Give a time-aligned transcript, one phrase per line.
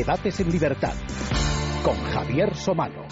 [0.00, 0.94] Debates en Libertad
[1.84, 3.04] con Javier Somalo.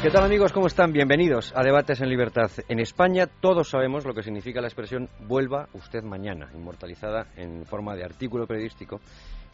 [0.00, 0.52] ¿Qué tal amigos?
[0.52, 0.92] ¿Cómo están?
[0.92, 2.52] Bienvenidos a Debates en Libertad.
[2.68, 7.96] En España todos sabemos lo que significa la expresión vuelva usted mañana, inmortalizada en forma
[7.96, 9.00] de artículo periodístico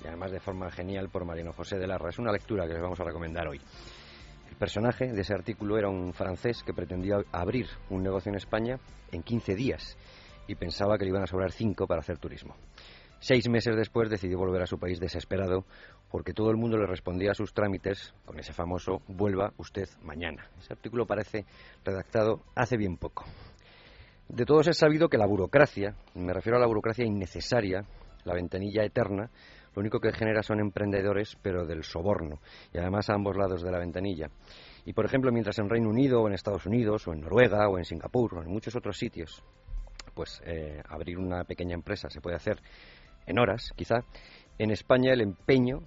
[0.05, 2.11] y además de forma genial por Mariano José de Larra.
[2.11, 3.59] Es una lectura que les vamos a recomendar hoy.
[4.51, 8.79] El personaje de ese artículo era un francés que pretendía abrir un negocio en España
[9.13, 9.97] en 15 días
[10.47, 12.55] y pensaba que le iban a sobrar 5 para hacer turismo.
[13.27, 15.65] Seis meses después decidió volver a su país desesperado
[16.11, 20.51] porque todo el mundo le respondía a sus trámites con ese famoso vuelva usted mañana.
[20.59, 21.47] Ese artículo parece
[21.87, 23.25] redactado hace bien poco.
[24.29, 27.87] De todos es sabido que la burocracia, me refiero a la burocracia innecesaria,
[28.25, 29.31] la ventanilla eterna,
[29.75, 32.41] lo único que genera son emprendedores, pero del soborno,
[32.75, 34.29] y además a ambos lados de la ventanilla.
[34.85, 37.79] Y por ejemplo, mientras en Reino Unido o en Estados Unidos o en Noruega o
[37.79, 39.43] en Singapur o en muchos otros sitios,
[40.13, 42.61] pues eh, abrir una pequeña empresa se puede hacer
[43.27, 44.05] en horas, quizá.
[44.59, 45.81] En España el empeño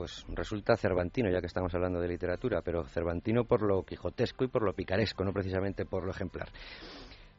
[0.00, 4.48] pues resulta cervantino, ya que estamos hablando de literatura, pero cervantino por lo quijotesco y
[4.48, 6.48] por lo picaresco, no precisamente por lo ejemplar.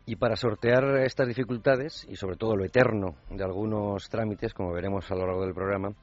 [0.06, 5.10] Y para sortear estas dificultades y sobre todo lo eterno de algunos trámites, como veremos
[5.10, 5.96] a lo largo del programa,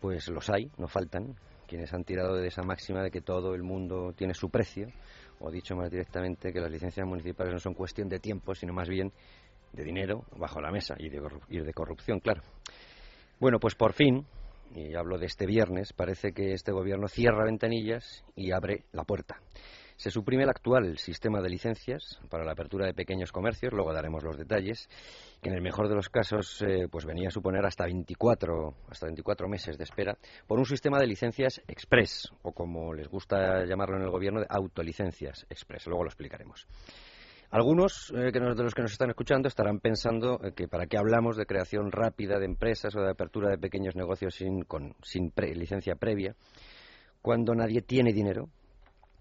[0.00, 1.34] pues los hay, no faltan,
[1.66, 4.88] quienes han tirado de esa máxima de que todo el mundo tiene su precio,
[5.40, 8.88] o dicho más directamente, que las licencias municipales no son cuestión de tiempo, sino más
[8.88, 9.12] bien
[9.72, 12.42] de dinero bajo la mesa y de, corrupción, claro.
[13.40, 14.26] Bueno, pues por fin,
[14.74, 19.40] y hablo de este viernes, parece que este gobierno cierra ventanillas y abre la puerta.
[19.98, 24.22] Se suprime el actual sistema de licencias para la apertura de pequeños comercios, luego daremos
[24.22, 24.88] los detalles,
[25.42, 29.06] que en el mejor de los casos eh, pues venía a suponer hasta 24, hasta
[29.06, 33.96] 24 meses de espera, por un sistema de licencias express, o como les gusta llamarlo
[33.96, 35.88] en el gobierno, de autolicencias express.
[35.88, 36.68] Luego lo explicaremos.
[37.50, 41.34] Algunos eh, de los que nos están escuchando estarán pensando eh, que para qué hablamos
[41.38, 44.66] de creación rápida de empresas o de apertura de pequeños negocios sin,
[45.54, 46.36] licencia previa,
[47.22, 48.50] cuando nadie tiene dinero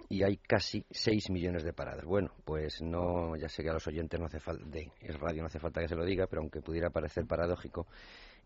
[0.09, 2.03] y hay casi 6 millones de paradas.
[2.03, 5.47] Bueno, pues no, ya sé que a los oyentes no hace falta, de radio no
[5.47, 7.87] hace falta que se lo diga, pero aunque pudiera parecer paradójico,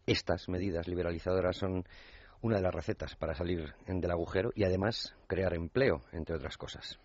[0.06, 1.86] estas medidas liberalizadoras son
[2.42, 7.00] una de las recetas para salir del agujero y además crear empleo, entre otras cosas.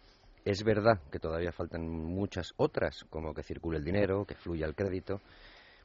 [0.47, 4.77] Es verdad que todavía faltan muchas otras, como que circule el dinero, que fluya el
[4.77, 5.21] crédito,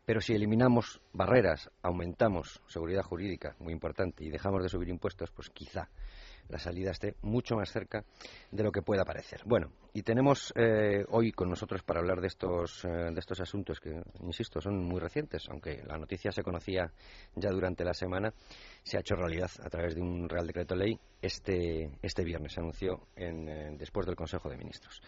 [0.05, 5.50] pero si eliminamos barreras, aumentamos seguridad jurídica, muy importante, y dejamos de subir impuestos, pues
[5.50, 5.89] quizá
[6.51, 8.03] la salida esté mucho más cerca
[8.51, 9.41] de lo que pueda parecer.
[9.45, 13.79] Bueno, y tenemos eh, hoy con nosotros para hablar de estos, eh, de estos asuntos
[13.79, 16.91] que, insisto, son muy recientes, aunque la noticia se conocía
[17.35, 18.34] ya durante la semana,
[18.84, 22.59] se ha hecho realidad a través de un Real Decreto Ley este, este viernes, se
[22.59, 25.01] anunció en, eh, después del Consejo de Ministros.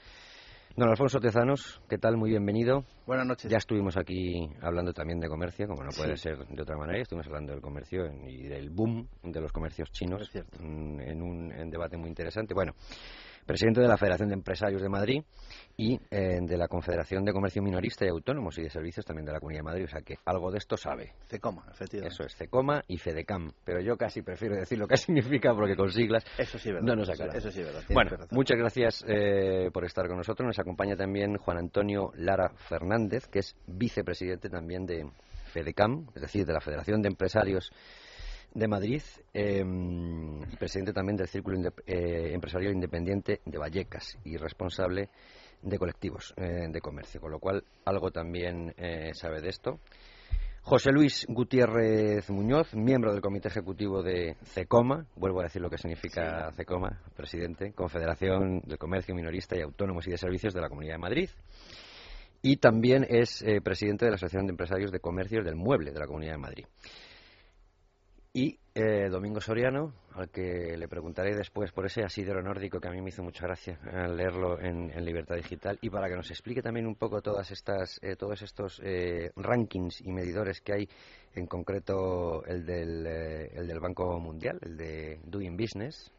[0.75, 2.17] Don Alfonso Tezanos, ¿qué tal?
[2.17, 2.83] Muy bienvenido.
[3.05, 3.51] Buenas noches.
[3.51, 6.99] Ya estuvimos aquí hablando también de comercio, como no puede ser de otra manera.
[6.99, 12.09] Estuvimos hablando del comercio y del boom de los comercios chinos en un debate muy
[12.09, 12.55] interesante.
[12.55, 12.73] Bueno,
[13.45, 15.23] presidente de la Federación de Empresarios de Madrid
[15.75, 19.31] y eh, de la Confederación de Comercio Minorista y Autónomos y de Servicios también de
[19.31, 19.85] la Comunidad de Madrid.
[19.85, 21.13] O sea que algo de esto sabe.
[21.27, 22.13] CECOMA, efectivamente.
[22.13, 23.51] Eso es, CECOMA y FEDECAM.
[23.63, 26.87] Pero yo casi prefiero decir lo que significa porque con siglas eso sí, verdad.
[26.87, 27.43] no nos aclaramos.
[27.43, 27.83] Eso sí, verdad.
[27.89, 30.45] Bueno, muchas gracias eh, por estar con nosotros.
[30.45, 35.09] Nos acompaña también Juan Antonio Lara Fernández, que es vicepresidente también de
[35.53, 37.71] FEDECAM, es decir, de la Federación de Empresarios
[38.53, 39.01] de Madrid
[39.33, 39.63] eh,
[40.59, 45.09] presidente también del Círculo eh, Empresarial Independiente de Vallecas y responsable
[45.61, 49.79] de colectivos eh, de comercio, con lo cual algo también eh, sabe de esto.
[50.61, 55.77] José Luis Gutiérrez Muñoz, miembro del Comité Ejecutivo de CECOMA, vuelvo a decir lo que
[55.77, 60.93] significa CECOMA, presidente, Confederación de Comercio Minorista y Autónomos y de Servicios de la Comunidad
[60.93, 61.29] de Madrid.
[62.41, 66.07] Y también es presidente de la Asociación de Empresarios de Comercios del Mueble de la
[66.07, 66.65] Comunidad de Madrid.
[68.35, 72.91] Y eh, Domingo Soriano, al que le preguntaré después por ese asidero nórdico que a
[72.91, 76.63] mí me hizo mucha gracia eh, leerlo en, Libertad Digital y para que nos explique
[76.63, 78.81] también un poco todas estas, eh, todos estos
[79.35, 80.89] rankings y medidores que hay,
[81.35, 86.11] en concreto el del, el del Banco Mundial, el de Doing Business.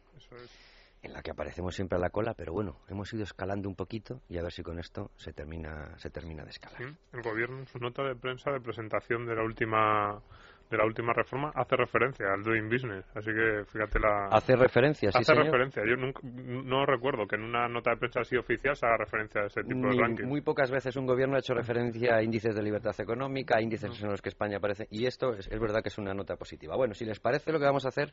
[1.03, 4.21] en la que aparecemos siempre a la cola, pero bueno, hemos ido escalando un poquito
[4.29, 6.81] y a ver si con esto se termina, se termina de escalar.
[7.11, 10.23] el gobierno en su nota de prensa de presentación de la última
[10.69, 14.27] de la última reforma hace referencia al doing business, así que fíjate la...
[14.31, 15.83] Hace referencia, sí, Hace referencia.
[15.85, 19.45] Yo no recuerdo que en una nota de prensa así oficial se haga referencia a
[19.45, 20.25] ese tipo de ranking.
[20.25, 24.01] Muy pocas veces un gobierno ha hecho referencia a índices de libertad económica, a índices
[24.01, 26.75] en los que España aparece, y esto es, es verdad que es una nota positiva.
[26.75, 28.11] Bueno, si les parece, lo que vamos a hacer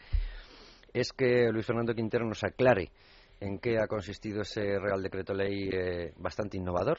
[0.93, 2.91] es que Luis Fernando Quintero nos aclare
[3.41, 6.99] en qué ha consistido ese Real Decreto Ley eh, bastante innovador,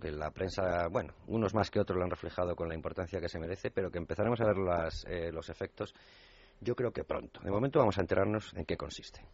[0.00, 3.28] que la prensa, bueno, unos más que otros lo han reflejado con la importancia que
[3.28, 5.94] se merece, pero que empezaremos a ver las, eh, los efectos
[6.60, 7.40] Yo creo que pronto.
[7.40, 9.24] De momento vamos a enterarnos en qué consiste.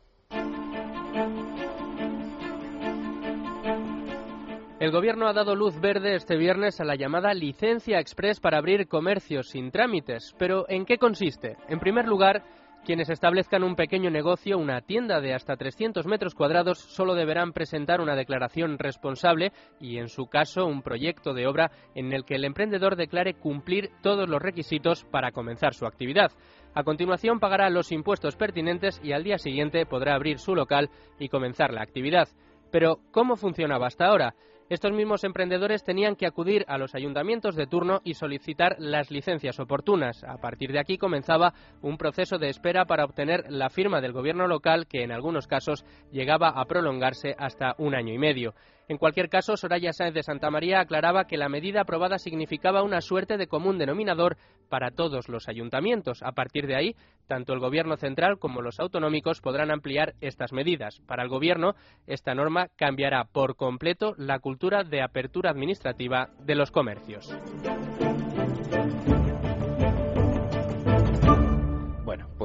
[4.78, 8.86] El Gobierno ha dado luz verde este viernes a la llamada licencia express para abrir
[8.86, 10.34] comercios sin trámites.
[10.38, 11.56] Pero ¿en qué consiste?
[11.68, 12.44] En primer lugar,
[12.86, 18.00] quienes establezcan un pequeño negocio, una tienda de hasta 300 metros cuadrados, solo deberán presentar
[18.00, 22.44] una declaración responsable y, en su caso, un proyecto de obra en el que el
[22.44, 26.30] emprendedor declare cumplir todos los requisitos para comenzar su actividad.
[26.74, 31.28] A continuación pagará los impuestos pertinentes y al día siguiente podrá abrir su local y
[31.28, 32.28] comenzar la actividad.
[32.70, 34.36] Pero, ¿cómo funcionaba hasta ahora?
[34.68, 39.60] Estos mismos emprendedores tenían que acudir a los ayuntamientos de turno y solicitar las licencias
[39.60, 40.24] oportunas.
[40.24, 44.48] A partir de aquí comenzaba un proceso de espera para obtener la firma del gobierno
[44.48, 48.54] local que en algunos casos llegaba a prolongarse hasta un año y medio.
[48.88, 53.00] En cualquier caso, Soraya Sáenz de Santa María aclaraba que la medida aprobada significaba una
[53.00, 54.36] suerte de común denominador
[54.68, 56.22] para todos los ayuntamientos.
[56.22, 56.96] A partir de ahí,
[57.26, 61.00] tanto el Gobierno central como los autonómicos podrán ampliar estas medidas.
[61.06, 61.74] Para el Gobierno,
[62.06, 67.36] esta norma cambiará por completo la cultura de apertura administrativa de los comercios.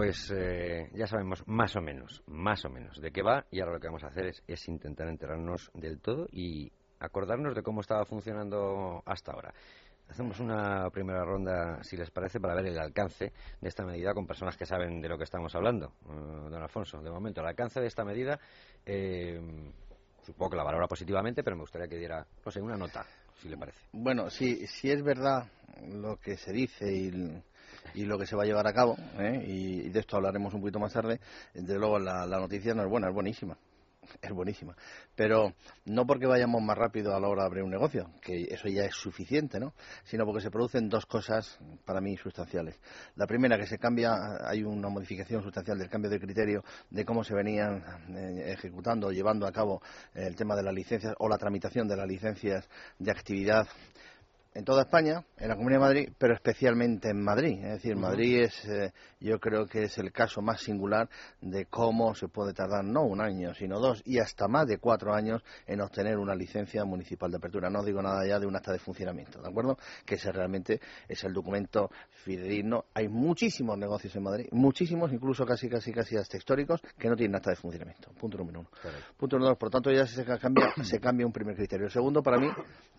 [0.02, 3.74] Pues eh, ya sabemos más o menos, más o menos de qué va y ahora
[3.74, 8.04] lo que vamos a hacer es, intentar enterarnos del todo y acordarnos de cómo estaba
[8.06, 9.54] funcionando hasta ahora.
[10.10, 13.32] Hacemos una primera ronda, si les parece, para ver el alcance
[13.62, 15.94] de esta medida con personas que saben de lo que estamos hablando.
[16.08, 18.40] Uh, don Alfonso, de momento, el alcance de esta medida,
[18.84, 19.40] eh,
[20.24, 23.06] supongo que la valora positivamente, pero me gustaría que diera, no sé, una nota,
[23.36, 23.78] si le parece.
[23.92, 25.46] Bueno, si, si es verdad
[25.94, 27.44] lo que se dice y
[27.94, 29.44] y lo que se va a llevar a cabo, ¿eh?
[29.46, 31.20] y, de esto hablaremos un poquito más tarde,
[31.54, 33.58] desde luego la, noticia no es buena, es buenísima
[34.22, 34.76] es buenísima.
[35.16, 35.54] Pero
[35.86, 38.84] no porque vayamos más rápido a la hora de abrir un negocio, que eso ya
[38.84, 39.74] es suficiente, ¿no?
[40.04, 42.80] Sino porque se producen dos cosas para mí sustanciales.
[43.16, 44.14] La primera, que se cambia,
[44.46, 49.12] hay una modificación sustancial del cambio de criterio de cómo se venían eh, ejecutando o
[49.12, 49.82] llevando a cabo
[50.14, 52.68] el tema de las licencias o la tramitación de las licencias
[53.00, 53.68] de actividad
[54.54, 57.64] en toda España, en la Comunidad de Madrid, pero especialmente en Madrid.
[57.64, 61.10] Es decir, Madrid es, eh, yo creo que es el caso más singular
[61.40, 65.14] de cómo se puede tardar no un año, sino dos y hasta más de cuatro
[65.14, 67.70] años en obtener una licencia municipal de apertura.
[67.70, 69.78] No digo nada ya de un acta de funcionamiento, ¿de acuerdo?
[70.06, 72.86] Que ese realmente es el documento fidedigno.
[72.94, 77.36] Hay muchísimos negocios en Madrid, muchísimos, incluso casi, casi, casi hasta históricos, que no tienen
[77.36, 78.12] acta de funcionamiento.
[78.20, 78.70] Punto número uno.
[79.18, 79.58] Punto número dos.
[79.58, 81.86] Por tanto, ya se cambia, se cambia un primer criterio.
[81.86, 82.50] El segundo, para mí,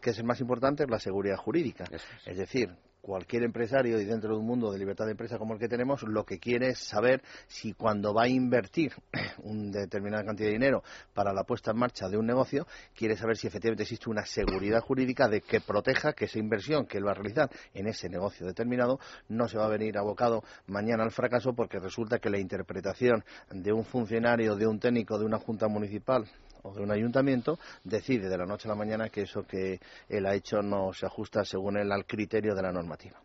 [0.01, 1.85] que es el más importante, es la seguridad jurídica.
[2.25, 2.71] Es decir,
[3.03, 6.03] cualquier empresario y dentro de un mundo de libertad de empresa como el que tenemos,
[6.05, 8.93] lo que quiere es saber si cuando va a invertir
[9.43, 13.37] una determinada cantidad de dinero para la puesta en marcha de un negocio, quiere saber
[13.37, 17.11] si efectivamente existe una seguridad jurídica de que proteja que esa inversión que él va
[17.11, 21.55] a realizar en ese negocio determinado no se va a venir abocado mañana al fracaso
[21.55, 26.25] porque resulta que la interpretación de un funcionario, de un técnico, de una junta municipal
[26.63, 30.27] o de un ayuntamiento decide de la noche a la mañana que eso que él
[30.27, 33.21] ha hecho no se ajusta según él al criterio de la normativa.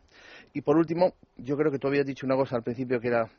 [0.53, 3.29] Y por último, yo creo que tú habías dicho una cosa al principio que era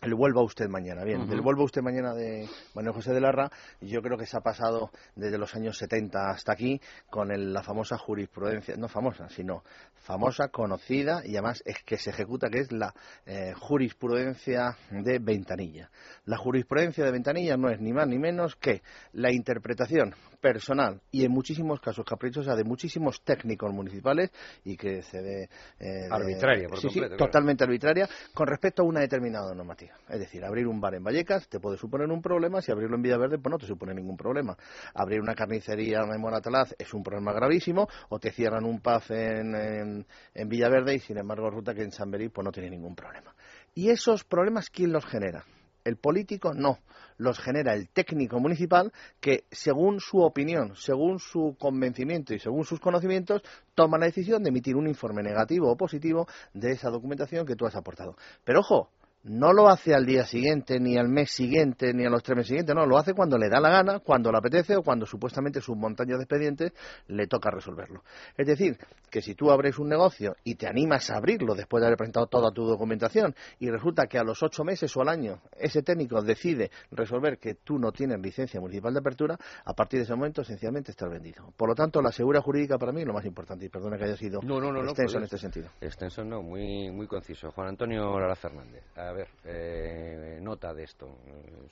[0.00, 1.02] el vuelva usted mañana.
[1.02, 3.50] Bien, el vuelva usted mañana de Manuel José de Larra,
[3.80, 7.98] yo creo que se ha pasado desde los años 70 hasta aquí con la famosa
[7.98, 9.64] jurisprudencia, no famosa, sino
[9.94, 12.94] famosa, conocida y además es que se ejecuta, que es la
[13.26, 15.90] eh, jurisprudencia de ventanilla.
[16.26, 21.24] La jurisprudencia de ventanilla no es ni más ni menos que la interpretación personal y
[21.24, 24.30] en muchísimos casos caprichosa de muchísimos técnicos municipales
[24.64, 25.48] y que se ve
[25.80, 29.94] eh, arbitraria, por sí, sí, totalmente arbitraria con respecto a una determinada normativa.
[30.08, 33.02] Es decir, abrir un bar en Vallecas te puede suponer un problema, si abrirlo en
[33.02, 34.56] Villaverde pues no te supone ningún problema.
[34.94, 40.06] Abrir una carnicería en Moratalaz es un problema gravísimo o te cierran un pub en,
[40.34, 43.34] en, Villaverde y sin embargo resulta que en San Berí pues no tiene ningún problema.
[43.74, 45.44] ¿Y esos problemas quién los genera?
[45.88, 46.80] El político no,
[47.16, 52.78] los genera el técnico municipal que, según su opinión, según su convencimiento y según sus
[52.78, 53.40] conocimientos,
[53.74, 57.66] toma la decisión de emitir un informe negativo o positivo de esa documentación que tú
[57.66, 58.16] has aportado.
[58.44, 58.90] Pero ojo,
[59.28, 62.48] no lo hace al día siguiente, ni al mes siguiente, ni a los tres meses
[62.48, 65.60] siguientes, no, lo hace cuando le da la gana, cuando le apetece o cuando supuestamente
[65.60, 66.72] su montaña de expedientes
[67.08, 68.02] le toca resolverlo.
[68.36, 68.78] Es decir,
[69.10, 72.26] que si tú abres un negocio y te animas a abrirlo después de haber presentado
[72.26, 76.20] toda tu documentación y resulta que a los ocho meses o al año ese técnico
[76.22, 80.42] decide resolver que tú no tienes licencia municipal de apertura, a partir de ese momento
[80.42, 81.52] esencialmente estás vendido.
[81.56, 84.04] Por lo tanto, la seguridad jurídica para mí es lo más importante y perdona que
[84.04, 85.68] haya sido extenso en este sentido.
[85.80, 87.50] Extenso no, muy, muy conciso.
[87.52, 91.08] Juan Antonio Lara Fernández a ver, eh, nota de esto.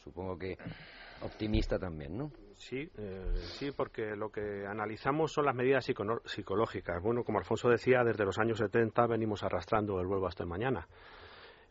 [0.02, 0.56] Supongo que
[1.22, 2.30] optimista también, ¿no?
[2.56, 5.84] Sí, eh, sí, porque lo que analizamos son las medidas
[6.24, 7.02] psicológicas.
[7.02, 10.86] Bueno, como Alfonso decía, desde los años 70 venimos arrastrando el vuelvo hasta mañana.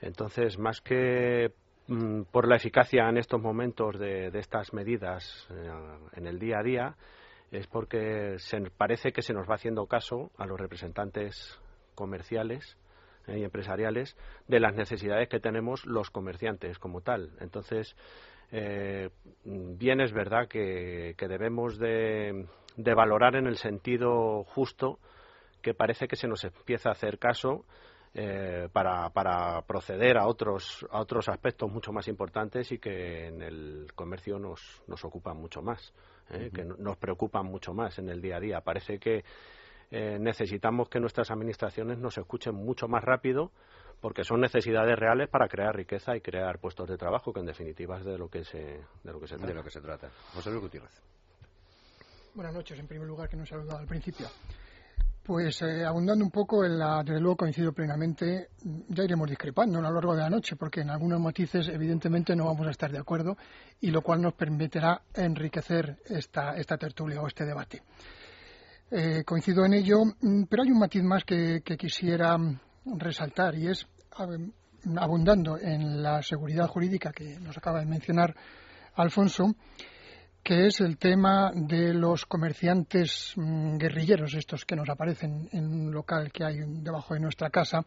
[0.02, 1.54] Entonces, más que
[1.88, 5.72] mm, por la eficacia en estos momentos de, estas medidas eh,
[6.14, 6.96] en el día a día,
[7.52, 11.60] es porque se parece que se nos va haciendo caso a los representantes
[11.94, 12.78] comerciales
[13.28, 14.16] eh, y empresariales
[14.48, 17.32] de las necesidades que tenemos los comerciantes como tal.
[17.40, 17.96] Entonces,
[18.52, 19.10] eh,
[19.44, 22.46] bien es verdad que, debemos de,
[22.78, 25.00] valorar en el sentido justo
[25.62, 27.66] que parece que se nos empieza a hacer caso
[28.14, 33.42] eh, para, para, proceder a otros, a otros aspectos mucho más importantes y que en
[33.42, 35.94] el comercio nos, nos ocupan mucho más,
[36.30, 38.62] eh, que nos preocupan mucho más en el día a día.
[38.62, 39.26] Parece que
[39.92, 43.52] necesitamos que nuestras administraciones nos escuchen mucho más rápido
[44.02, 47.98] porque son necesidades reales para crear riqueza y crear puestos de trabajo, que en definitiva
[47.98, 48.58] es de lo que se,
[49.04, 49.48] de lo que se trata.
[49.48, 50.10] De lo que se trata.
[50.34, 50.92] José Luis Gutiérrez.
[52.34, 54.28] Buenas noches, en primer lugar, que no he saludado al principio.
[55.24, 58.50] Pues eh, abundando un poco en la, desde luego coincido plenamente,
[58.90, 62.46] ya iremos discrepando a lo largo de la noche, porque en algunos matices evidentemente no
[62.46, 63.36] vamos a estar de acuerdo
[63.82, 67.82] y lo cual nos permitirá enriquecer esta, esta tertulia o este debate.
[68.92, 72.38] Eh, coincido en ello, mm, pero hay un matiz más que quisiera
[72.86, 73.88] resaltar y es
[74.96, 78.36] abundando en la seguridad jurídica que nos acaba de mencionar
[78.94, 79.56] Alfonso,
[80.44, 85.92] que es el tema de los comerciantes mm, guerrilleros, estos que nos aparecen en un
[85.92, 87.84] local que hay debajo de nuestra casa,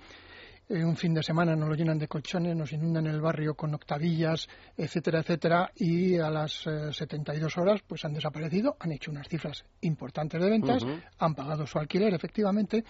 [0.70, 4.46] un fin de semana nos lo llenan de colchones, nos inundan el barrio con octavillas,
[4.76, 9.64] etcétera, etcétera, y a las 72 eh, horas pues han desaparecido, han hecho unas cifras
[9.80, 10.84] importantes de ventas,
[11.18, 12.84] han pagado su alquiler, efectivamente,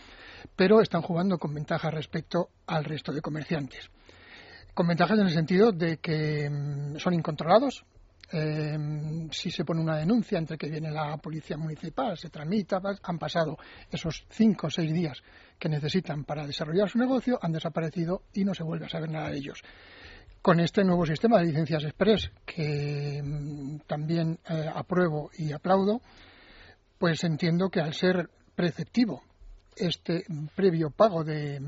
[0.56, 3.90] pero están jugando con ventaja respecto al resto de comerciantes.
[4.74, 7.84] Con ventajas en el sentido de que mm, son incontrolados,
[8.30, 13.18] eh, si se pone una denuncia entre que viene la policía municipal, se tramita, han
[13.18, 13.56] pasado
[13.90, 15.22] esos cinco o seis días
[15.58, 19.30] que necesitan para desarrollar su negocio, han desaparecido y no se vuelve a saber nada
[19.30, 19.62] de ellos.
[20.42, 26.02] Con este nuevo sistema de licencias express, que mm, también eh, apruebo y aplaudo,
[26.98, 29.22] pues entiendo que al ser preceptivo
[29.74, 31.60] este previo pago de,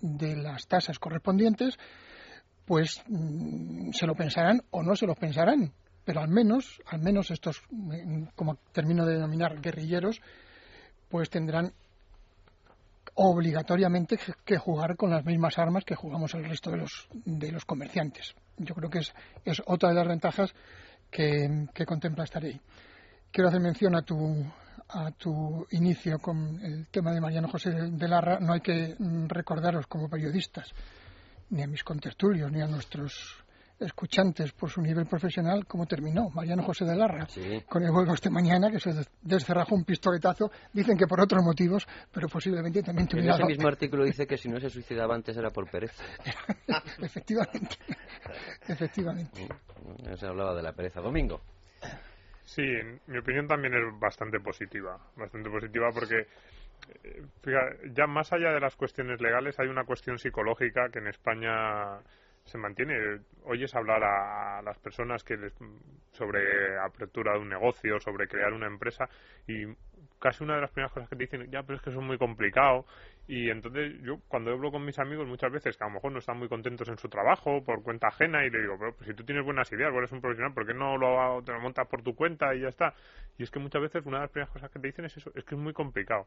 [0.00, 1.78] de las tasas correspondientes,
[2.66, 5.72] pues mm, se lo pensarán o no se lo pensarán,
[6.04, 7.62] pero al menos, al menos estos,
[8.34, 10.20] como termino de denominar guerrilleros,
[11.08, 11.72] pues tendrán
[13.14, 17.64] obligatoriamente que jugar con las mismas armas que jugamos el resto de los, de los
[17.64, 18.34] comerciantes.
[18.56, 19.12] Yo creo que es,
[19.44, 20.54] es otra de las ventajas
[21.10, 22.58] que, contempla esta ley.
[23.30, 24.44] Quiero hacer mención a tu,
[24.88, 28.38] a tu inicio con el tema de Mariano José de Larra.
[28.40, 28.96] No hay que
[29.28, 30.70] recordaros como periodistas,
[31.50, 33.41] ni a mis contertulios, ni a nuestros
[33.82, 37.26] escuchantes por su nivel profesional cómo terminó Mariano José de Larra
[37.68, 38.90] con el juego este mañana que se
[39.22, 43.68] descerrajó un pistoletazo dicen que por otros motivos pero posiblemente también tuviera en ese mismo
[43.68, 46.02] artículo dice que si no se suicidaba antes era por pereza.
[47.02, 47.76] Efectivamente
[48.68, 49.48] efectivamente.
[49.82, 51.00] Mm, se hablaba de la pereza.
[51.00, 51.40] Domingo.
[52.44, 52.62] Sí
[53.06, 56.26] mi opinión también es bastante positiva bastante positiva porque
[57.04, 61.08] eh, fíjate, ya más allá de las cuestiones legales hay una cuestión psicológica que en
[61.08, 62.00] España
[62.44, 63.20] se mantiene.
[63.44, 65.36] Oyes hablar a las personas que
[66.12, 69.08] sobre apertura de un negocio, sobre crear una empresa
[69.46, 69.64] y
[70.20, 72.18] casi una de las primeras cosas que te dicen, ya, pero es que es muy
[72.18, 72.86] complicado.
[73.28, 76.18] Y entonces yo cuando hablo con mis amigos muchas veces que a lo mejor no
[76.18, 79.14] están muy contentos en su trabajo por cuenta ajena y le digo, pero pues si
[79.14, 82.02] tú tienes buenas ideas, eres un profesional, ¿por qué no lo, te lo montas por
[82.02, 82.94] tu cuenta y ya está?
[83.38, 85.30] Y es que muchas veces una de las primeras cosas que te dicen es eso,
[85.34, 86.26] es que es muy complicado.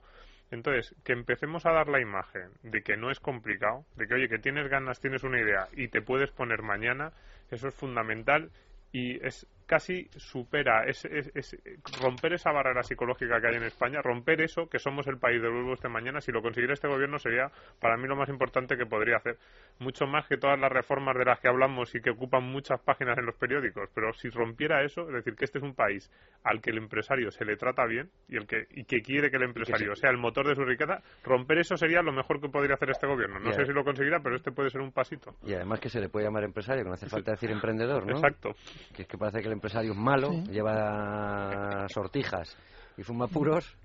[0.52, 4.30] Entonces, que empecemos a dar la imagen de que no es complicado, de que oye,
[4.30, 7.12] que tienes ganas, tienes una idea y te puedes poner mañana,
[7.52, 8.52] eso es fundamental
[8.92, 11.58] y es casi supera es, es,
[12.02, 15.52] romper esa barrera psicológica que hay en España, romper eso, que somos el país del
[15.52, 18.86] vuelvo este mañana, si lo consiguiera este gobierno sería para mí lo más importante que
[18.86, 19.38] podría hacer.
[19.80, 23.18] Mucho más que todas las reformas de las que hablamos y que ocupan muchas páginas
[23.18, 26.12] en los periódicos, pero si rompiera eso, es decir, que este es un país
[26.44, 29.38] al que el empresario se le trata bien y, el que, y que quiere que
[29.38, 32.76] el empresario sea el motor de su riqueza, romper eso sería lo mejor que podría
[32.76, 33.40] hacer este gobierno.
[33.40, 35.36] No sé si lo conseguirá, pero este puede ser un pasito.
[35.44, 38.14] Y además que se le puede llamar empresario, que no hace falta decir emprendedor, ¿no?
[38.14, 38.56] Exacto.
[38.96, 42.56] Que es que parece que el empresario es malo, lleva sortijas
[42.98, 43.76] y fuma puros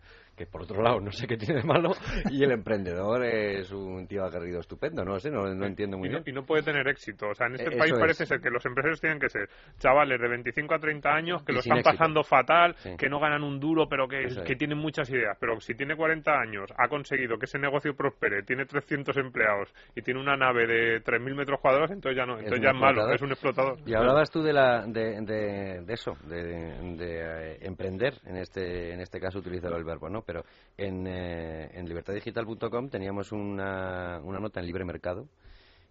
[0.41, 1.91] que por otro lado no sé qué tiene de malo,
[2.31, 6.23] y el emprendedor es un tío aguerrido estupendo, no sé, no, entiendo muy bien.
[6.25, 9.03] Y no puede tener éxito, o sea, en este país parece ser que los empresarios
[9.03, 13.11] tienen que ser chavales de 25 a 30 años que lo están pasando fatal, que
[13.11, 16.71] no ganan un duro, pero que, que tienen muchas ideas, pero si tiene 40 años,
[16.79, 21.35] ha conseguido que ese negocio prospere, tiene 300 empleados y tiene una nave de 3.000
[21.35, 23.79] metros cuadrados, entonces ya no, entonces ya es malo, es un explotador.
[23.85, 29.21] Y hablabas tú de, la, de, de, eso, de, eh, emprender, en este, en este
[29.21, 30.23] caso utilizar el verbo, ¿no?
[30.31, 30.45] Pero
[30.77, 35.27] en, eh, en libertaddigital.com teníamos una, una nota en libre mercado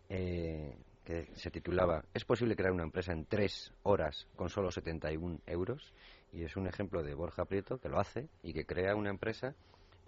[0.07, 5.39] eh, que se titulaba ¿Es posible crear una empresa en tres horas con solo 71
[5.45, 5.93] euros?
[6.31, 9.55] Y es un ejemplo de Borja Prieto que lo hace y que crea una empresa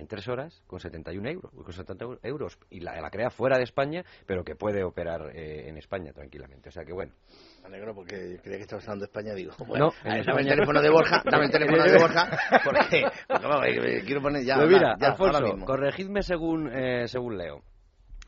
[0.01, 3.63] en tres horas con 71 euros, con 70 euros y la, la crea fuera de
[3.63, 6.69] España, pero que puede operar eh, en España tranquilamente.
[6.69, 7.13] O sea que bueno.
[7.61, 9.53] Me alegro porque creía que estabas hablando de España, digo.
[9.59, 12.29] No, Bueno, en a ver, dame el teléfono de Borja, dame el teléfono de Borja,
[12.63, 14.55] porque, porque, vamos, que quiero poner ya.
[14.55, 15.65] Pues mira, ahora mismo.
[15.65, 17.61] corregidme según, eh, según leo.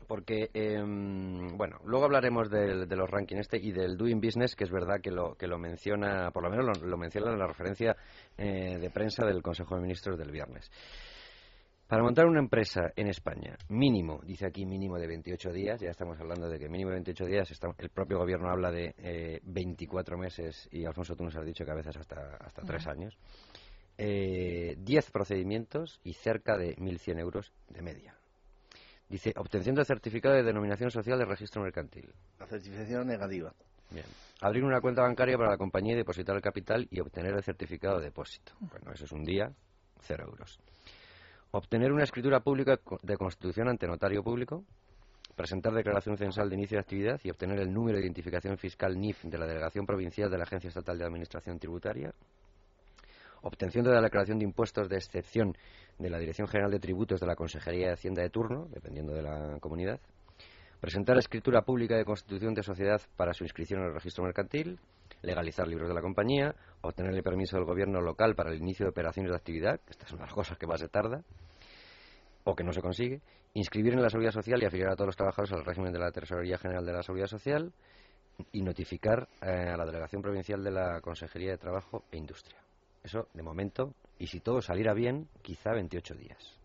[0.06, 4.64] Porque, em, bueno, luego hablaremos del- de los rankings este y del Doing Business, que
[4.64, 7.46] es verdad que lo, que lo menciona, por lo menos lo, lo menciona en la
[7.46, 7.96] referencia
[8.36, 10.70] eh, de prensa del Consejo de Ministros del viernes.
[11.86, 16.18] Para montar una empresa en España, mínimo, dice aquí mínimo de 28 días, ya estamos
[16.18, 20.16] hablando de que mínimo de 28 días, está- el propio gobierno habla de eh, 24
[20.16, 23.18] meses y Alfonso tú nos has dicho que a veces hasta, hasta 3 años,
[23.98, 28.14] eh, 10 procedimientos y cerca de 1.100 euros de media.
[29.08, 32.10] Dice, obtención de certificado de denominación social de registro mercantil.
[32.40, 33.52] La certificación negativa.
[33.90, 34.06] Bien.
[34.40, 37.98] Abrir una cuenta bancaria para la compañía y depositar el capital y obtener el certificado
[37.98, 38.54] de depósito.
[38.60, 39.52] Bueno, eso es un día,
[40.00, 40.58] cero euros.
[41.56, 44.64] Obtener una escritura pública de constitución ante notario público.
[45.36, 49.22] Presentar declaración censal de inicio de actividad y obtener el número de identificación fiscal NIF
[49.22, 52.12] de la Delegación Provincial de la Agencia Estatal de Administración Tributaria.
[53.42, 55.56] Obtención de la declaración de impuestos de excepción
[55.96, 59.22] de la Dirección General de Tributos de la Consejería de Hacienda de turno, dependiendo de
[59.22, 60.00] la comunidad.
[60.80, 64.80] Presentar escritura pública de constitución de sociedad para su inscripción en el registro mercantil,
[65.24, 68.90] legalizar libros de la compañía, obtener el permiso del gobierno local para el inicio de
[68.90, 71.22] operaciones de actividad, que estas son las cosas que más se tarda,
[72.44, 73.20] o que no se consigue,
[73.54, 76.10] inscribir en la seguridad social y afiliar a todos los trabajadores al régimen de la
[76.10, 77.72] Tesorería General de la Seguridad Social
[78.52, 82.58] y notificar eh, a la Delegación Provincial de la Consejería de Trabajo e Industria.
[83.02, 86.58] Eso, de momento, y si todo saliera bien, quizá 28 días.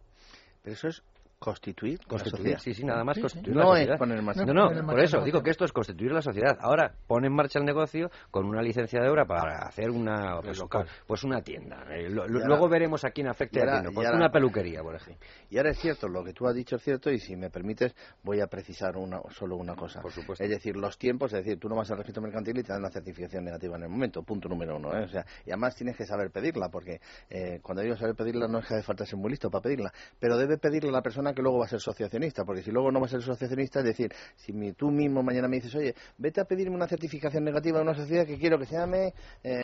[0.64, 1.04] Pero eso es
[1.40, 2.60] constituir, la Constituir, sociedad.
[2.60, 3.22] sí, sí, nada más Sí, sí.
[3.24, 3.98] constituir la No es sociedad.
[3.98, 4.38] poner más.
[4.38, 6.58] No, No, no, por eso digo que esto es constituir la sociedad.
[6.60, 10.60] Ahora pone en marcha el negocio con una licencia de obra para hacer una pues,
[10.60, 10.86] local.
[11.08, 11.86] pues una tienda.
[11.92, 13.92] Eh, lo- lo- Y ahora- luego veremos a quién afecta no.
[13.94, 15.26] Pues ahora- una peluquería, por ejemplo.
[15.50, 17.96] Y ahora es cierto, lo que tú has dicho es cierto, y si me permites,
[18.24, 20.02] voy a precisar una, solo una cosa.
[20.02, 20.44] Por supuesto.
[20.44, 22.82] Es decir, los tiempos, es decir, tú no vas al registro mercantil y te dan
[22.82, 24.94] la certificación negativa en el momento, punto número uno.
[24.94, 25.04] ¿eh?
[25.06, 27.00] O sea, y además tienes que saber pedirla, porque
[27.30, 29.94] eh, cuando digo saber pedirla no es que hace falta ser muy listo para pedirla,
[30.20, 33.00] pero debe pedirla la persona que luego va a ser asociacionista, porque si luego no
[33.00, 36.42] va a ser asociacionista, es decir, si mi- tú mismo mañana me dices, oye, vete
[36.42, 39.14] a pedirme una certificación negativa de una sociedad que quiero que se llame
[39.44, 39.62] eh,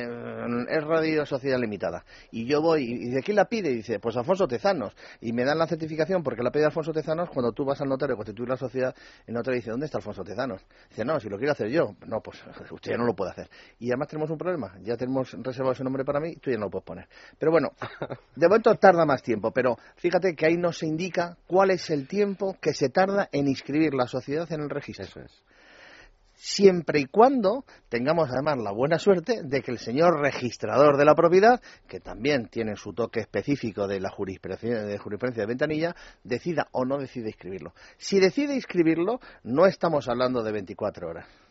[0.69, 3.71] es Radio Sociedad Limitada, y yo voy, y de quién la pide?
[3.71, 7.29] Y dice, pues Alfonso Tezanos, y me dan la certificación porque la pide Alfonso Tezanos,
[7.29, 8.95] cuando tú vas al notario a constituir la sociedad,
[9.27, 10.61] el notario dice, ¿dónde está Alfonso Tezanos?
[10.89, 11.95] Dice, no, si lo quiero hacer yo.
[12.07, 13.49] No, pues usted ya no lo puede hacer.
[13.79, 16.65] Y además tenemos un problema, ya tenemos reservado ese nombre para mí, tú ya no
[16.65, 17.07] lo puedes poner.
[17.37, 17.69] Pero bueno,
[18.35, 22.05] de momento tarda más tiempo, pero fíjate que ahí no se indica cuál es el
[22.05, 25.31] tiempo que se tarda en inscribir la sociedad en el registro Eso es.
[26.33, 31.15] siempre y cuando tengamos además la buena suerte de que el señor registrador de la
[31.15, 36.67] propiedad, que también tiene su toque específico de la jurisprudencia de, jurisprudencia de ventanilla, decida
[36.73, 37.73] o no decide inscribirlo.
[37.95, 41.44] Si decide inscribirlo, no estamos hablando de 24 horas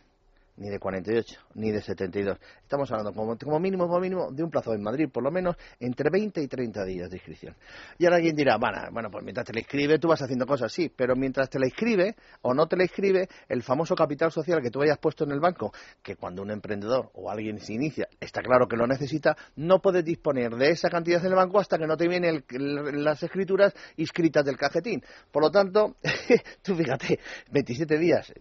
[0.56, 2.38] ni de 48, ni de 72.
[2.62, 6.10] Estamos hablando como, como mínimo, mínimo, de un plazo en Madrid, por lo menos entre
[6.10, 7.56] 20 y 30 días de inscripción.
[7.98, 10.72] Y ahora alguien dirá, bueno, bueno, pues mientras te la inscribe tú vas haciendo cosas,
[10.72, 14.60] sí, pero mientras te la inscribe o no te la inscribe, el famoso capital social
[14.62, 18.08] que tú hayas puesto en el banco, que cuando un emprendedor o alguien se inicia,
[18.20, 21.78] está claro que lo necesita, no puedes disponer de esa cantidad en el banco hasta
[21.78, 25.02] que no te vienen el- las escrituras inscritas del cajetín.
[25.32, 25.96] Por lo tanto,
[26.62, 27.18] tú fíjate,
[27.50, 28.32] 27 días,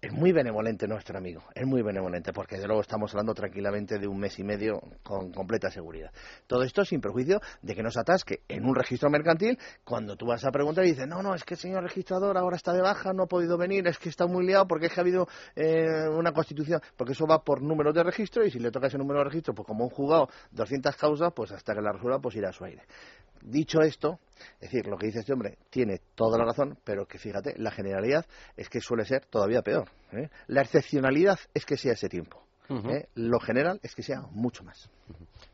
[0.00, 4.06] es muy benevolente nuestro amigo, es muy benevolente, porque de luego estamos hablando tranquilamente de
[4.06, 6.12] un mes y medio con completa seguridad.
[6.46, 10.26] Todo esto sin perjuicio de que no se atasque en un registro mercantil cuando tú
[10.26, 12.82] vas a preguntar y dices, no, no, es que el señor registrador ahora está de
[12.82, 15.26] baja, no ha podido venir, es que está muy liado porque es que ha habido
[15.54, 18.98] eh, una constitución, porque eso va por número de registro y si le toca ese
[18.98, 22.36] número de registro, pues como un juzgado 200 causas, pues hasta que la resuelva, pues
[22.36, 22.82] irá a su aire.
[23.48, 24.18] Dicho esto,
[24.60, 27.70] es decir, lo que dice este hombre tiene toda la razón, pero que fíjate, la
[27.70, 29.88] generalidad es que suele ser todavía peor.
[30.12, 30.28] ¿eh?
[30.48, 32.42] La excepcionalidad es que sea ese tiempo.
[32.68, 33.06] ¿eh?
[33.14, 34.90] Lo general es que sea mucho más.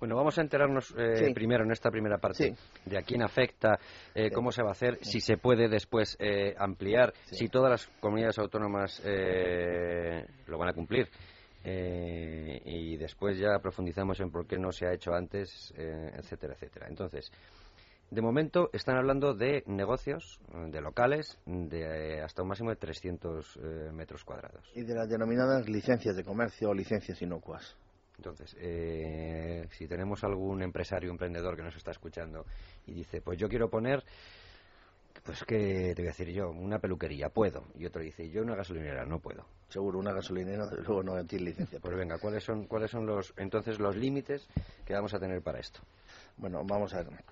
[0.01, 1.35] Bueno, vamos a enterarnos eh, Sí.
[1.35, 2.55] primero en esta primera parte Sí.
[2.87, 3.79] de a quién afecta,
[4.15, 7.87] eh, cómo se va a hacer, si se puede después eh, ampliar, si todas las
[8.01, 11.07] comunidades autónomas eh, lo van a cumplir.
[11.65, 16.87] Eh, y después ya profundizamos en por qué no se ha hecho antes, etcétera, etcétera.
[16.89, 17.31] Entonces,
[18.13, 23.57] de momento están hablando de negocios, de locales, de eh, hasta un máximo de 300
[23.57, 24.71] eh, metros cuadrados.
[24.75, 27.75] Y de las denominadas licencias de comercio o licencias inocuas.
[28.19, 32.45] Entonces, eh, si tenemos algún empresario, emprendedor que nos está escuchando
[32.87, 34.05] y dice, pues yo quiero poner,
[35.25, 37.65] Pues que te voy a decir yo, una peluquería, puedo.
[37.79, 39.47] Y otro dice, yo una gasolinera, no puedo.
[39.71, 41.81] Seguro, una gasolinera, luego no tiene licencia.
[41.81, 44.47] Pues venga, ¿cuáles son, cuáles son los, entonces los límites
[44.85, 45.81] que vamos a tener para esto?
[46.37, 47.25] Bueno, vamos a ver.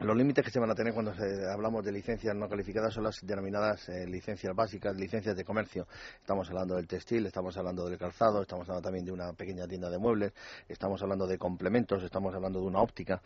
[0.00, 3.04] Los límites que se van a tener cuando se- hablamos de licencias no calificadas son
[3.04, 5.86] las denominadas eh, licencias básicas, licencias de comercio.
[6.20, 9.88] Estamos hablando del textil, estamos hablando del calzado, estamos hablando también de una pequeña tienda
[9.88, 10.32] de muebles,
[10.68, 13.22] estamos hablando de complementos, estamos hablando de una óptica.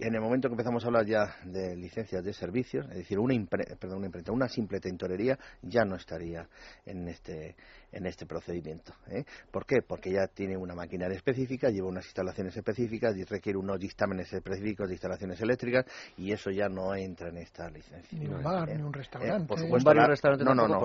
[0.00, 3.34] En el momento que empezamos a hablar ya de licencias de servicios, es decir, una,
[3.34, 6.46] impre- perdón, una imprenta, una simple tintorería ya no estaría
[6.86, 7.56] en este,
[7.92, 8.92] en este procedimiento.
[9.10, 9.24] ¿eh?
[9.50, 9.76] ¿Por qué?
[9.86, 14.88] Porque ya tiene una maquinaria específica, lleva unas instalaciones específicas y requiere unos dictámenes específicos
[14.88, 15.84] de instalaciones eléctricas
[16.16, 18.18] y eso ya no entra en esta licencia.
[18.18, 19.54] Ni un bar, eh, ni un Eh, restaurante.
[19.64, 20.80] Un bar la- restaurante no, no, no,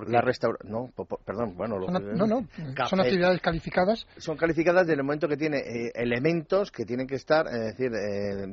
[1.26, 4.06] perdón, bueno, lo Son- que- no, no, café- son actividades calificadas.
[4.18, 7.92] son calificadas desde el momento que tiene eh, elementos que tienen que estar, es decir,
[7.94, 8.46] eh,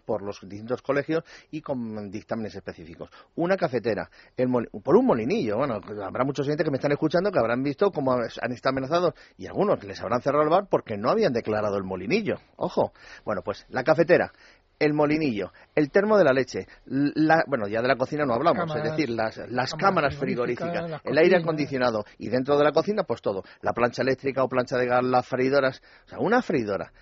[0.00, 3.10] por los distintos colegios y con dictámenes específicos.
[3.34, 4.48] Una cafetera, el
[4.82, 5.56] por un molinillo.
[5.56, 9.14] Bueno, habrá muchos oyentes que me están escuchando que habrán visto cómo han estado amenazados
[9.36, 12.36] y algunos les habrán cerrado el bar porque no habían declarado el molinillo.
[12.56, 12.92] Ojo.
[13.24, 14.32] Bueno, pues la cafetera.
[14.78, 18.66] El molinillo, el termo de la leche, la, bueno, ya de la cocina no hablamos,
[18.66, 22.64] Cámaras- es decir, las, las cámaras cámaras frigoríficas, las el aire acondicionado y dentro de
[22.64, 26.18] la cocina, pues todo, la plancha eléctrica o plancha de gas, las freidoras, o sea,
[26.18, 26.92] una freidora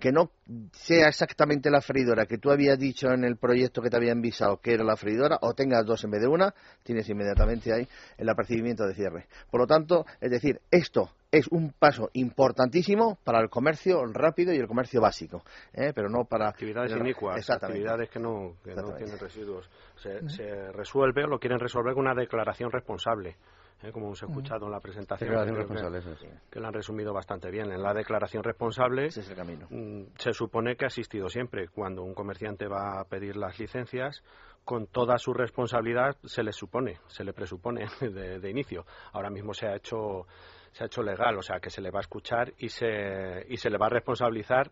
[0.00, 0.30] que no
[0.72, 4.56] sea exactamente la freidora que tú habías dicho en el proyecto que te habían visado
[4.56, 7.86] que era la freidora, o tengas dos en vez de una, tienes inmediatamente ahí
[8.16, 9.26] el apercibimiento de cierre.
[9.50, 14.56] Por lo tanto, es decir, esto es un paso importantísimo para el comercio rápido y
[14.56, 15.92] el comercio básico, ¿eh?
[15.94, 19.70] pero no para actividades inicuas, actividades que no, que no tienen residuos.
[19.96, 23.36] Se, se resuelve o lo quieren resolver con una declaración responsable.
[23.82, 23.92] ¿Eh?
[23.92, 26.06] Como hemos escuchado en la presentación, que- responsable, es.
[26.50, 27.70] que lo han resumido bastante bien.
[27.72, 29.66] En la declaración responsable Ese es el camino.
[29.70, 31.68] mm, se supone que ha existido siempre.
[31.68, 34.22] Cuando un comerciante va a pedir las licencias,
[34.64, 38.84] con toda su responsabilidad se le supone, se le presupone de, de inicio.
[39.12, 40.26] Ahora mismo se ha hecho
[40.72, 43.56] se ha hecho legal, o sea que se le va a escuchar y se y
[43.56, 44.70] se le va a responsabilizar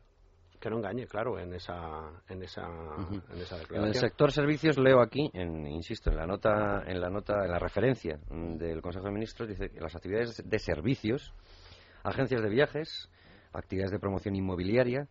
[0.61, 3.95] que no engañe, claro, en esa en esa en esa En el declaración.
[3.95, 8.19] sector servicios leo aquí, en, insisto, en la nota, en la nota, en la referencia
[8.31, 11.33] mm, del Consejo de Ministros dice que las actividades de servicios,
[12.03, 13.09] agencias de viajes,
[13.59, 15.09] actividades de promoción inmobiliaria,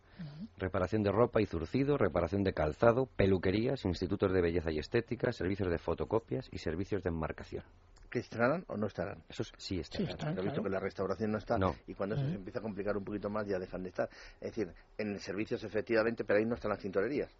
[0.56, 5.70] reparación de ropa y zurcido, reparación de calzado, peluquerías, institutos de belleza y estética, servicios
[5.70, 7.64] de fotocopias y servicios de enmarcación.
[8.10, 9.22] ¿Que estarán o no estarán?
[9.28, 10.02] Esos sí están.
[10.02, 10.62] He visto claro.
[10.62, 11.74] que la restauración no está No.
[11.86, 14.08] y cuando eso se empieza a complicar un poquito más ya dejan de estar.
[14.40, 17.30] Es decir, en servicios efectivamente, pero ahí no están las tintorerías.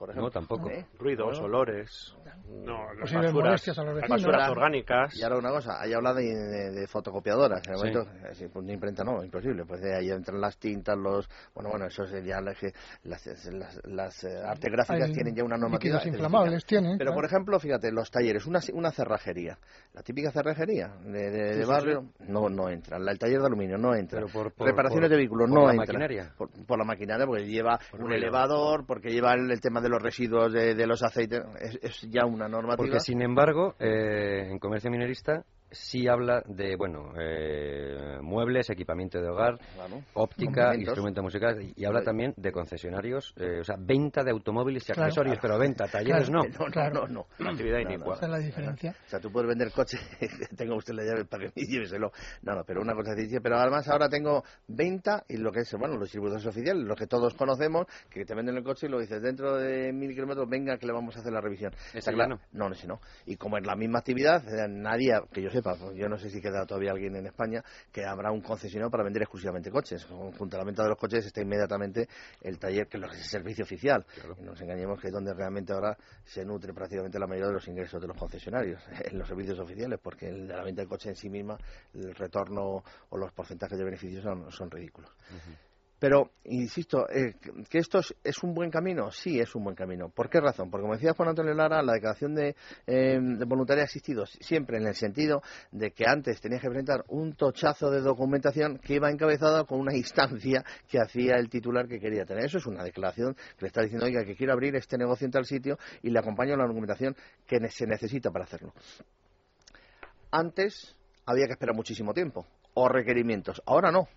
[0.00, 0.28] Por ejemplo.
[0.28, 0.70] No, tampoco.
[0.70, 0.86] ¿Eh?
[0.98, 2.16] Ruidos, olores,
[2.48, 4.10] No, las Posibles basuras, molestias a los vecinos.
[4.22, 4.50] basuras Basura.
[4.62, 5.14] orgánicas.
[5.16, 7.60] Y ahora una cosa, hay hablado de, de- de fotocopiadoras.
[7.66, 7.84] En el Sí.
[7.98, 9.66] momento, sí, pues de imprenta no, imposible.
[9.66, 11.28] Pues de ahí entran las tintas, los.
[11.54, 12.56] Bueno, bueno, eso es ya las,
[13.04, 15.96] las, las, las, eh, artes gráficas Hay tienen ya una normativa.
[15.98, 16.96] líquidos inflamables tienen.
[16.96, 17.14] Pero, claro.
[17.16, 19.58] por ejemplo, fíjate, los talleres, una, una cerrajería,
[19.92, 22.98] la típica cerrajería de, de- de sí, barrio, no no entra.
[22.98, 24.18] La- El taller de aluminio no entra.
[24.18, 25.86] Pero por- por- Reparaciones por- de vehículos por no la entra.
[25.92, 26.32] maquinaria.
[26.38, 29.89] Por, por la maquinaria, porque lleva Por un elevador, porque lleva el, el tema de
[29.90, 31.42] los residuos de, los aceites.
[31.82, 32.76] Es, ya una normativa.
[32.76, 39.28] Porque, sin embargo, eh, en comercio minerista sí habla de, bueno, eh, muebles, equipamiento de
[39.28, 40.02] hogar, Claro.
[40.14, 44.86] óptica, instrumentos musicales y habla también de concesionarios, eh, o sea, venta de automóviles y
[44.92, 45.02] Claro.
[45.04, 46.48] accesorios, pero venta, talleres Claro.
[46.48, 46.58] no.
[46.66, 47.06] No, Claro.
[47.06, 47.50] no, no, no.
[47.50, 48.14] Actividad No, no, inicua.
[48.16, 48.90] Esa es la diferencia.
[49.06, 49.98] O sea, tú puedes vender coche,
[50.56, 52.12] tenga usted la llave para que me lléveselo.
[52.42, 55.72] No, no, pero una cosa dice, pero además ahora tengo venta y lo que es,
[55.78, 58.98] bueno, los distribuidores oficiales, los que todos conocemos, que te venden el coche y lo
[59.00, 61.72] dices, dentro de mil kilómetros, venga que le vamos a hacer la revisión.
[61.94, 62.68] Está claro- no.
[62.68, 63.00] No, ese no.
[63.26, 66.30] Y como es la misma actividad, eh, nadie, que yo sepa, pues yo no sé
[66.30, 70.04] si queda todavía alguien en España, que habrá un concesionario para vender exclusivamente coches.
[70.04, 72.08] Junto a la venta de los coches está inmediatamente
[72.40, 74.04] el taller, que es el servicio oficial.
[74.16, 77.54] Y no nos engañemos que es donde realmente ahora se nutre prácticamente la mayoría de
[77.54, 80.88] los ingresos de los concesionarios, en los servicios oficiales, porque el de la venta del
[80.88, 81.56] coche en sí misma,
[81.94, 85.10] el retorno o los porcentajes de beneficios son, son ridículos.
[86.00, 87.34] Pero, insisto, eh,
[87.68, 89.10] ¿que esto es, es un buen camino?
[89.12, 90.08] Sí, es un buen camino.
[90.08, 90.70] ¿Por qué razón?
[90.70, 94.86] Porque, como decía Juan Antonio Lara, la declaración de, eh, de voluntariado asistido siempre en
[94.86, 99.64] el sentido de que antes tenías que presentar un tochazo de documentación que iba encabezada
[99.64, 102.46] con una instancia que hacía el titular que quería tener.
[102.46, 105.32] Eso es una declaración que le está diciendo, oiga, que quiero abrir este negocio en
[105.32, 107.14] tal sitio y le acompaño la documentación
[107.46, 108.72] que se necesita para hacerlo.
[110.30, 113.62] Antes había que esperar muchísimo tiempo o requerimientos.
[113.66, 114.08] Ahora no.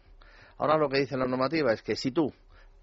[0.57, 2.31] Ahora lo que dice la normativa es que si tú,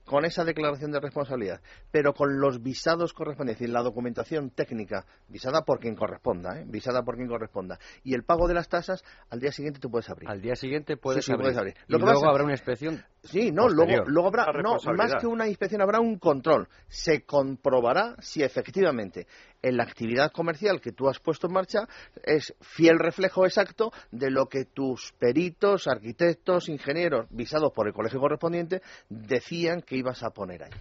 [0.05, 1.61] con esa declaración de responsabilidad,
[1.93, 6.65] pero con los visados correspondientes, es decir, la documentación técnica, visada por quien corresponda, ¿eh?
[6.67, 10.11] visada por quien corresponda, y el pago de las tasas, al día siguiente tú puedes
[10.11, 10.29] abrir.
[10.29, 11.45] Al día siguiente puedes, Sí, sí, abrir.
[11.45, 11.75] puedes abrir.
[11.87, 13.05] Y Lo que luego pasa- habrá una inspección.
[13.23, 16.69] Sí, no, luego, luego habrá, no, más que una inspección, habrá un control.
[16.89, 19.27] Se comprobará si efectivamente
[19.63, 21.89] en la actividad comercial que tú has puesto en marcha
[22.23, 28.21] es fiel reflejo exacto de lo que tus peritos, arquitectos, ingenieros, visados por el colegio
[28.21, 30.73] correspondiente, decían que ibas a poner ahí.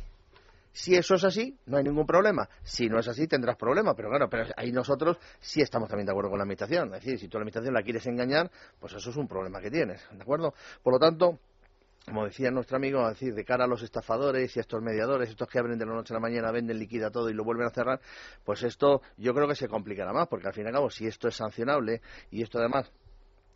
[0.72, 2.48] Si eso es así, no hay ningún problema.
[2.64, 3.96] Si no es así, tendrás problemas.
[3.96, 6.94] Pero claro, pero ahí nosotros sí estamos también de acuerdo con la administración.
[6.94, 9.60] Es decir, si tú a la administración la quieres engañar, pues eso es un problema
[9.60, 10.08] que tienes.
[10.12, 10.54] ¿De acuerdo?
[10.84, 11.40] Por lo tanto,
[12.06, 15.48] como decía nuestro amigo, decir, de cara a los estafadores y a estos mediadores, estos
[15.48, 17.72] que abren de la noche a la mañana, venden, liquida todo y lo vuelven a
[17.72, 18.02] cerrar,
[18.44, 21.08] pues esto yo creo que se complicará más, porque al fin y al cabo, si
[21.08, 22.92] esto es sancionable y esto además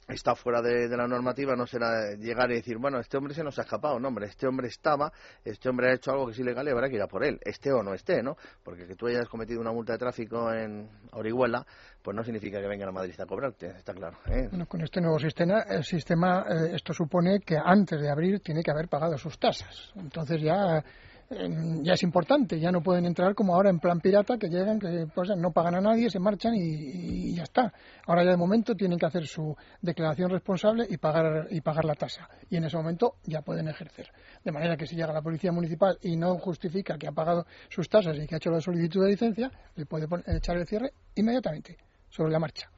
[0.07, 3.57] está fuera de, la normativa no será llegar y decir, bueno, este hombre se nos
[3.59, 3.99] ha escapado.
[3.99, 5.11] No, hombre, este hombre estaba,
[5.43, 7.39] este hombre ha hecho algo que es ilegal y habrá que ir a por él,
[7.43, 8.35] esté o no esté, ¿no?
[8.63, 11.65] Porque que tú hayas cometido una multa de tráfico en Orihuela,
[12.01, 14.17] pues no significa que vengan a Madrid a cobrarte, está claro.
[14.27, 14.47] ¿eh?
[14.49, 18.61] Bueno, con este nuevo sistema, el sistema, eh, esto supone que antes de abrir tiene
[18.61, 19.91] que haber pagado sus tasas.
[19.95, 20.83] Entonces ya
[21.29, 25.07] ya es importante, ya no pueden entrar como ahora en plan pirata, que llegan, que
[25.13, 27.73] pues, no pagan a nadie, se marchan y, ya está.
[28.05, 31.95] Ahora ya de momento tienen que hacer su declaración responsable y pagar, y pagar la
[31.95, 32.29] tasa.
[32.49, 34.12] Y en ese momento ya pueden ejercer.
[34.43, 37.89] De manera que si llega la policía municipal y no justifica que ha pagado sus
[37.89, 41.77] tasas y que ha hecho la solicitud de licencia, le puede echar el cierre inmediatamente,
[42.09, 42.69] sobre la marcha.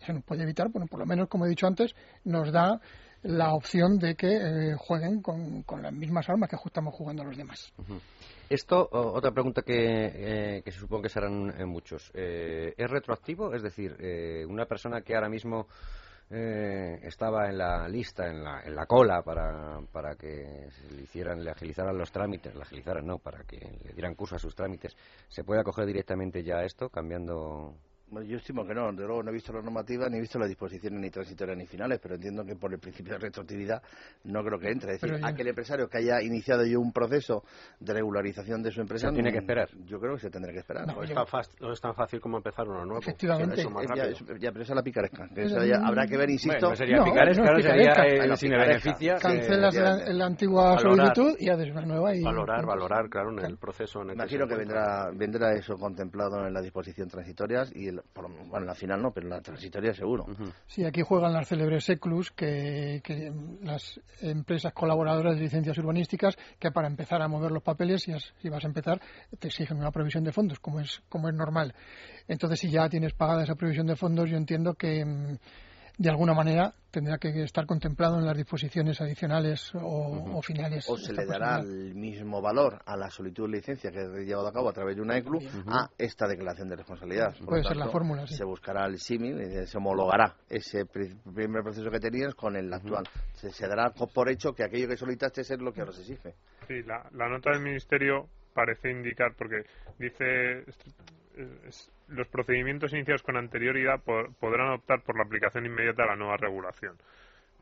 [0.00, 2.80] Eso nos puede evitar, bueno, por lo menos, como he dicho antes, nos da
[3.22, 7.72] la opción de que eh, jueguen con, las mismas armas que estamos jugando los demás.
[8.48, 12.10] Esto, otra pregunta que, eh, que se supone que serán en muchos.
[12.14, 13.54] Eh, ¿Es retroactivo?
[13.54, 13.96] Es decir,
[14.48, 15.66] una persona que ahora mismo
[16.30, 21.50] estaba en la lista, en la, en la cola para, para que le hicieran, le
[21.50, 24.96] agilizaran los trámites, le agilizaran, no, para que le dieran curso a sus trámites,
[25.28, 27.74] ¿se puede acoger directamente ya a esto, cambiando
[28.26, 30.48] yo estimo que no, de luego no he visto la normativa ni he visto las
[30.48, 33.82] disposiciones ni transitorias ni finales, pero entiendo que por el principio de retroactividad
[34.24, 34.94] no creo que entre.
[34.94, 37.44] Es decir, aquel empresario que haya iniciado ya un proceso
[37.78, 39.08] de regularización de su empresa.
[39.08, 39.68] ¿Se tiene que esperar?
[39.86, 40.86] Yo creo que se tendrá que esperar.
[40.86, 43.00] No, es, tan fácil como empezar uno nuevo.
[43.00, 43.62] Efectivamente.
[44.38, 45.28] ya, pero esa es la picaresca.
[45.84, 46.58] habrá que ver, insisto.
[46.60, 49.14] Bueno, sería picaresca, no, sería eh, sin beneficia.
[49.16, 52.14] Cancelas la, antigua solicitud y haces una nueva.
[52.14, 52.22] Y...
[52.22, 54.02] Valorar, valorar, claro, en el proceso.
[54.02, 57.99] En Imagino que vendrá, vendrá eso contemplado en la disposición transitorias y, el,
[58.48, 60.26] bueno, la final no, pero la transitoria seguro.
[60.66, 63.00] Sí, aquí juegan las célebres ECLUS, que,
[63.62, 68.48] las empresas colaboradoras de licencias urbanísticas, que para empezar a mover los papeles, si, si
[68.48, 69.00] vas a empezar,
[69.38, 71.74] te exigen una provisión de fondos, como es, como es normal.
[72.28, 75.38] Entonces, si ya tienes pagada esa provisión de fondos, yo entiendo que mm,
[76.00, 80.88] de alguna manera tendrá que estar contemplado en las disposiciones adicionales o, finales.
[80.88, 84.48] O se le dará el mismo valor a la solicitud de licencia que he llevado
[84.48, 87.34] a cabo a través de una ECLU a esta declaración de responsabilidad.
[87.44, 92.00] Puede ser la fórmula, Se buscará el símil, y se homologará ese primer proceso que
[92.00, 93.04] tenías con el actual.
[93.34, 96.34] Se, dará por hecho que aquello que solicitaste es lo que ahora se exige.
[96.66, 99.64] Sí, la, la nota del Ministerio parece indicar, porque
[99.98, 100.64] dice
[102.08, 106.96] los procedimientos iniciados con anterioridad podrán optar por la aplicación inmediata de la nueva regulación.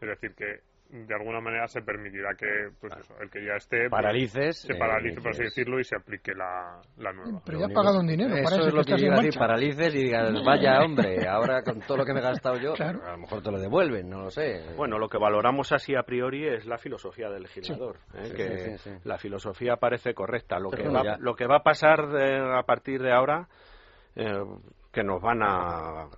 [0.00, 3.90] Es decir, que de alguna manera se permitirá que pues el que ya esté pues,
[3.90, 6.80] paralices se paralice por así decirlo y se aplique la,
[7.12, 7.42] nueva.
[7.44, 10.04] Pero ya ha pagado un dinero eso para es lo que, que decir paralices y
[10.04, 13.42] digas vaya hombre ahora con todo lo que me he gastado yo a lo mejor
[13.42, 14.74] te lo devuelven no lo sé.
[14.76, 18.32] Bueno lo que valoramos así a priori es la filosofía del legislador ¿eh?
[18.34, 20.58] que la filosofía parece correcta.
[20.58, 23.48] Lo que va, lo que va a pasar a partir de ahora
[24.16, 24.44] eh,
[24.90, 26.08] que nos van a,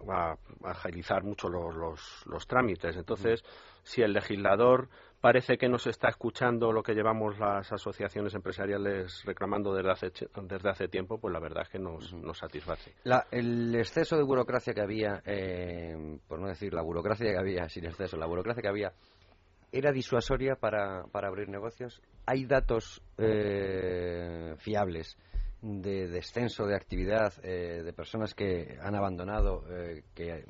[0.64, 2.96] agilizar mucho los, los, trámites.
[2.96, 3.42] Entonces,
[3.82, 4.88] si el legislador
[5.20, 10.70] parece que nos está escuchando lo que llevamos las asociaciones empresariales reclamando desde hace, desde
[10.70, 12.94] hace tiempo, pues la verdad es que nos, nos satisface.
[13.30, 17.84] el exceso de burocracia que había, eh, por no decir la burocracia que había sin
[17.84, 18.92] exceso, la burocracia que había,
[19.72, 22.00] ¿era disuasoria para, para abrir negocios?
[22.26, 25.18] ¿Hay datos eh, fiables?
[25.62, 30.44] De descenso de actividad eh, de personas que han abandonado, eh, que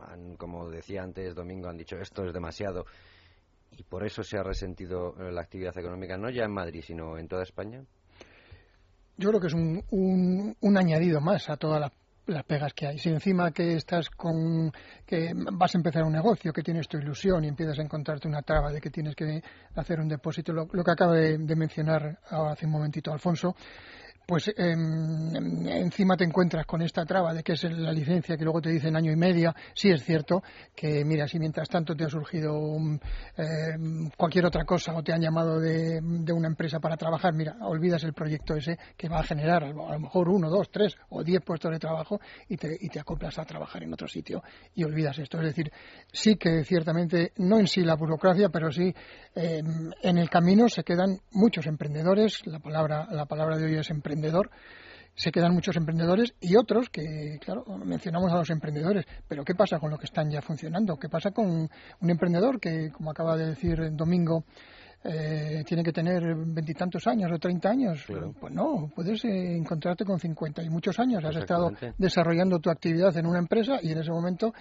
[0.00, 2.86] han, como decía antes Domingo, han dicho esto es demasiado
[3.76, 7.18] y por eso se ha resentido eh, la actividad económica, no ya en Madrid, sino
[7.18, 7.82] en toda España?
[9.16, 9.84] Yo creo que es un,
[10.60, 11.92] un, añadido más a todas
[12.26, 12.98] las pegas que hay.
[12.98, 14.72] Si encima que estás con
[15.06, 18.42] que vas a empezar un negocio, que tienes tu ilusión y empiezas a encontrarte una
[18.42, 19.40] traba de que tienes que
[19.76, 23.54] hacer un depósito, lo, que acaba de, de mencionar hace un momentito Alfonso,
[24.26, 28.60] pues em, encima te encuentras con esta traba de que es la licencia que luego
[28.60, 29.54] te dicen año y medio.
[29.74, 30.42] Sí es cierto
[30.74, 32.54] que, mira, si mientras tanto te ha surgido
[33.36, 36.00] em, cualquier otra cosa o te han llamado de,
[36.32, 40.00] una empresa para trabajar, mira, olvidas el proyecto ese que va a generar a lo
[40.00, 43.44] mejor uno, dos, tres o diez puestos de trabajo y te, y te acoplas a
[43.44, 44.42] trabajar en otro sitio
[44.74, 45.38] y olvidas esto.
[45.38, 45.70] Es decir,
[46.12, 48.94] sí que ciertamente, no en sí la burocracia, pero sí
[49.34, 52.40] em, en el camino se quedan muchos emprendedores.
[52.46, 54.13] La palabra, la palabra de hoy es emprendedor
[55.14, 59.78] se quedan muchos emprendedores y otros que, claro, mencionamos a los emprendedores, pero ¿qué pasa
[59.78, 60.96] con los que están ya funcionando?
[60.96, 61.46] ¿Qué pasa con
[62.00, 64.44] un emprendedor que, como acaba de decir el domingo,
[65.06, 68.02] eh, tiene que tener veintitantos años o treinta años.
[68.40, 71.22] Pues no, puedes eh, encontrarte con cincuenta y muchos años.
[71.24, 74.54] Has estado desarrollando tu actividad en una empresa y en ese momento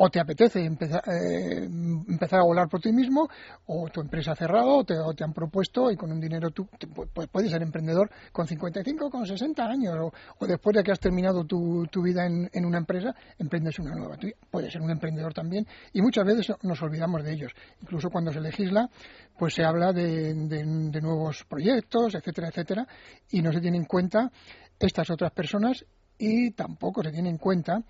[0.00, 3.28] o te apetece empezar, eh, empezar a volar por ti mismo,
[3.66, 6.68] o tu empresa ha cerrado, o te, te han propuesto y con un dinero tú
[7.14, 9.96] pues puedes ser emprendedor con 55, con 60 años,
[10.38, 14.16] o, después de que has terminado tu, vida en, una empresa, emprendes una nueva.
[14.16, 17.52] Tú puedes ser un emprendedor también, y muchas veces nos olvidamos de ellos.
[17.82, 18.88] Incluso cuando se legisla,
[19.36, 22.86] pues se habla de, de nuevos proyectos, etcétera, etcétera,
[23.32, 24.30] y no se tienen en cuenta
[24.78, 25.84] estas otras personas
[26.18, 27.82] y tampoco se tiene en cuenta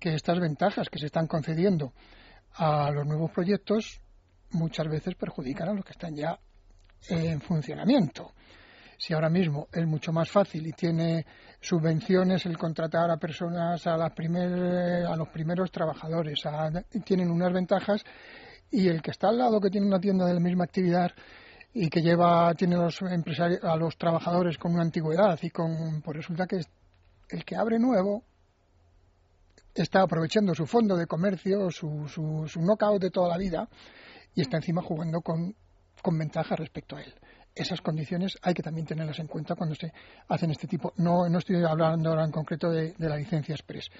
[0.00, 1.92] que estas ventajas que se están concediendo
[2.54, 4.00] a los nuevos proyectos
[4.52, 6.38] muchas veces perjudican a los que están ya
[7.08, 8.32] en funcionamiento.
[8.98, 11.24] Si ahora mismo es mucho más fácil y tiene
[11.60, 16.42] subvenciones el contratar a personas, a, las primer, a los primeros trabajadores,
[17.04, 18.02] tienen unas ventajas
[18.70, 21.12] y el que está al lado, que tiene una tienda de la misma actividad
[21.72, 26.16] y que lleva, tiene los empresarios, a los trabajadores con una antigüedad y con, pues
[26.18, 26.60] resulta que
[27.30, 28.24] el que abre nuevo
[29.74, 33.68] está aprovechando su fondo de comercio, su, su, su knockout de toda la vida
[34.34, 35.54] y está encima jugando con,
[36.02, 37.14] con ventaja respecto a él.
[37.54, 39.92] Esas condiciones hay que también tenerlas en cuenta cuando se
[40.28, 40.92] hacen este tipo.
[40.96, 43.90] No, no estoy hablando ahora en concreto de, la licencia express,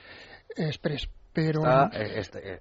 [0.56, 2.61] express pero eh, eh,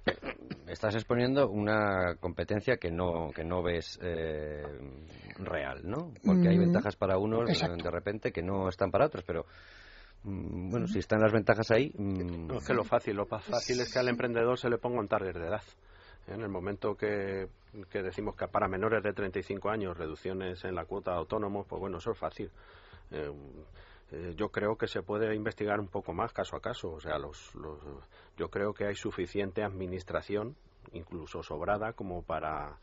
[0.68, 4.62] estás exponiendo una competencia que no que no ves eh,
[5.38, 6.12] real, ¿no?
[6.24, 9.46] Porque hay mm, ventajas para unos de repente que no están para otros, pero
[10.22, 11.92] bueno, si están las ventajas ahí.
[11.96, 15.08] No, es que lo fácil, lo fácil es que al emprendedor se le ponga un
[15.08, 15.62] target de edad.
[16.26, 17.48] En el momento que,
[17.92, 21.98] decimos que para menores de 35 años reducciones en la cuota de autónomos, pues bueno,
[21.98, 22.50] eso es fácil.
[23.10, 23.32] Eh,
[24.12, 26.92] eh, yo creo que se puede investigar un poco más caso a caso.
[26.92, 27.50] O sea, los,
[28.36, 30.54] yo creo que hay suficiente administración,
[30.92, 32.78] incluso sobrada, como para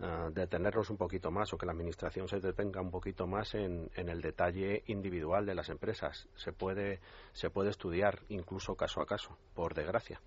[0.00, 3.90] uh, detenerlos un poquito más o que la administración se detenga un poquito más en,
[3.94, 6.28] el detalle individual de las empresas.
[6.36, 7.00] Se puede,
[7.32, 10.20] se puede estudiar incluso caso a caso, por desgracia,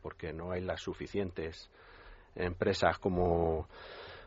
[0.00, 1.70] porque no hay las suficientes
[2.34, 3.68] empresas como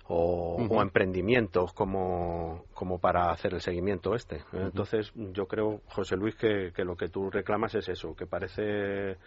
[0.07, 4.43] o, emprendimientos como, como para hacer el seguimiento este.
[4.53, 9.17] Entonces, yo creo, José Luis, que, que, lo que tú reclamas es eso, que parece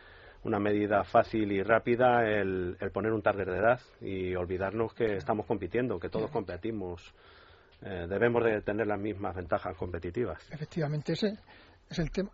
[0.45, 5.47] una medida fácil y rápida el, poner un target de edad y olvidarnos que estamos
[5.47, 7.03] compitiendo, que todos competimos.
[7.83, 10.39] Eh, debemos de tener las mismas ventajas competitivas.
[10.51, 11.39] Efectivamente, ese
[11.89, 12.31] es el tema.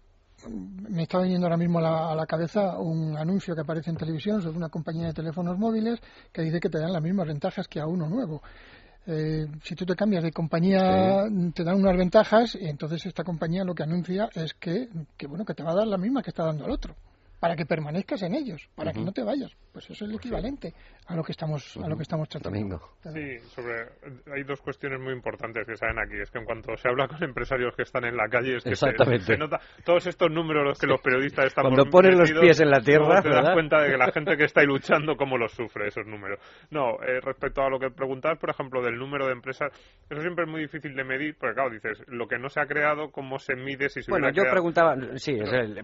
[0.90, 4.56] Me está viniendo ahora mismo a la, cabeza un anuncio que aparece en televisión sobre
[4.56, 6.00] una compañía de teléfonos móviles
[6.32, 8.42] que dice que te dan las mismas ventajas que a uno nuevo.
[9.06, 13.62] Eh, si tú te cambias de compañía te dan unas ventajas y entonces esta compañía
[13.62, 16.30] lo que anuncia es que, que bueno que te va a dar la misma que
[16.30, 16.94] está dando al otro
[17.44, 19.52] para que permanezcas en ellos, para que no te vayas.
[19.70, 20.72] Pues eso es el equivalente
[21.08, 22.80] a lo que estamos a lo que estamos tratando.
[23.02, 23.84] Sí, sobre
[24.32, 27.22] hay dos cuestiones muy importantes que salen aquí, es que en cuanto se habla con
[27.22, 30.86] empresarios que están en la calle es que se, nota todos estos números los que
[30.86, 33.98] los periodistas están cuando ponen los pies en la tierra, te das cuenta de que
[33.98, 36.38] la gente que está ahí luchando cómo los sufre esos números.
[36.70, 39.70] No, eh, respecto a lo que preguntabas, por ejemplo, del número de empresas,
[40.08, 42.66] eso siempre es muy difícil de medir, porque claro, dices, lo que no se ha
[42.66, 45.36] creado, cómo se mide si se Bueno, yo preguntaba, sí,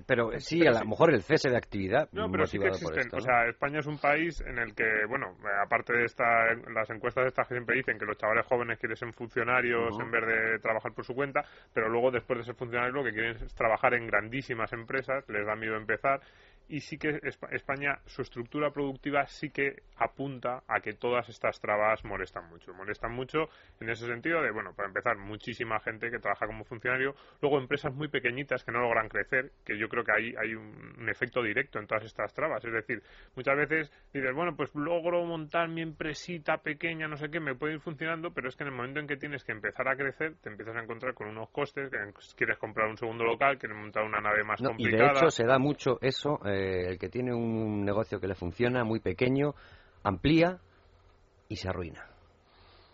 [0.07, 2.09] pero sí, a lo mejor el cese de actividad.
[2.13, 3.09] No, pero sí que existen.
[3.13, 7.27] O sea, España es un país en el que, bueno, aparte de esta, las encuestas
[7.27, 10.93] estas que siempre dicen que los chavales jóvenes quieren ser funcionarios en vez de trabajar
[10.93, 14.07] por su cuenta, pero luego después de ser funcionarios lo que quieren es trabajar en
[14.07, 16.21] grandísimas empresas, les da miedo empezar
[16.71, 22.05] y sí que España, su estructura productiva sí que apunta a que todas estas trabas
[22.05, 22.73] molestan mucho.
[22.73, 23.49] Molestan mucho
[23.81, 27.93] en ese sentido de, bueno, para empezar, muchísima gente que trabaja como funcionario, luego empresas
[27.93, 31.81] muy pequeñitas que no logran crecer, que yo creo que ahí hay un, efecto directo
[31.81, 32.65] en todas estas trabas.
[32.65, 33.03] Es decir,
[33.35, 37.75] muchas veces dices, bueno, pues logro montar mi empresita pequeña, no sé qué, me puede
[37.75, 40.37] ir funcionando, pero es que en el momento en que tienes que empezar a crecer,
[40.41, 41.99] te empiezas a encontrar con unos costes, que
[42.37, 45.05] quieres comprar un segundo local, quieres montar una nave más complicada.
[45.05, 46.39] Y de hecho se da mucho eso.
[46.47, 49.55] Eh, el que tiene un negocio que le funciona muy pequeño,
[50.03, 50.59] amplía
[51.49, 52.07] y se arruina.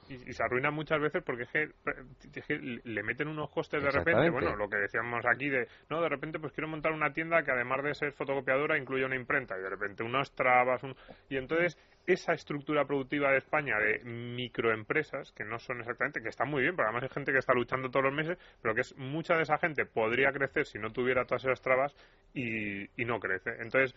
[0.08, 4.54] Y, se arruina muchas veces porque es que, le meten unos costes de repente, bueno,
[4.54, 7.82] lo que decíamos aquí de, no, de repente pues quiero montar una tienda que además
[7.82, 10.80] de ser fotocopiadora incluye una imprenta y de repente unas trabas,
[11.28, 11.76] y entonces
[12.07, 16.76] esa estructura productiva de España de microempresas, que no son exactamente, que están muy bien,
[16.76, 19.42] porque además hay gente que está luchando todos los meses, pero que es mucha de
[19.42, 21.94] esa gente podría crecer si no tuviera todas esas trabas
[22.34, 23.50] y, y no crece.
[23.61, 23.94] Entonces,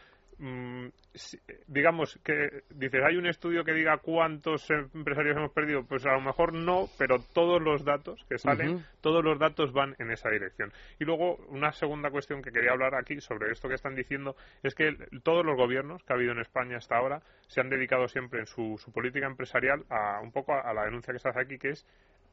[1.67, 6.21] digamos que dices, hay un estudio que diga cuántos empresarios hemos perdido, pues a lo
[6.21, 10.71] mejor no, pero todos los datos que salen, todos los datos van en esa dirección.
[10.97, 14.75] Y luego, una segunda cuestión que quería hablar aquí sobre esto que están diciendo es
[14.75, 18.39] que todos los gobiernos que ha habido en España hasta ahora se han dedicado siempre
[18.39, 21.69] en su, política empresarial a un poco a la denuncia que se hace aquí, que
[21.69, 21.85] es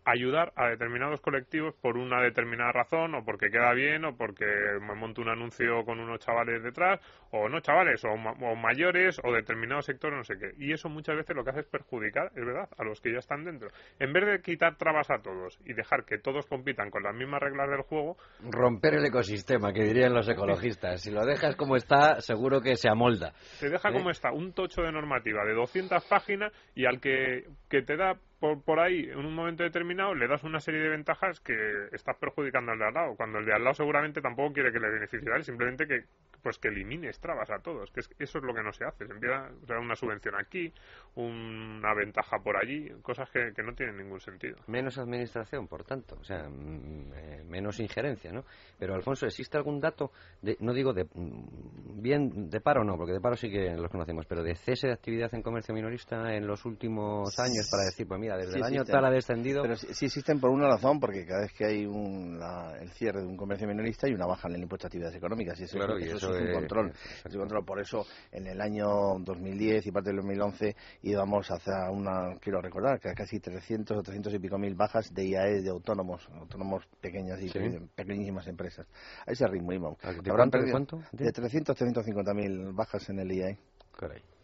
[0.07, 4.47] ayudar a determinados colectivos por una determinada razón o porque queda bien o porque
[4.81, 7.01] me monto un anuncio con unos chavales detrás
[7.33, 8.17] o no chavales o,
[8.57, 10.53] mayores o determinados sectores no sé qué.
[10.59, 13.19] Y eso muchas veces lo que hace es perjudicar es verdad a los que ya
[13.19, 13.69] están dentro.
[13.99, 17.41] En vez de quitar trabas a todos y dejar que todos compitan con las mismas
[17.41, 18.17] reglas del juego
[18.49, 21.03] romper el ecosistema que dirían los ecologistas.
[21.03, 23.33] Si lo dejas como está seguro que se amolda.
[23.59, 27.83] Te deja como está un tocho de normativa de 200 páginas y al que, que
[27.83, 31.41] te da por, por, ahí en un momento determinado le das una serie de ventajas
[31.41, 31.55] que
[31.93, 34.81] estás perjudicando al de al lado, cuando el de al lado seguramente tampoco quiere que
[34.81, 36.05] le beneficie a él, simplemente que
[36.43, 39.13] pues que elimines trabas a todos, que eso es lo que no se hace, se
[39.13, 40.73] empieza a dar una subvención aquí,
[41.17, 44.57] una ventaja por allí, cosas que, no tienen ningún sentido.
[44.69, 48.45] Menos administración, por tanto, o sea, mm, eh, menos injerencia, ¿no?
[48.79, 53.15] Pero Alfonso, ¿existe algún dato, de, no digo de mm, bien de paro no, porque
[53.15, 56.47] de paro sí que los conocemos, pero de cese de actividad en comercio minorista en
[56.47, 59.63] los últimos años para decir, pues mira, desde el año tal ha descendido.
[59.63, 62.41] Pero sí, existen por una razón, porque cada vez que hay un,
[62.81, 65.59] el cierre de un comercio minorista hay una baja en el impuesto a actividades económicas.
[65.61, 66.93] Y eso, claro, y eso, es un control.
[67.25, 67.65] Es un control.
[67.65, 68.87] Por eso, en el año
[69.21, 74.35] 2010 y parte del 2011 íbamos hacia una, quiero recordar, que casi 300 o 300
[74.35, 77.51] y pico mil bajas de IAE de autónomos, autónomos pequeñas y
[77.95, 78.87] pequeñísimas empresas.
[79.27, 79.99] A ese ritmo íbamos.
[79.99, 80.59] ¿De cuánto?
[80.59, 81.03] ¿De, cuánto?
[81.13, 83.59] de 300 350 mil bajas en el IAE.
[83.99, 84.36] Caray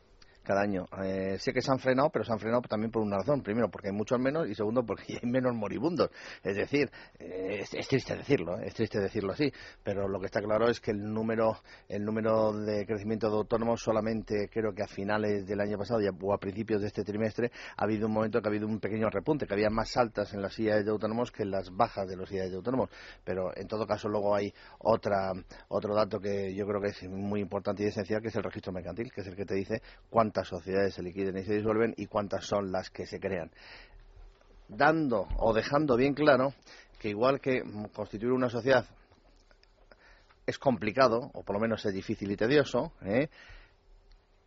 [0.43, 0.87] cada año.
[1.03, 3.43] Eh, sé que se han frenado, pero se han frenado también por una razón.
[3.43, 6.11] Primero, porque hay muchos menos y segundo, porque hay menos moribundos.
[6.43, 10.41] Es decir, eh, es, triste decirlo, eh, es triste decirlo así, pero lo que está
[10.41, 14.89] claro es que el número, el número de crecimiento de autónomos solamente creo que a
[14.89, 18.49] finales del año pasado o a principios de este trimestre ha habido un momento que
[18.49, 21.43] ha habido un pequeño repunte, que había más altas en las IAEs de autónomos que
[21.45, 22.91] en las bajas de los IAEs de autónomos.
[23.25, 25.33] Pero en todo caso luego hay otra,
[25.69, 28.73] otro dato que yo creo que es muy importante y esencial, que es el registro
[28.73, 31.93] mercantil, que es el que te dice cuánto cuántas sociedades se liquiden y se disuelven
[31.99, 33.51] y cuántas son las que se crean.
[34.67, 36.55] Dando o dejando bien claro
[36.99, 37.63] que igual que
[37.93, 38.87] constituir una sociedad
[40.47, 43.29] es complicado, o por lo menos es difícil y tedioso, ¿eh?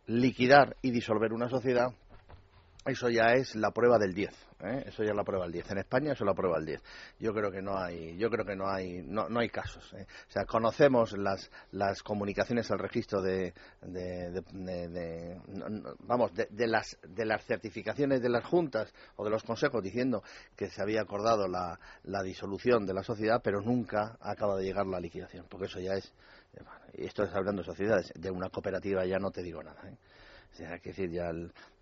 [0.06, 1.92] liquidar y disolver una sociedad,
[2.86, 4.30] eso ya es la prueba del 10.
[4.60, 4.84] ¿eh?
[4.86, 5.70] Eso ya es la prueba del 10.
[5.72, 6.82] En España eso es la prueba del 10.
[7.20, 9.92] Yo creo que no hay, yo creo que no hay, no, no hay casos.
[9.94, 10.06] ¿eh?
[10.28, 15.40] O sea, conocemos las, las comunicaciones al registro de, de,
[16.00, 20.22] vamos, de, las, de las certificaciones de las juntas o de los consejos diciendo
[20.56, 24.86] que se había acordado la, la disolución de la sociedad, pero nunca acaba de llegar
[24.86, 26.12] la liquidación, porque eso ya es,
[26.94, 29.80] y esto es hablando de sociedades, de una cooperativa ya no te digo nada.
[29.88, 29.96] ¿eh?
[30.56, 31.30] Sea, que decir, ya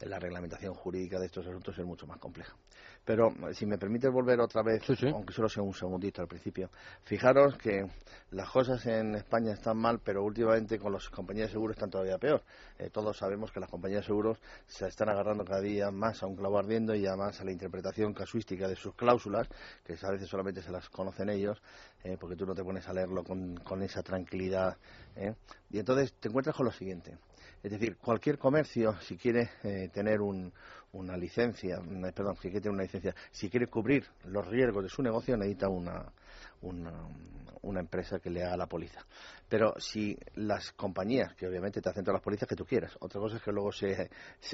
[0.00, 2.56] la reglamentación jurídica de estos asuntos es mucho más compleja.
[3.04, 6.70] Pero si me permite volver otra vez, aunque solo sea un segundito al principio,
[7.04, 7.86] fijaros que
[8.32, 12.18] las cosas en España están mal, pero últimamente con las compañías de seguros están todavía
[12.18, 12.42] peor.
[12.76, 16.26] Eh, todos sabemos que las compañías de seguros se están agarrando cada día más a
[16.26, 19.46] un clavo ardiendo y además a la interpretación casuística de sus cláusulas,
[19.84, 21.62] que a veces solamente se las conocen ellos,
[22.02, 24.76] eh, porque tú no te pones a leerlo con, con esa tranquilidad.
[25.14, 25.32] ¿eh?
[25.70, 27.16] Y entonces te encuentras con lo siguiente
[27.64, 31.80] es decir, cualquier comercio, si quiere eh, tener una licencia,
[32.14, 35.70] perdón, si quiere tener una licencia, si quiere cubrir los riesgos de su negocio, necesita
[35.70, 36.12] una,
[36.60, 39.00] una, empresa que le haga la póliza.
[39.48, 43.18] Pero si las compañías, que obviamente te hacen todas las pólizas que tú quieras, otra
[43.18, 44.10] cosa es que luego se,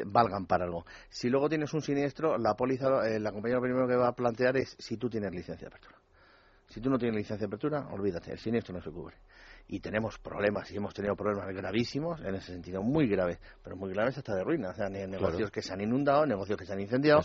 [0.07, 0.87] valgan para algo.
[1.09, 4.15] Si luego tienes un siniestro, la póliza, eh, la compañía lo primero que va a
[4.15, 5.97] plantear es si tú tienes licencia de apertura.
[6.69, 9.17] Si tú no tienes licencia de apertura, olvídate, el siniestro no se cubre
[9.71, 13.93] y tenemos problemas y hemos tenido problemas gravísimos en ese sentido, muy graves, pero muy
[13.93, 16.81] graves hasta de ruina, o sea, negocios que se han inundado, negocios que se han
[16.81, 17.23] incendiado.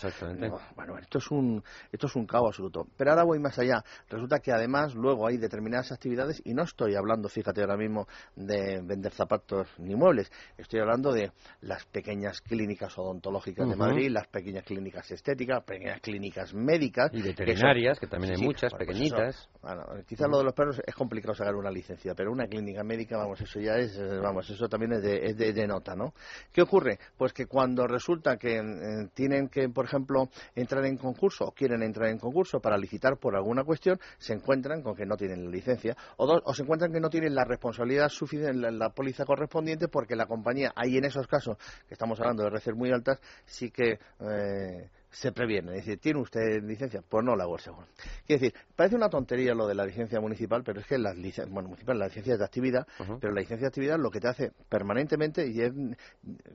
[0.76, 2.86] bueno, esto es un esto es un caos absoluto.
[2.96, 3.82] Pero ahora voy más allá.
[4.08, 8.80] Resulta que además luego hay determinadas actividades y no estoy hablando, fíjate ahora mismo de
[8.80, 11.32] vender zapatos ni muebles, estoy hablando de
[11.62, 17.98] las pequeñas clínicas odontológicas de Madrid, las pequeñas clínicas estéticas, pequeñas clínicas médicas y veterinarias,
[17.98, 19.48] que, también hay muchas pues pequeñitas.
[19.60, 23.16] bueno, quizás lo de los perros es complicado sacar una licencia, pero una clínica médica,
[23.16, 26.14] vamos, eso ya es, eh, vamos, eso también es de, es de, nota, ¿no?
[26.52, 26.98] ¿Qué ocurre?
[27.16, 31.82] Pues que cuando resulta que eh, tienen que, por ejemplo, entrar en concurso o quieren
[31.82, 35.50] entrar en concurso para licitar por alguna cuestión, se encuentran con que no tienen la
[35.50, 39.24] licencia o, dos, o se encuentran que no tienen la responsabilidad suficiente, en la, póliza
[39.24, 41.56] correspondiente porque la compañía, ahí en esos casos
[41.88, 45.78] que estamos hablando de reces muy altas, sí que eh, se previene.
[45.78, 47.02] Es decir, ¿tiene usted licencia?
[47.08, 47.86] Pues no la seguro.
[48.26, 51.48] Quiere decir, parece una tontería lo de la licencia municipal, pero es que las licencias,
[51.48, 54.52] bueno, municipal, la licencia de actividad, pero la licencia de actividad lo que te hace
[54.68, 55.72] permanentemente, y, es,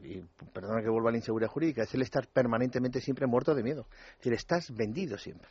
[0.03, 0.21] y
[0.53, 3.87] perdona que vuelva a la inseguridad jurídica, es el estar permanentemente siempre muerto de miedo.
[4.11, 5.49] Es decir, estás vendido siempre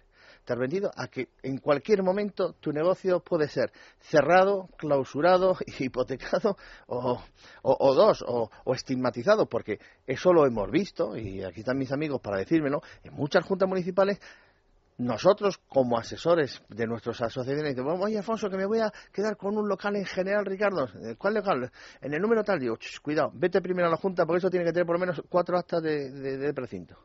[0.49, 7.22] has vendido a que en cualquier momento tu negocio puede ser cerrado, clausurado, hipotecado o,
[7.62, 12.20] o, dos, o, o, estigmatizado, porque eso lo hemos visto, y aquí están mis amigos
[12.20, 14.20] para decírmelo, en muchas juntas municipales
[15.01, 19.57] nosotros como asesores de nuestras asociaciones decimos, oye Alfonso, que me voy a quedar con
[19.57, 20.89] un local en general, Ricardo.
[21.17, 21.71] ¿Cuál local?
[22.03, 24.73] En el número tal, digo, cuidado, vete primero a la Junta porque eso tiene que
[24.73, 26.99] tener por lo menos cuatro actas de, precinto.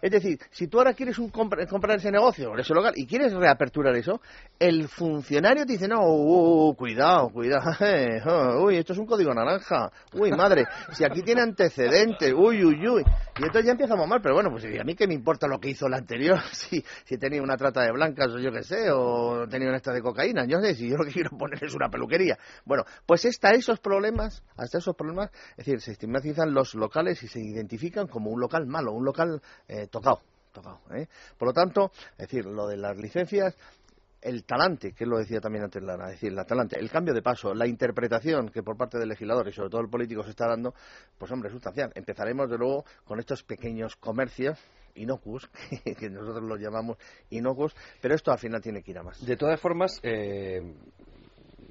[0.00, 3.94] Es decir, si tú ahora quieres un comprar ese negocio, ese local, y quieres reaperturar
[3.96, 4.20] eso,
[4.58, 10.30] el funcionario te dice, no, uh, cuidado, cuidado, uy, esto es un código naranja, uy,
[10.32, 13.02] madre, si aquí tiene antecedentes, uy, uy, uy.
[13.38, 15.68] Y entonces ya empezamos mal, pero bueno, pues a mí qué me importa lo que
[15.68, 19.48] hizo el anterior, si, si tenía una trata de blancas o yo qué sé, o
[19.48, 21.88] tenía una esta de cocaína, yo sé, si yo lo que quiero poner es una
[21.88, 22.38] peluquería.
[22.64, 27.28] Bueno, pues hasta esos problemas, hasta esos problemas, es decir, se estigmatizan los locales y
[27.28, 30.20] se identifican como un local malo, un local eh, tocado.
[30.52, 31.08] tocado ¿eh?
[31.36, 33.56] Por lo tanto, es decir, lo de las licencias
[34.22, 37.22] el talante, que lo decía también antes Lara, es decir, el talante, el cambio de
[37.22, 40.48] paso, la interpretación que por parte del legislador y sobre todo el político se está
[40.48, 40.74] dando,
[41.18, 41.92] pues hombre, es sustancial.
[41.94, 44.58] Empezaremos de luego con estos pequeños comercios
[44.96, 45.48] inocuos,
[45.98, 46.98] que nosotros los llamamos
[47.30, 49.24] inocuos, pero esto al final tiene que ir a más.
[49.24, 50.60] De todas formas, eh,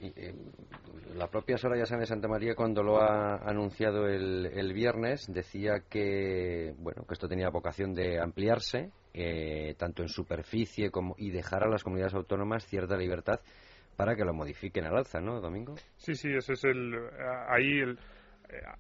[0.02, 0.34] eh,
[1.16, 5.84] la propia Soraya Sánchez de Santa María cuando lo ha anunciado el, el, viernes decía
[5.90, 11.64] que bueno que esto tenía vocación de ampliarse eh, tanto en superficie como y dejar
[11.64, 13.40] a las comunidades autónomas cierta libertad
[13.96, 15.76] para que lo modifiquen al alza, ¿no, Domingo?
[15.96, 16.94] Sí, sí, ese es el
[17.48, 17.98] ahí el, eh,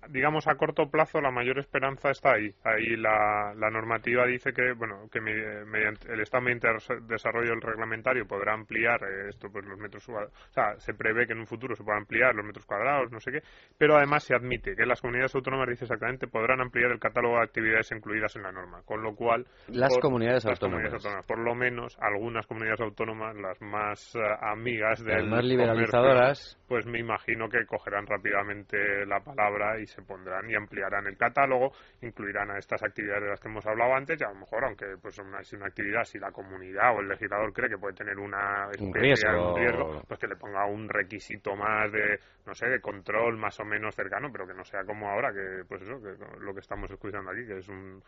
[0.09, 2.53] digamos a corto plazo la mayor esperanza está ahí.
[2.63, 7.61] Ahí la, la normativa dice que bueno que mediante el Estado mediante el desarrollo del
[7.61, 11.47] reglamentario podrá ampliar eh, esto pues los metros o sea se prevé que en un
[11.47, 13.39] futuro se pueda ampliar los metros cuadrados no sé qué
[13.77, 17.43] pero además se admite que las comunidades autónomas dice exactamente podrán ampliar el catálogo de
[17.43, 21.25] actividades incluidas en la norma con lo cual las, comunidades, autónomas.
[21.27, 26.85] por lo menos algunas comunidades autónomas las más eh, amigas de las más liberalizadoras pues
[26.85, 32.51] me imagino que cogerán rápidamente la palabra y se pondrán y ampliarán el catálogo, incluirán
[32.51, 35.17] a estas actividades de las que hemos hablado antes y a lo mejor, aunque pues
[35.19, 38.69] una, si una actividad, si la comunidad o el legislador cree que puede tener una
[38.79, 40.01] un riesgo.
[40.07, 43.95] pues que le ponga un requisito más de, no sé, de control más o menos
[43.95, 47.31] cercano, pero que no sea como ahora, que pues eso, que lo que estamos escuchando
[47.31, 48.01] aquí, que es un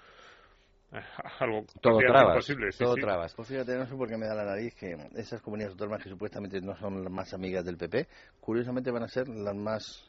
[1.40, 2.48] algo todo trabas,
[2.78, 3.34] todo trabas.
[3.36, 6.10] Pues fíjate, no sé por qué me da la nariz que esas comunidades autónomas que
[6.10, 8.08] supuestamente no son las más amigas del PP,
[8.40, 10.07] curiosamente van a ser las más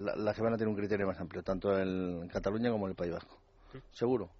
[0.00, 2.96] las que van a tener un criterio más amplio, tanto en Cataluña como en el
[2.96, 3.38] País Vasco.
[3.92, 4.30] Seguro.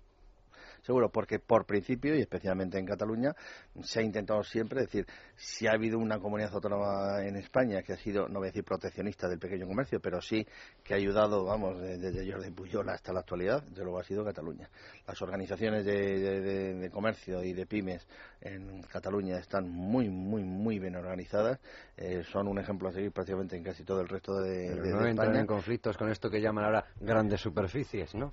[0.82, 3.34] Seguro, porque por principio, y especialmente en Cataluña,
[3.82, 5.06] se ha intentado siempre decir,
[5.36, 8.64] si ha habido una comunidad autónoma en España que ha sido, no voy a decir
[8.64, 10.46] proteccionista del pequeño comercio, pero sí
[10.82, 14.68] que ha ayudado, vamos, desde Jordi Puyol hasta la actualidad, desde luego ha sido Cataluña.
[15.06, 18.06] Las organizaciones de, comercio y de pymes
[18.40, 21.60] en Cataluña están muy, muy, muy bien organizadas.
[21.96, 25.36] Eh, son un ejemplo a seguir prácticamente en casi todo el resto de, no entran
[25.36, 28.32] en conflictos con esto que llaman ahora grandes superficies, ¿no?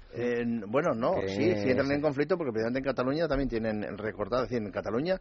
[0.67, 4.49] bueno, no, sí, sí entran en conflicto porque precisamente en Cataluña también tienen recortado, es
[4.49, 5.19] decir, en Cataluña,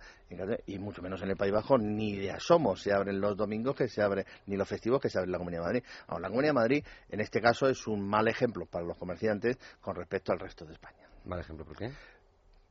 [0.67, 3.89] y mucho menos en el País Bajo, ni de asomo se abren los domingos que
[3.89, 5.85] se abre, ni los festivos que se abre la Comunidad de Madrid.
[6.09, 9.59] Ahora, la Comunidad de Madrid, en este caso, es un mal ejemplo para los comerciantes
[9.81, 11.09] con respecto al resto de España.
[11.25, 11.91] ¿Mal ejemplo por qué?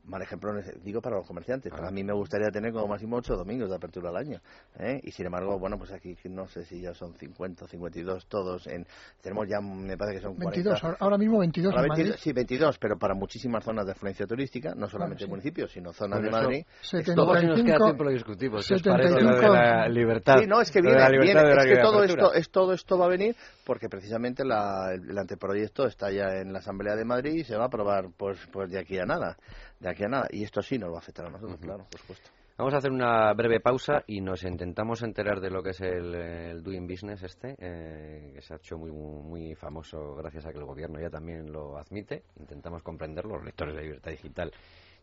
[0.06, 0.54] Mal ejemplo
[0.84, 1.72] digo para los comerciantes.
[1.72, 4.40] Para mí me gustaría tener como máximo ocho domingos de apertura al año.
[4.80, 5.00] ¿eh?
[5.04, 8.68] Y sin embargo, bueno, pues aquí no sé si ya son 50 o 52 todos.
[8.68, 8.86] En,
[9.22, 11.74] tenemos ya, me parece que son 22, ahora mismo 22
[12.20, 16.30] Sí, 22, pero para muchísimas zonas de afluencia turística, no solamente municipios, sino zonas de
[16.30, 16.66] Madrid.
[16.82, 18.66] 75, si nos queda tiempo lo discutimos.
[18.66, 20.36] 75, de la libertad.
[20.40, 23.36] Sí, no, es que viene, es que todo esto, es, todo esto va a venir
[23.66, 27.68] porque precisamente el anteproyecto está ya en la Asamblea de Madrid y se va a
[27.68, 29.38] aprobar pues, pues de aquí a nada
[29.80, 30.28] de aquí a nada.
[30.32, 32.30] Y esto sí nos va a afectar a nosotros, claro, por supuesto.
[32.58, 36.64] Vamos a hacer una breve pausa y nos intentamos enterar de lo que es el,
[36.64, 40.66] Doing Business este, eh, que se ha hecho muy, muy famoso gracias a que el
[40.66, 42.24] gobierno ya también lo admite.
[42.40, 44.54] Intentamos comprenderlo, los lectores de Libertad Digital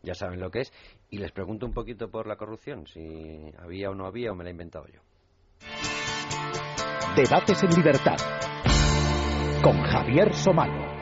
[0.01, 0.73] ya saben lo que es.
[1.11, 4.43] Y les pregunto un poquito por la corrupción, si había o no había o me
[4.43, 5.01] la he inventado yo.
[7.15, 8.17] Debates en Libertad
[9.63, 10.92] con Javier Somano.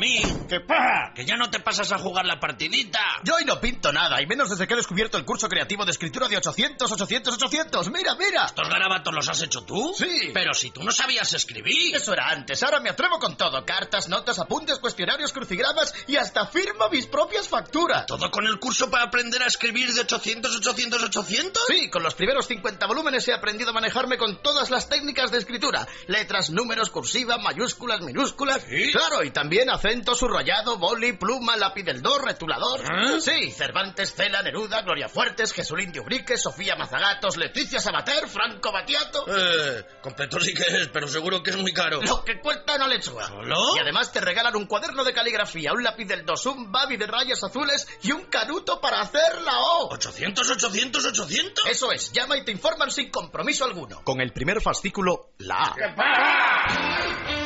[0.00, 0.46] Fermín.
[0.48, 1.12] ¿Qué pasa?
[1.14, 3.00] Que ya no te pasas a jugar la partidita.
[3.22, 5.90] Yo hoy no pinto nada, y menos desde que he descubierto el curso creativo de
[5.90, 7.90] escritura de 800, 800, 800.
[7.90, 8.46] Mira, mira.
[8.46, 9.94] ¿Estos garabatos los has hecho tú?
[9.96, 10.30] Sí.
[10.32, 11.94] Pero si tú no sabías escribir.
[11.94, 13.64] Eso era antes, ahora me atrevo con todo.
[13.64, 18.06] Cartas, notas, apuntes, cuestionarios, crucigramas y hasta firmo mis propias facturas.
[18.06, 21.62] ¿Todo con el curso para aprender a escribir de 800, 800, 800?
[21.66, 25.38] Sí, con los primeros 50 volúmenes he aprendido a manejarme con todas las técnicas de
[25.38, 25.86] escritura.
[26.06, 28.62] Letras, números, cursiva, mayúsculas, minúsculas.
[28.68, 28.92] ¿Sí?
[28.92, 32.80] Claro, y también acento, subrayado, boli, pluma, lápiz del do, retulador.
[32.84, 33.18] ¿Ah?
[33.18, 39.24] Sí, Cervantes, Cela, Neruda, Gloria Fuertes, Jesulín de Ubrique, Sofía Mazagatos, Leticia Sabater, Franco Batiato.
[39.26, 42.00] Eh, completo sí que es, pero seguro que es muy caro.
[42.02, 43.26] Lo que cuesta una lechuga.
[43.26, 43.76] ¿Solo?
[43.76, 47.06] Y además te regalan un cuaderno de caligrafía, un lápiz del dos, un babi de
[47.08, 49.90] rayas azules y un canuto para hacer la O.
[49.90, 51.66] ¿800, 800, 800?
[51.66, 54.02] Eso es, llama y te informan sin compromiso alguno.
[54.04, 55.74] Con el primer fascículo, la A.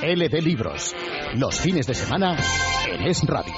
[0.03, 0.95] LD Libros.
[1.37, 2.34] Los fines de semana
[2.89, 3.55] en Es Radio.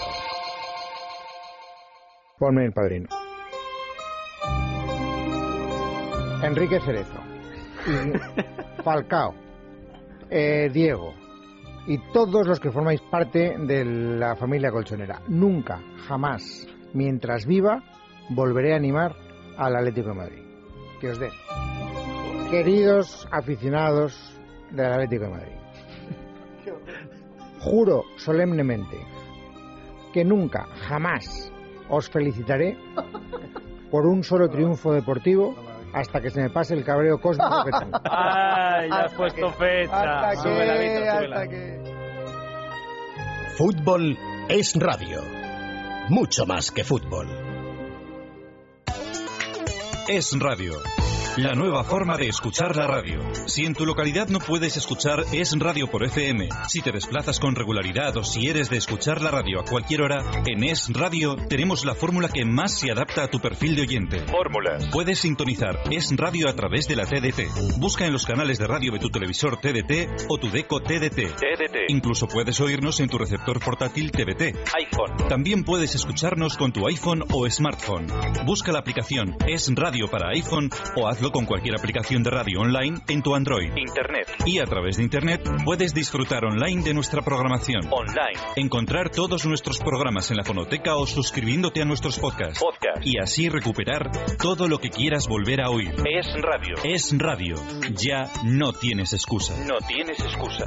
[2.39, 3.09] Ponme el padrino.
[6.43, 7.21] Enrique Cerezo.
[8.85, 9.35] Falcao.
[10.31, 11.15] eh, Diego.
[11.87, 15.21] Y todos los que formáis parte de la familia colchonera.
[15.29, 17.83] Nunca, jamás, mientras viva,
[18.31, 19.15] volveré a animar
[19.57, 20.43] al Atlético de Madrid.
[21.01, 21.31] Que os den.
[22.51, 24.15] Queridos aficionados
[24.73, 25.53] del Atlético de Madrid.
[27.61, 28.99] Juro solemnemente
[30.13, 31.53] que nunca, jamás
[31.89, 32.77] os felicitaré
[33.91, 35.55] por un solo triunfo deportivo
[35.93, 38.01] hasta que se me pase el cabreo cósmico que tengo.
[38.05, 40.31] ¡Ay, ya has puesto fecha!
[40.31, 41.81] Hasta que, hasta que...
[43.57, 45.21] Fútbol es radio.
[46.09, 47.27] Mucho más que fútbol.
[50.09, 50.75] Es Radio.
[51.37, 53.21] La nueva forma de escuchar la radio.
[53.47, 57.55] Si en tu localidad no puedes escuchar Es Radio por FM, si te desplazas con
[57.55, 61.85] regularidad o si eres de escuchar la radio a cualquier hora, en Es Radio tenemos
[61.85, 64.21] la fórmula que más se adapta a tu perfil de oyente.
[64.21, 64.89] Fórmulas.
[64.91, 67.79] Puedes sintonizar Es Radio a través de la TDT.
[67.79, 71.37] Busca en los canales de radio de tu televisor TDT o tu deco TDT.
[71.37, 71.77] TDT.
[71.89, 74.57] Incluso puedes oírnos en tu receptor portátil TBT.
[74.75, 75.29] iPhone.
[75.29, 78.07] También puedes escucharnos con tu iPhone o smartphone.
[78.47, 83.01] Busca la aplicación Es Radio para iPhone o hazlo con cualquier aplicación de radio online
[83.09, 83.73] en tu Android.
[83.77, 84.29] Internet.
[84.45, 87.83] Y a través de Internet puedes disfrutar online de nuestra programación.
[87.91, 88.39] Online.
[88.57, 92.63] Encontrar todos nuestros programas en la fonoteca o suscribiéndote a nuestros podcasts.
[93.03, 95.95] Y así recuperar todo lo que quieras volver a oír.
[96.05, 96.77] Es Radio.
[96.85, 97.57] Es Radio.
[97.95, 99.55] Ya no tienes excusa.
[99.67, 100.67] No tienes excusa.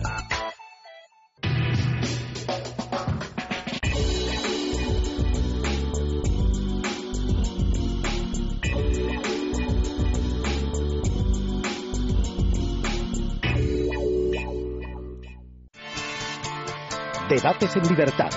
[17.30, 18.30] Debates en libertad.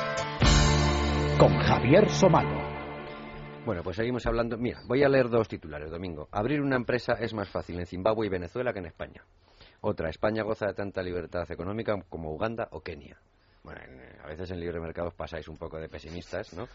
[1.38, 2.60] Con Javier Somalo.
[3.64, 4.58] Bueno, pues seguimos hablando.
[4.58, 6.28] Mira, voy a leer dos titulares, Domingo.
[6.32, 9.24] Abrir una empresa es más fácil en Zimbabue y Venezuela que en España.
[9.80, 13.18] Otra, España goza de tanta libertad económica como Uganda o Kenia.
[13.64, 16.68] Bueno, en- a veces en libre mercados pasáis un poco de pesimistas, ¿no?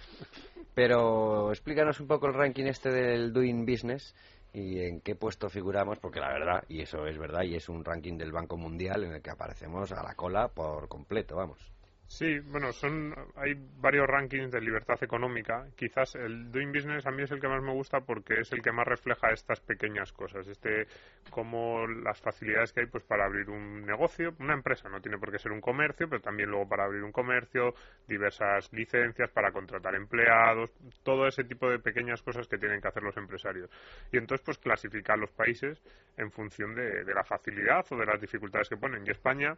[0.73, 4.15] Pero explícanos un poco el ranking este del Doing Business
[4.53, 7.83] y en qué puesto figuramos, porque la verdad, y eso es verdad, y es un
[7.83, 11.59] ranking del Banco Mundial en el que aparecemos a la cola por completo, vamos.
[12.07, 15.67] Sí, bueno, son hay varios rankings de libertad económica.
[15.75, 18.61] Quizás el Doing Business a mí es el que más me gusta porque es el
[18.61, 20.87] que más refleja estas pequeñas cosas, este
[21.29, 25.31] como las facilidades que hay pues para abrir un negocio, una empresa, no tiene por
[25.31, 27.73] qué ser un comercio, pero también luego para abrir un comercio,
[28.07, 30.71] diversas licencias para contratar empleados,
[31.03, 33.69] todo ese tipo de pequeñas cosas que tienen que hacer los empresarios.
[34.13, 35.83] Y entonces pues clasificar los países
[36.15, 39.05] en función de, de la facilidad o de las dificultades que ponen.
[39.05, 39.57] Y España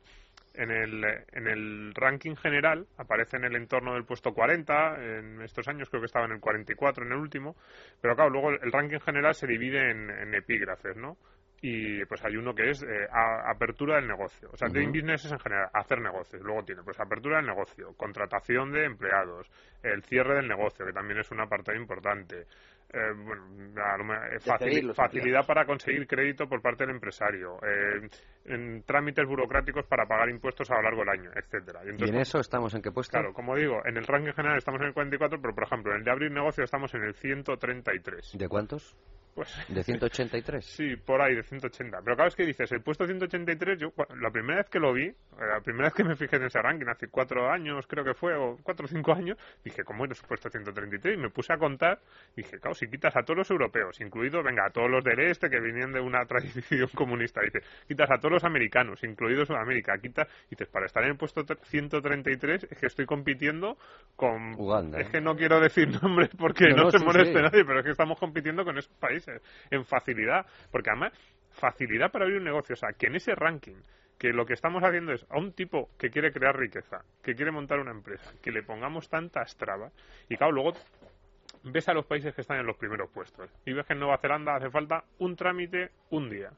[0.54, 5.68] en el, en el ranking general aparece en el entorno del puesto 40, en estos
[5.68, 7.56] años creo que estaba en el 44 en el último,
[8.02, 11.18] pero claro, luego el ranking general se divide en, en epígrafes, ¿no?
[11.62, 14.50] Y pues hay uno que es eh, a- apertura del negocio.
[14.54, 16.42] O sea, doing business es en general hacer negocios.
[16.42, 19.52] Luego tiene pues apertura del negocio, contratación de empleados,
[19.84, 22.46] el cierre del negocio, que también es una parte importante.
[22.92, 23.44] Eh, bueno,
[24.32, 24.40] eh,
[24.94, 28.10] facilidad para conseguir crédito por parte del empresario, eh,
[28.46, 31.82] en trámites burocráticos para pagar impuestos a lo largo del año, etcétera.
[31.86, 33.12] ¿Y entonces, en eso estamos en qué puesto?
[33.12, 36.00] Claro, como digo, en el ranking general estamos en el 44, pero por ejemplo, en
[36.00, 38.38] el de abrir negocio estamos en el 133.
[38.38, 38.98] ¿De cuántos?
[39.36, 40.66] Pues ¿De 183?
[40.66, 42.00] Sí, por ahí, de 180.
[42.04, 45.06] Pero claro, es que dices, el puesto 183, yo la primera vez que lo vi,
[45.08, 48.14] Eh, La primera vez que me fijé en ese ranking, hace cuatro años creo que
[48.14, 51.16] fue, o cuatro o cinco años, dije, ¿cómo eres puesto 133?
[51.16, 52.00] Y me puse a contar,
[52.36, 55.50] dije, claro, si quitas a todos los europeos, incluidos, venga, a todos los del este
[55.50, 60.28] que venían de una tradición comunista, dice, quitas a todos los americanos, incluidos Sudamérica, quitas,
[60.50, 63.78] dices, para estar en el puesto tre- 133 es que estoy compitiendo
[64.16, 64.54] con...
[64.60, 65.12] Uganda, Es ¿eh?
[65.12, 67.42] que no quiero decir nombres porque No, no, no, se sí, moleste sí.
[67.42, 69.29] nadie, pero es que estamos compitiendo con esos países
[69.72, 71.14] en facilidad, porque además
[71.52, 73.76] facilidad para abrir un negocio, o sea, que en ese ranking
[74.18, 77.52] que lo que estamos haciendo es a un tipo que quiere crear riqueza, que quiere
[77.52, 79.94] montar una empresa, que le pongamos tantas trabas
[80.28, 80.74] y claro, luego
[81.64, 84.18] ves a los países que están en los primeros puestos y ves que en Nueva
[84.18, 86.52] Zelanda hace falta un trámite un día.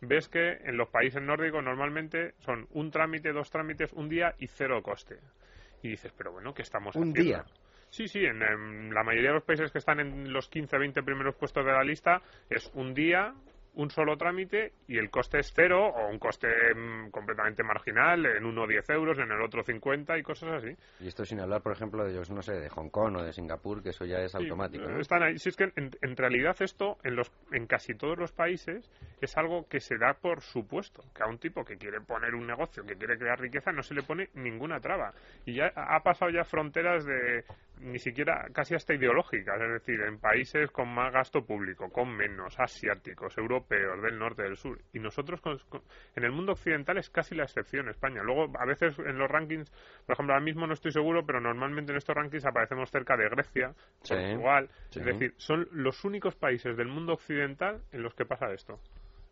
[0.00, 4.48] Ves que en los países nórdicos normalmente son un trámite, dos trámites, un día y
[4.48, 5.18] cero coste.
[5.82, 7.22] Y dices, pero bueno, ¿qué estamos Un haciendo?
[7.22, 7.44] día.
[7.94, 11.36] Sí, sí, en, la mayoría de los países que están en los 15, 20 primeros
[11.36, 13.32] puestos de la lista es un día,
[13.74, 18.44] un solo trámite y el coste es cero o un coste mm, completamente marginal, en
[18.44, 20.76] uno 10 euros, en el otro 50 y cosas así.
[21.00, 23.32] Y esto sin hablar, por ejemplo, de, yo no sé, de Hong Kong o de
[23.32, 24.88] Singapur, que eso ya es automático.
[24.88, 25.00] ¿no?
[25.00, 25.38] Están ahí.
[25.38, 29.36] Si es que en, en realidad esto en, los, en casi todos los países es
[29.36, 31.02] algo que se da por supuesto.
[31.14, 33.94] Que a un tipo que quiere poner un negocio, que quiere crear riqueza, no se
[33.94, 35.12] le pone ninguna traba.
[35.44, 37.44] Y ya ha pasado ya fronteras de
[37.80, 39.60] ni siquiera casi hasta ideológicas.
[39.60, 44.56] Es decir, en países con más gasto público, con menos, asiáticos, europeos, del norte, del
[44.56, 44.78] sur.
[44.92, 45.82] Y nosotros con- con-
[46.16, 48.22] en el mundo occidental es casi la excepción España.
[48.22, 49.70] Luego, a veces en los rankings,
[50.06, 53.28] por ejemplo, ahora mismo no estoy seguro, pero normalmente en estos rankings aparecemos cerca de
[53.28, 54.14] Grecia, Sí.
[54.14, 54.68] Portugal.
[54.90, 55.00] Sí.
[55.00, 58.78] Es decir, son los únicos países del mundo occidental en los que pasa esto.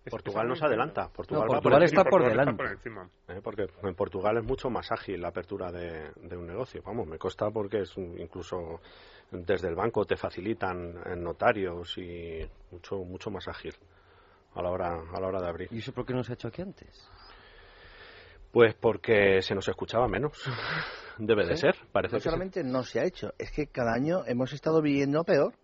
[0.04, 1.08] Es- Portugal nos adelanta.
[1.10, 2.90] Portugal, No, va Portugal por está por Portugal delante.
[2.90, 3.36] por.
[3.36, 6.82] Eh, porque en Portugal es mucho más ágil la apertura de, de un negocio.
[6.84, 8.80] Vamos, me consta porque es un- incluso
[9.30, 13.74] desde el banco te facilitan en notarios y mucho mucho más ágil
[14.54, 15.68] a la hora a la hora de abrir.
[15.70, 17.08] ¿Y eso por qué no se ha hecho aquí antes?
[18.52, 20.32] Pues porque se nos escuchaba menos.
[21.18, 22.24] Debe de ser, parece no que sí.
[22.24, 25.54] solamente no se ha hecho, es que cada año hemos estado viviendo peor.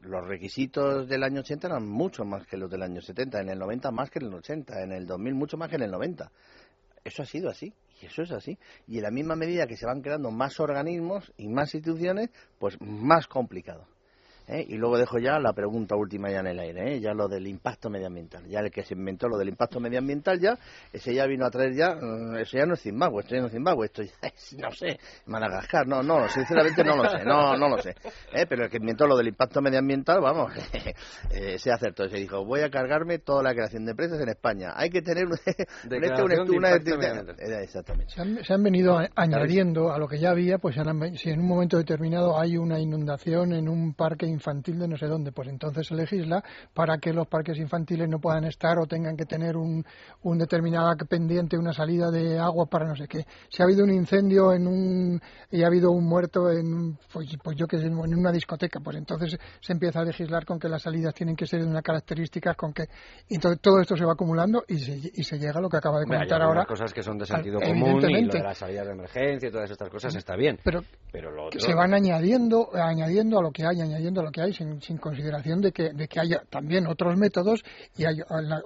[0.00, 3.58] Los requisitos del año 80 eran mucho más que los del año 70, en el
[3.58, 6.30] 90 más que en el 80, en el 2000 mucho más que en el 90.
[7.04, 8.56] Eso ha sido así, y eso es así.
[8.86, 12.80] Y en la misma medida que se van creando más organismos y más instituciones, pues
[12.80, 13.86] más complicado.
[14.48, 14.64] ¿Eh?
[14.68, 17.00] Y luego dejo ya la pregunta última ya en el aire, ¿eh?
[17.00, 18.46] ya lo del impacto medioambiental.
[18.48, 20.58] Ya el que se inventó lo del impacto medioambiental ya,
[20.92, 23.46] ese ya vino a traer ya, mm, eso ya no es Zimbabue, esto ya no
[23.46, 27.56] es Zimbabue, esto ya es, no sé, Madagascar, no, no, sinceramente no lo sé, no,
[27.56, 27.94] no lo sé.
[28.32, 28.46] ¿eh?
[28.48, 30.52] Pero el que inventó lo del impacto medioambiental, vamos,
[31.30, 34.72] eh, se acertó, se dijo, voy a cargarme toda la creación de empresas en España.
[34.74, 35.96] Hay que tener este, de
[36.56, 36.70] una
[37.62, 38.12] Exactamente.
[38.14, 41.16] Se han, se han venido a- añadiendo a lo que ya había, pues se han-
[41.16, 45.06] si en un momento determinado hay una inundación en un parque infantil de no sé
[45.06, 49.16] dónde, pues entonces se legisla para que los parques infantiles no puedan estar o tengan
[49.16, 49.84] que tener un,
[50.22, 53.24] un determinada pendiente, una salida de agua para no sé qué.
[53.48, 55.20] Si ha habido un incendio en un
[55.50, 58.96] y ha habido un muerto en, pues, pues yo que sé, en una discoteca, pues
[58.96, 62.56] entonces se empieza a legislar con que las salidas tienen que ser de unas características
[62.56, 62.84] con que
[63.28, 65.98] entonces todo esto se va acumulando y se, y se llega a lo que acaba
[66.00, 68.58] de comentar algunas ahora cosas que son de al- sentido común y lo de las
[68.58, 70.58] salidas de emergencia y todas estas cosas está bien.
[70.62, 74.27] Pero Pero lo otro- se van añadiendo añadiendo a lo que hay añadiendo a lo
[74.30, 77.62] que hay sin, sin consideración de que de que haya también otros métodos
[77.96, 78.16] y hay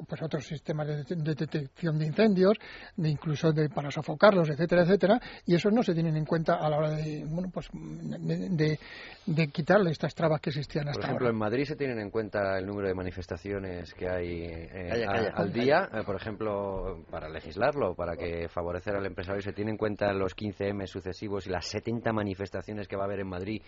[0.08, 2.54] pues otros sistemas de, det- de detección de incendios
[2.96, 6.68] de incluso de para sofocarlos etcétera etcétera y esos no se tienen en cuenta a
[6.68, 8.78] la hora de bueno pues de, de-
[9.26, 12.10] de quitarle estas trabas que existían Por hasta ejemplo, ahora en Madrid se tienen en
[12.10, 16.16] cuenta el número de manifestaciones que hay eh, Calla, a- calla, al día, eh, por
[16.16, 21.46] ejemplo, para legislarlo, para que favorecer al empresario, se tienen en cuenta los 15M sucesivos
[21.46, 23.62] y las 70 manifestaciones que va a haber en Madrid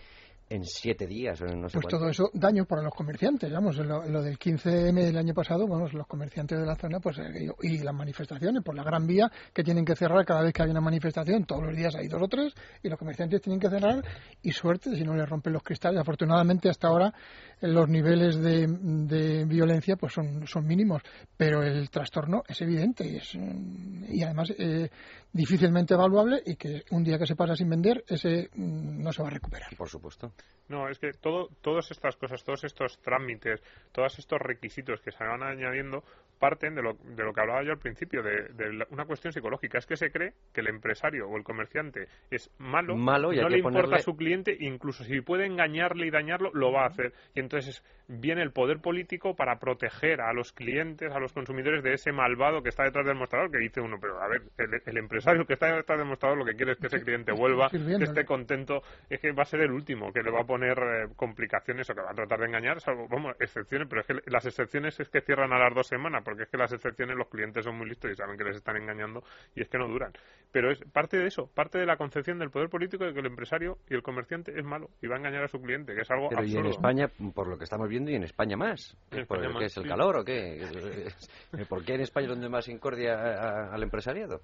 [0.49, 1.97] en siete días o en no sé pues cuánto.
[1.97, 5.93] todo eso daño para los comerciantes vamos lo, lo del 15M del año pasado vamos
[5.93, 9.63] los comerciantes de la zona pues eh, y las manifestaciones por la Gran Vía que
[9.63, 12.27] tienen que cerrar cada vez que hay una manifestación todos los días hay dos o
[12.27, 14.03] tres y los comerciantes tienen que cerrar
[14.43, 17.13] y suerte si no les rompen los cristales afortunadamente hasta ahora
[17.61, 21.01] los niveles de, de violencia pues son, son mínimos
[21.37, 24.89] pero el trastorno es evidente y, es, mm, y además eh,
[25.31, 29.21] difícilmente evaluable y que un día que se pasa sin vender ese mm, no se
[29.21, 30.31] va a recuperar Por supuesto.
[30.67, 35.23] No, es que todo, todas estas cosas, todos estos trámites, todos estos requisitos que se
[35.23, 36.03] van añadiendo
[36.39, 39.31] parten de lo, de lo que hablaba yo al principio, de, de la- una cuestión
[39.31, 39.77] psicológica.
[39.77, 43.47] Es que se cree que el empresario o el comerciante es malo, Malo y no
[43.47, 46.87] le importa ponerle- a su cliente, incluso si puede engañarle y dañarlo, lo va a
[46.87, 47.13] hacer.
[47.35, 51.93] Y entonces viene el poder político para proteger a los clientes, a los consumidores de
[51.93, 54.97] ese malvado que está detrás del mostrador, que dice uno, pero a ver, el, el
[54.97, 58.03] empresario que está detrás del mostrador lo que quiere es que ese cliente vuelva, que
[58.03, 61.07] esté contento, es que va a ser el último que le va a poner eh,
[61.45, 64.45] explicaciones o que va a tratar de engañar, salvo, vamos, excepciones, pero es que las
[64.45, 67.63] excepciones es que cierran a las dos semanas, porque es que las excepciones los clientes
[67.63, 69.23] son muy listos y saben que les están engañando
[69.55, 70.11] y es que no duran.
[70.51, 73.25] Pero es parte de eso, parte de la concepción del poder político de que el
[73.25, 76.11] empresario y el comerciante es malo y va a engañar a su cliente, que es
[76.11, 76.59] algo Pero absurdo.
[76.59, 78.95] y en España, por lo que estamos viendo, y en España más.
[79.11, 80.65] En ¿Por España qué más, es el calor o qué?
[81.69, 84.41] ¿Por qué en España es donde más incordia al empresariado?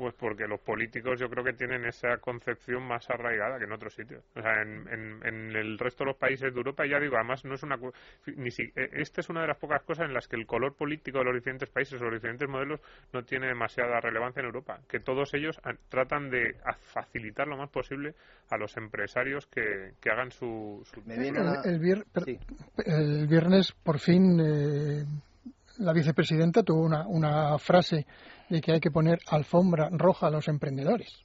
[0.00, 3.92] Pues porque los políticos yo creo que tienen esa concepción más arraigada que en otros
[3.92, 4.24] sitios.
[4.34, 7.44] O sea, en, en- en el resto de los países de Europa, ya digo, además
[7.44, 7.76] no es una...
[7.76, 7.92] cu-
[8.34, 10.74] Ni si, eh, esta es una de las pocas cosas en las que el color
[10.74, 12.80] político de los diferentes países o los diferentes modelos
[13.12, 14.80] no tiene demasiada relevancia en Europa.
[14.88, 16.56] Que todos ellos tratan de
[16.94, 18.14] facilitar lo más posible
[18.48, 20.80] a los empresarios que, que hagan su...
[20.90, 21.02] su-
[21.66, 22.24] El, el vier- per-
[22.86, 25.04] el viernes, por fin, eh,
[25.76, 28.06] la vicepresidenta tuvo una, una frase
[28.50, 31.24] de que hay que poner alfombra roja a los emprendedores,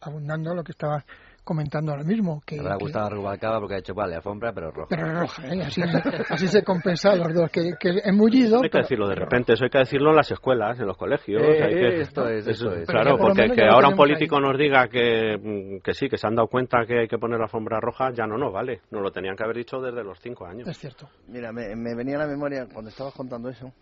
[0.00, 1.04] abundando lo que estaba
[1.42, 2.40] comentando ahora mismo.
[2.46, 4.86] Que, Me habrá que- gustado a Rubalcaba porque ha hecho, vale, alfombra, pero roja.
[4.90, 5.62] pero roja, ¿eh?
[5.62, 5.82] así,
[6.28, 7.50] así se compensa a los dos.
[7.50, 8.56] Que, que embullido.
[8.58, 10.96] Hay que pero- decirlo de repente, eso hay que decirlo en las escuelas, en los
[10.98, 11.42] colegios.
[11.42, 12.62] Eh, hay que- esto es, es.
[12.86, 16.26] Claro, por porque que ahora un político nos diga que, mm, que sí, que se
[16.26, 18.82] han dado cuenta que hay que poner la alfombra roja, ya no, no, vale.
[18.90, 20.68] Nos lo tenían que haber dicho desde los cinco años.
[20.68, 21.08] Es cierto.
[21.26, 23.72] Mira, me, me venía a la memoria cuando estabas contando eso.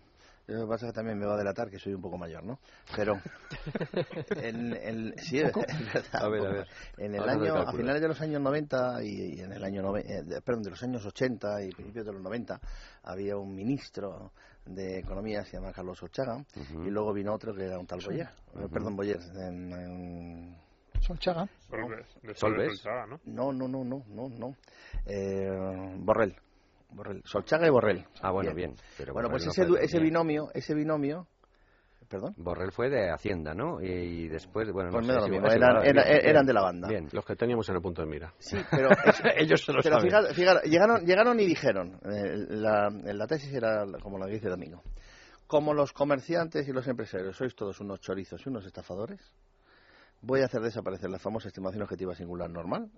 [0.49, 2.43] Lo que pasa es que también me va a delatar que soy un poco mayor,
[2.43, 2.59] ¿no?
[2.95, 3.19] Pero
[4.37, 5.53] en el, sí, es
[5.93, 6.67] verdad, A ver, a ver.
[6.97, 10.03] En el año, a finales de los años 90 y, y en el año nove-
[10.05, 12.59] eh, de- perdón, de los años 80 y principios de los 90
[13.03, 14.31] había un ministro
[14.65, 16.43] de economía se llama Carlos Ochaga
[16.85, 17.99] y luego vino otro que era un tal.
[18.03, 20.57] Boyer, eh, perdón Boyer, en- en-
[21.01, 21.47] Solchaga.
[21.69, 22.39] Solves, de Solves.
[22.39, 23.19] Solves Solchaga, ¿no?
[23.25, 24.55] No, no, no, no, no, no.
[25.05, 26.35] Eh, Borrell.
[26.91, 27.21] Borrell.
[27.25, 28.05] Solchaga y Borrell.
[28.21, 28.75] Ah, bueno, bien.
[28.97, 31.27] Pero bueno, pues Borrell no ese, fue ese binomio, ese binomio,
[32.09, 32.33] perdón.
[32.37, 33.81] Borrell fue de Hacienda, ¿no?
[33.81, 36.45] Y, y después, bueno, Pues no me sé si- mismo, eran- bien, eran bien.
[36.47, 36.87] de la banda.
[36.87, 37.07] Bien.
[37.11, 38.33] Los que teníamos en el punto de mira.
[38.39, 38.89] Sí, pero
[39.37, 40.09] Ellos se lo pero saben.
[40.09, 44.49] fíjate, fíjate, llegaron, llegaron y dijeron, eh, la, la tesis era como la que dice
[44.49, 44.81] Domingo,
[45.45, 49.19] como los comerciantes y los empresarios sois todos unos chorizos y unos estafadores,
[50.21, 52.89] voy a hacer desaparecer la famosa estimación objetiva singular normal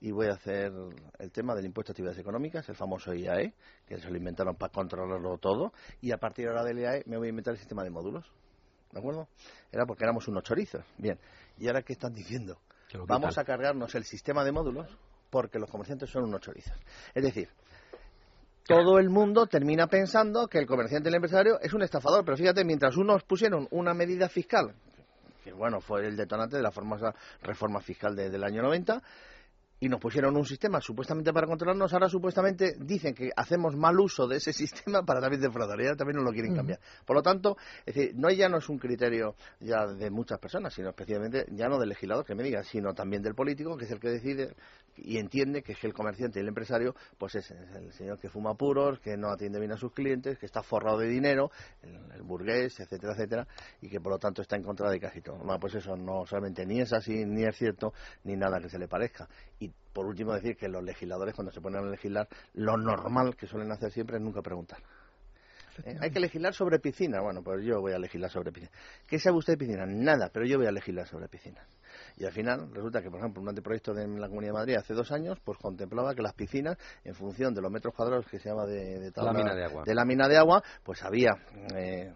[0.00, 0.72] y voy a hacer
[1.18, 3.54] el tema del impuesto a actividades económicas, el famoso IAE,
[3.86, 7.16] que se lo inventaron para controlarlo todo, y a partir de ahora del IAE me
[7.16, 8.24] voy a inventar el sistema de módulos.
[8.92, 9.28] ¿De acuerdo?
[9.72, 10.84] Era porque éramos unos chorizos.
[10.98, 11.18] Bien.
[11.58, 12.58] ¿Y ahora qué están diciendo?
[12.88, 13.42] Que Vamos quitan.
[13.42, 14.86] a cargarnos el sistema de módulos
[15.30, 16.76] porque los comerciantes son unos chorizos.
[17.14, 17.48] Es decir,
[18.64, 22.24] todo el mundo termina pensando que el comerciante y el empresario es un estafador.
[22.24, 24.74] Pero fíjate, mientras unos pusieron una medida fiscal,
[25.44, 29.02] que bueno, fue el detonante de la famosa reforma fiscal de- del año 90,
[29.78, 34.26] y nos pusieron un sistema supuestamente para controlarnos, ahora supuestamente dicen que hacemos mal uso
[34.26, 36.80] de ese sistema para también defraudar, y ahora también nos lo quieren cambiar.
[37.04, 40.72] Por lo tanto, es decir, no ya no es un criterio ya de muchas personas,
[40.72, 43.90] sino especialmente ya no del legislador que me diga, sino también del político, que es
[43.90, 44.54] el que decide
[44.96, 48.18] y entiende que es que el comerciante y el empresario, pues es, es el señor
[48.18, 51.50] que fuma puros, que no atiende bien a sus clientes, que está forrado de dinero,
[51.82, 53.46] el, el burgués, etcétera, etcétera,
[53.82, 55.36] y que por lo tanto está en contra de casi todo.
[55.36, 57.92] Bueno, pues eso no solamente ni es así, ni es cierto,
[58.24, 59.28] ni nada que se le parezca.
[59.58, 63.46] Y por último decir que los legisladores cuando se ponen a legislar, lo normal que
[63.46, 64.78] suelen hacer siempre es nunca preguntar.
[65.84, 65.94] ¿Eh?
[66.00, 67.20] Hay que legislar sobre piscina.
[67.20, 68.72] Bueno, pues yo voy a legislar sobre piscina.
[69.06, 69.84] ¿Qué sabe usted de piscina?
[69.84, 71.66] Nada, pero yo voy a legislar sobre piscinas.
[72.16, 74.94] Y al final resulta que, por ejemplo, un anteproyecto de la Comunidad de Madrid hace
[74.94, 78.48] dos años, pues contemplaba que las piscinas, en función de los metros cuadrados que se
[78.48, 79.82] llama de, de tabla- Lámina de agua.
[79.84, 81.32] de lámina de agua, pues había
[81.74, 82.10] eh,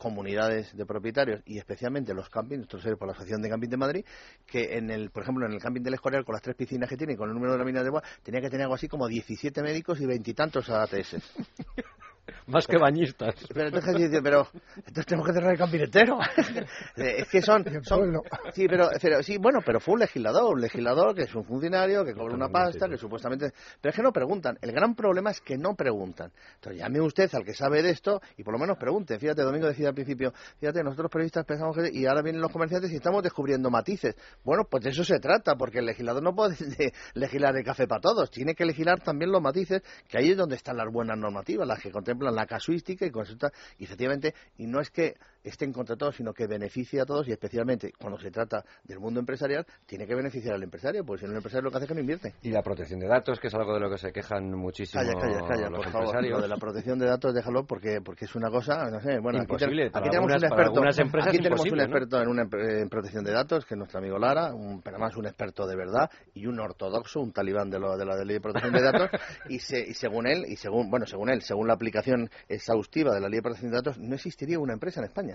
[0.00, 3.76] comunidades de propietarios y especialmente los campings, esto ve por la Asociación de Camping de
[3.76, 4.04] Madrid,
[4.46, 6.96] que en el, por ejemplo, en el camping del Escorial, con las tres piscinas que
[6.96, 9.06] tiene y con el número de láminas de agua, tenía que tener algo así como
[9.06, 11.16] 17 médicos y veintitantos ATS.
[12.46, 13.34] Más que bañistas.
[13.52, 14.46] Pero entonces, dice, pero
[14.76, 16.18] entonces tenemos que cerrar el camping entero.
[16.96, 18.20] es que son, son
[18.52, 22.04] sí, pero, pero sí, bueno, pero fue un legislador, un legislador que es un funcionario
[22.04, 24.58] que cobra una pasta, que supuestamente, pero es que no preguntan.
[24.60, 26.30] El gran problema es que no preguntan.
[26.56, 29.18] Entonces llame usted al que sabe de esto y por lo menos pregunte.
[29.18, 32.90] Fíjate, Domingo decía al principio, fíjate, nosotros periodistas pensamos que y ahora vienen los comerciantes
[32.92, 34.14] y estamos descubriendo matices.
[34.44, 37.86] Bueno, pues de eso se trata, porque el legislador no puede de- legislar el café
[37.86, 41.18] para todos, tiene que legislar también los matices, que ahí es donde están las buenas
[41.18, 45.72] normativas, las que contemplan la casuística y consulta, y efectivamente, y no es que estén
[45.72, 49.66] contra todos, sino que beneficie a todos y especialmente cuando se trata del mundo empresarial,
[49.86, 51.94] tiene que beneficiar al empresario, porque si no el empresario lo que hace es que
[51.94, 52.34] no invierte.
[52.42, 55.14] Y la protección de datos, que es algo de lo que se quejan muchísimo Calla,
[55.20, 56.00] calla, calla, los por favor.
[56.08, 56.36] empresarios.
[56.36, 59.38] Lo de la protección de datos, déjalo porque porque es una cosa, no sé, bueno,
[59.40, 63.98] aquí, Imposible, aquí tenemos un experto, en, una en protección de datos, que es nuestro
[63.98, 67.78] amigo Lara, un, pero además un experto de verdad y un ortodoxo, un talibán de,
[67.78, 69.10] lo, de la ley de protección de datos
[69.48, 73.20] y, se- y según él y según bueno según él, según la aplicación exhaustiva de
[73.20, 75.29] la ley de protección de datos, no existiría una empresa en España.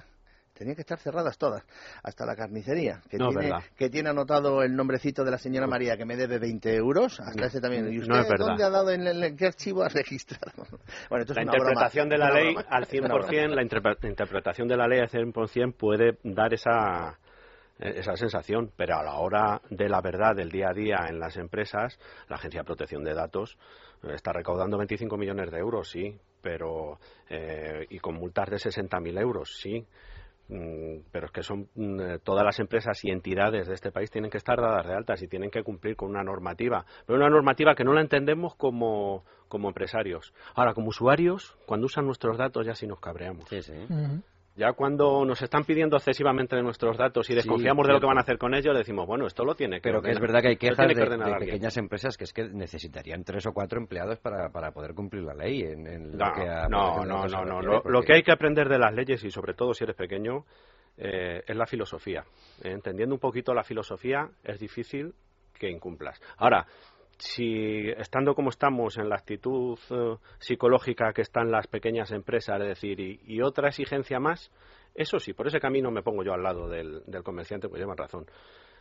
[0.56, 1.64] Tenían que estar cerradas todas,
[2.02, 5.98] hasta la carnicería, que, No, tiene, que tiene anotado el nombrecito de la señora María
[5.98, 7.92] que me debe 20 euros, hasta ese también.
[7.92, 10.64] ¿Y usted No es dónde ha dado, en, el- en qué archivo ha registrado?
[11.10, 13.14] Bueno, esto es la una interpretación broma, de la ley broma, al es una 100%,
[13.18, 13.56] broma.
[13.56, 17.20] la interpre- interpretación de la ley al 100% puede dar esa
[17.80, 21.20] eh, esa sensación, pero a la hora de la verdad del día a día en
[21.20, 22.00] las empresas,
[22.30, 23.58] la Agencia de Protección de Datos
[24.04, 26.98] eh, está recaudando 25 millones de euros, sí, pero
[27.30, 29.86] eh, y con multas de 60.000 euros, sí.
[30.48, 34.12] Mm, Pero es que son mm, eh, todas las empresas y entidades de este país
[34.12, 37.30] tienen que estar dadas de altas y tienen que cumplir con una normativa, pero una
[37.30, 40.34] normativa que no la entendemos como, como empresarios.
[40.54, 43.46] Ahora, como usuarios, cuando usan nuestros datos ya sí nos cabreamos.
[44.56, 48.18] Ya cuando nos están pidiendo excesivamente de nuestros datos y desconfiamos de lo que van
[48.18, 50.48] a hacer con ellos, decimos, bueno, esto lo tiene que Pero que es verdad que
[50.48, 54.18] hay quejas de, que de pequeñas empresas que es que necesitarían tres o cuatro empleados
[54.20, 55.64] para, para poder cumplir la ley.
[55.64, 58.80] En, en No, lo que a no, no, no, Lo, que hay que aprender de
[58.80, 60.46] las leyes y sobre todo si eres pequeño
[60.98, 62.24] eh, es la filosofía.
[62.64, 65.14] Eh, entendiendo un poquito la filosofía es difícil
[65.60, 66.22] que incumplas.
[66.38, 66.66] Ahora,
[67.18, 72.68] si estando como estamos en la actitud eh, psicológica que están las pequeñas empresas, es
[72.68, 74.52] decir, y, y otra exigencia más,
[74.94, 78.26] eso sí, por ese camino me pongo yo al lado del, comerciante, pues llevan razón.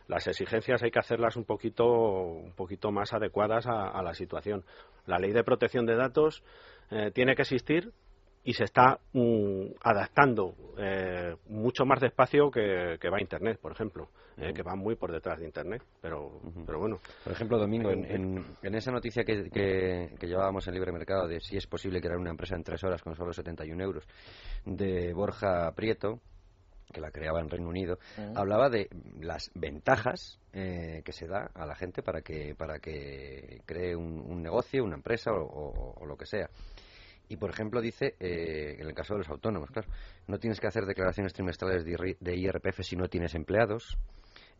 [0.07, 4.63] Las exigencias hay que hacerlas un poquito, un poquito más adecuadas a, a la situación.
[5.05, 6.43] La ley de protección de datos
[6.91, 7.91] eh, tiene que existir
[8.45, 14.09] y se está mm, adaptando eh, mucho más despacio que, que va Internet, por ejemplo,
[14.37, 15.81] eh, que va muy por detrás de Internet.
[16.01, 16.99] Pero, pero bueno.
[17.23, 21.27] Por ejemplo, Domingo, en, en- en esa noticia que, que- que llevábamos en Libre Mercado
[21.27, 24.03] de si es posible crear una empresa en tres horas con solo 71 euros,
[24.65, 26.19] de Borja Prieto,
[26.93, 27.97] que la creaba en Reino Unido,
[28.35, 28.87] hablaba de
[29.19, 34.19] las ventajas eh, que se da a la gente para que, para que cree un,
[34.19, 36.47] un negocio, una empresa o, o- o lo que sea.
[37.29, 39.87] Y, por ejemplo, dice, eh, en el caso de los autónomos, claro,
[40.27, 43.97] no tienes que hacer declaraciones trimestrales de IR- de IRPF si no tienes empleados,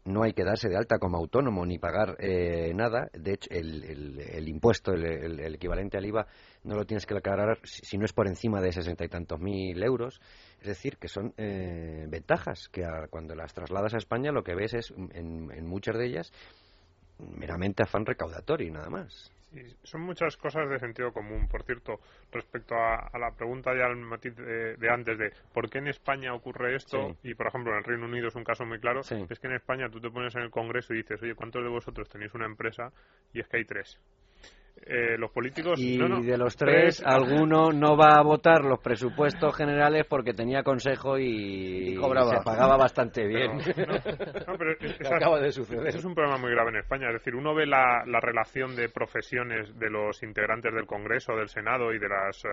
[0.06, 3.10] no hay que darse de alta como autónomo ni pagar eh, nada.
[3.14, 6.28] De hecho, el, el- el impuesto, el, el- equivalente al IVA,
[6.64, 9.40] no lo tienes que declarar si, si no es por encima de sesenta y tantos
[9.40, 10.20] mil euros.
[10.62, 14.54] Es decir, que son eh, ventajas que a- cuando las trasladas a España lo que
[14.56, 16.32] ves es, en, en muchas de ellas,
[17.20, 19.32] meramente afán recaudatorio y nada más.
[19.56, 21.48] Sí, son muchas cosas de sentido común.
[21.48, 25.70] Por cierto, respecto a, a la pregunta ya al matiz de, de antes de por
[25.70, 28.66] qué en España ocurre esto, y por ejemplo en el Reino Unido es un caso
[28.66, 31.36] muy claro, es que en España tú te pones en el Congreso y dices, oye,
[31.36, 32.92] ¿cuántos de vosotros tenéis una empresa?
[33.34, 33.98] Y es que hay tres.
[34.88, 35.80] Eh, los políticos...
[35.80, 40.34] Y no, no, de los tres, alguno no va a votar los presupuestos generales porque
[40.34, 42.38] tenía consejo y, Y cobraba.
[42.38, 43.58] se pagaba bastante bien.
[43.76, 43.94] Pero, no,
[44.48, 45.88] no, pero es- es- Acaba de suceder.
[45.88, 47.08] Eso es un problema muy grave en España.
[47.08, 51.48] Es decir, uno ve la, la relación de profesiones de los integrantes del Congreso, del
[51.50, 52.50] Senado y de, las, eh,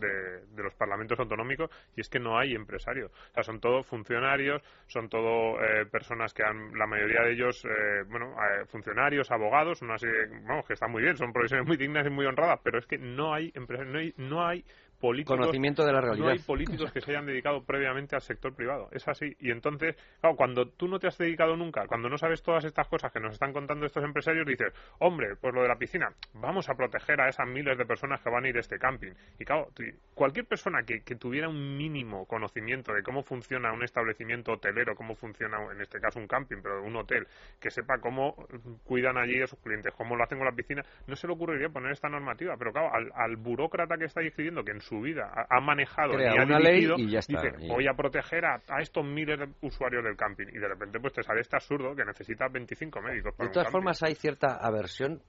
[0.00, 3.12] de, de los parlamentos autonómicos y es que no hay empresarios.
[3.12, 7.62] O sea, son todos funcionarios, son todo eh, personas que han, la mayoría de ellos,
[7.66, 11.76] eh, bueno, eh, funcionarios, abogados, una serie, vamos, que están muy bien, son profesiones muy
[11.76, 14.64] dignas y muy honradas, pero es que no hay no hay, no hay
[15.02, 16.26] políticos Conocimiento de la realidad.
[16.26, 18.88] no hay políticos que se hayan dedicado previamente al sector privado.
[18.92, 19.36] Es así.
[19.40, 22.86] Y entonces, claro, cuando tú no te has dedicado nunca, cuando no sabes todas estas
[22.86, 26.68] cosas que nos están contando estos empresarios, dices, hombre, pues lo de la piscina, vamos
[26.68, 29.10] a proteger a esas miles de personas que van a ir a este camping.
[29.40, 29.70] Y claro,
[30.14, 35.16] cualquier persona que, que tuviera un mínimo conocimiento de cómo funciona un establecimiento hotelero, cómo
[35.16, 37.26] funciona, en este caso, un camping, pero un hotel,
[37.60, 38.36] que sepa cómo
[38.84, 41.70] cuidan allí a sus clientes, cómo lo hacen con la piscina, no se le ocurriría
[41.70, 42.54] poner esta normativa.
[42.56, 46.12] Pero claro, al, al burócrata que está escribiendo, que en su vida ha, ha manejado
[46.14, 47.40] Crea y ha una ley dirigido, y ya está.
[47.40, 50.46] dice, Y- voy a proteger a, a estos miles de usuarios del camping.
[50.48, 53.70] Y de repente pues te sale este absurdo que necesita 25 médicos para De todas
[53.70, 55.22] formas, hay cierta aversión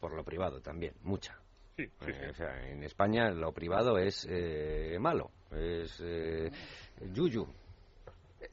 [0.00, 1.38] por lo privado también, mucha.
[1.76, 6.50] Sí, sí, Eh, o sea, en España lo privado es eh, malo, es eh,
[7.12, 7.46] yuyu.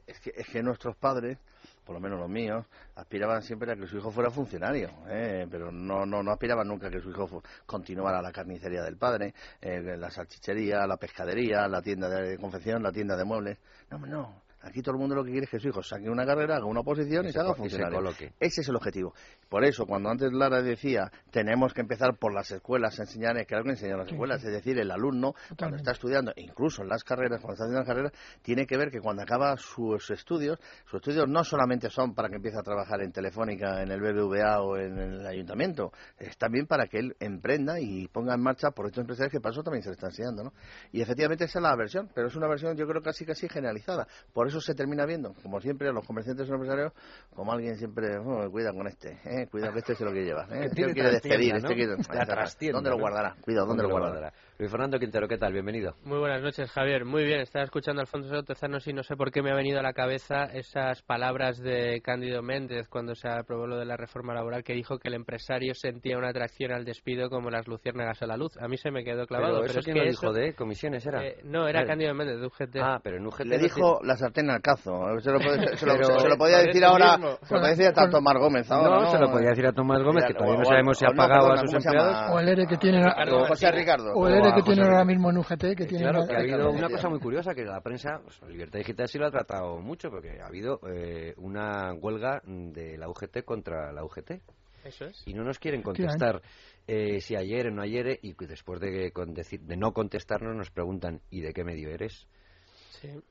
[0.06, 1.38] Es que, es que nuestros padres,
[1.84, 2.64] por lo menos los míos,
[2.94, 5.46] aspiraban siempre a que su hijo fuera funcionario, ¿eh?
[5.50, 9.34] pero no, no, no aspiraban nunca a que su hijo continuara la carnicería del padre,
[9.60, 13.58] eh, la salchichería, la pescadería, la tienda de confección, la tienda de muebles.
[13.90, 14.42] No, no.
[14.62, 16.66] Aquí todo el mundo lo que quiere es que su hijo saque una carrera, haga
[16.66, 17.98] una oposición y, Y se se haga se funcionario.
[17.98, 18.32] coloque.
[18.40, 19.12] Ese es el objetivo.
[19.48, 23.46] Por eso, cuando antes Lara decía, tenemos que empezar por las escuelas, a enseñar, es
[23.46, 24.46] que algo que enseñan las Sí, escuelas, sí.
[24.48, 27.86] es decir, el alumno, cuando está estudiando, incluso en las carreras, cuando está haciendo las
[27.88, 32.28] carreras, tiene que ver que cuando acaba sus estudios, sus estudios no solamente son para
[32.28, 36.66] que empiece a trabajar en Telefónica, en el BBVA o en el ayuntamiento, es también
[36.66, 39.88] para que él emprenda y ponga en marcha proyectos empresariales que para eso también se
[39.90, 40.52] le está enseñando, ¿no?
[40.92, 44.06] Y efectivamente esa es la versión, pero es una versión yo creo casi casi generalizada.
[44.32, 46.92] Por eso se termina viendo, como siempre, los comerciantes y los empresarios,
[47.34, 50.52] como alguien siempre, oh, cuida con este, eh, cuidado que este se lo quiere llevar.
[50.52, 51.96] Eh, este quiere despedir, este quiere...
[52.72, 53.34] ¿Dónde lo guardará?
[53.40, 54.32] Cuidado, ¿dónde, lo guardará?
[54.58, 55.52] Luis Fernando Quintero, ¿qué tal?
[55.52, 55.94] Bienvenido.
[56.04, 57.04] Muy buenas noches, Javier.
[57.04, 59.80] Muy bien, estaba escuchando a Alfonso Tezanos y no sé por qué me ha venido
[59.80, 64.34] a la cabeza esas palabras de Cándido Méndez cuando se aprobó lo de la reforma
[64.34, 68.26] laboral que dijo que el empresario sentía una atracción al despido como las luciérnagas a
[68.26, 68.56] la luz.
[68.58, 69.60] A mí se me quedó clavado.
[69.60, 71.24] ¿Pero, eso quién lo dijo de comisiones era?
[71.24, 72.76] Eh, no, era Cándido Méndez de UGT.
[72.82, 75.20] Ah, pero en UGT Le dijo la sartén al cazo.
[75.20, 75.86] Se lo, se
[76.28, 79.00] lo, podía decir ahora, se lo podía decir a Tomás Gómez ahora.
[79.00, 81.52] No, se lo podía decir a Tomás Gómez, que todavía no sabemos si ha pagado
[81.52, 82.30] a sus empleados.
[82.30, 83.02] O el ERE que tiene...
[83.48, 84.12] José Ricardo.
[84.14, 86.04] O el ERE que tiene ahora mismo en UGT, que tiene...
[86.04, 89.18] Claro, que ha habido una cosa muy curiosa, que la prensa, pues, Libertad Digital sí
[89.18, 94.04] lo ha tratado mucho, porque ha habido eh, una huelga de la UGT contra la
[94.04, 94.40] UGT.
[94.84, 95.22] Eso es.
[95.26, 96.42] Y no nos quieren contestar
[96.86, 101.40] eh, si ayer o no ayer, y después de, de no contestarnos nos preguntan ¿y
[101.40, 102.26] de qué medio eres?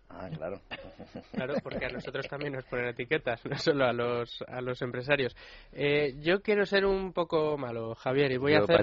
[0.10, 0.60] Ah, claro.
[1.32, 5.36] Claro, porque a nosotros también nos ponen etiquetas, no solo a los, a los empresarios.
[5.72, 8.82] Eh, yo quiero ser un poco malo, Javier, y voy a, hacer,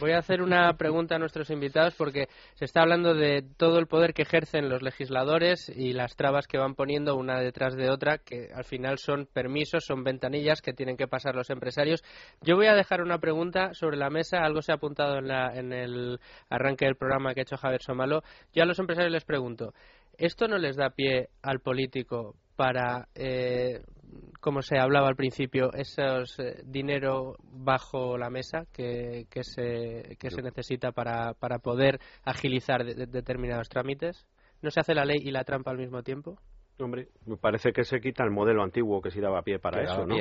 [0.00, 3.86] voy a hacer una pregunta a nuestros invitados porque se está hablando de todo el
[3.86, 8.18] poder que ejercen los legisladores y las trabas que van poniendo una detrás de otra,
[8.18, 12.02] que al final son permisos, son ventanillas que tienen que pasar los empresarios.
[12.40, 15.54] Yo voy a dejar una pregunta sobre la mesa, algo se ha apuntado en, la,
[15.54, 16.18] en el
[16.48, 18.22] arranque del programa que ha hecho Javier Somalo.
[18.52, 19.72] Yo a los empresarios les pregunto,
[20.18, 23.82] ¿Esto no les da pie al político para, eh,
[24.40, 30.30] como se hablaba al principio, esos eh, dinero bajo la mesa que, que, se, que
[30.30, 34.26] se necesita para, para poder agilizar determinados trámites?
[34.62, 36.38] ¿No se hace la ley y la trampa al mismo tiempo?
[36.78, 40.06] Hombre, me parece que se quita el modelo antiguo que sí daba pie para eso,
[40.06, 40.16] ¿no?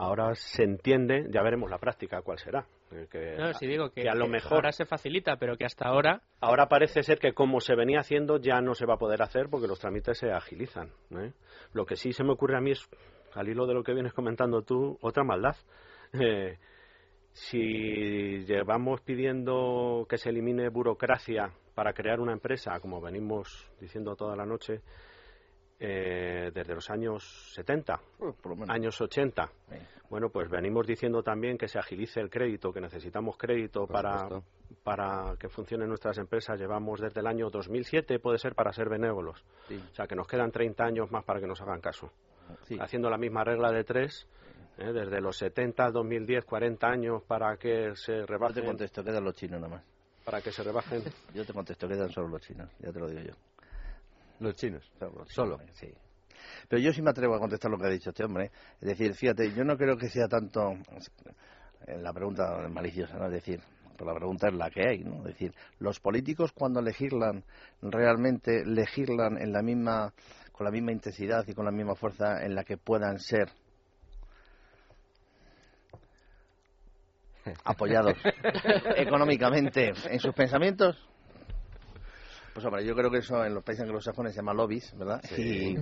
[0.00, 2.66] Ahora se entiende, ya veremos la práctica cuál será.
[3.10, 6.22] Que, no, si digo que, a lo mejor ahora se facilita, pero que hasta ahora.
[6.40, 9.50] Ahora parece ser que como se venía haciendo ya no se va a poder hacer
[9.50, 10.90] porque los trámites se agilizan.
[11.10, 11.32] ¿eh?
[11.74, 12.88] Lo que sí se me ocurre a mí es,
[13.34, 15.56] al hilo de lo que vienes comentando tú, otra maldad.
[16.12, 16.58] Eh,
[17.32, 24.34] si llevamos pidiendo que se elimine burocracia para crear una empresa, como venimos diciendo toda
[24.34, 24.80] la noche,
[25.82, 28.00] eh, desde los años 70,
[28.68, 29.50] años 80.
[30.10, 34.28] Bueno, pues venimos diciendo también que se agilice el crédito, que necesitamos crédito para,
[34.82, 36.58] para que funcionen nuestras empresas.
[36.58, 39.42] Llevamos desde el año 2007, puede ser para ser benévolos.
[39.70, 42.12] O sea, que nos quedan 30 años más para que nos hagan caso.
[42.80, 44.26] Haciendo la misma regla de tres,
[44.78, 44.92] ¿eh?
[44.92, 48.56] desde los 70 al 2010, 40 años para que se rebajen.
[48.56, 49.84] Yo te contesto, quedan los chinos nada más.
[50.24, 51.02] Para que se rebajen.
[51.34, 53.34] Yo te contesto, quedan solo los chinos, ya te lo digo yo.
[54.40, 54.90] Los chinos,
[55.28, 55.58] solo.
[55.74, 55.92] Sí.
[56.68, 58.50] Pero yo sí me atrevo a contestar lo que ha dicho este hombre.
[58.80, 60.72] Es decir, fíjate, yo no creo que sea tanto
[61.86, 63.26] la pregunta maliciosa, ¿no?
[63.26, 63.60] Es decir,
[63.96, 65.18] pues la pregunta es la que hay, ¿no?
[65.18, 67.44] Es decir, los políticos cuando legislan,
[67.82, 70.14] realmente legislan en la misma,
[70.52, 73.50] con la misma intensidad y con la misma fuerza en la que puedan ser
[77.64, 78.14] apoyados
[78.96, 80.96] económicamente en sus pensamientos
[82.52, 85.20] pues hombre, yo creo que eso en los países anglosajones se llama lobbies, ¿verdad?
[85.24, 85.76] Sí.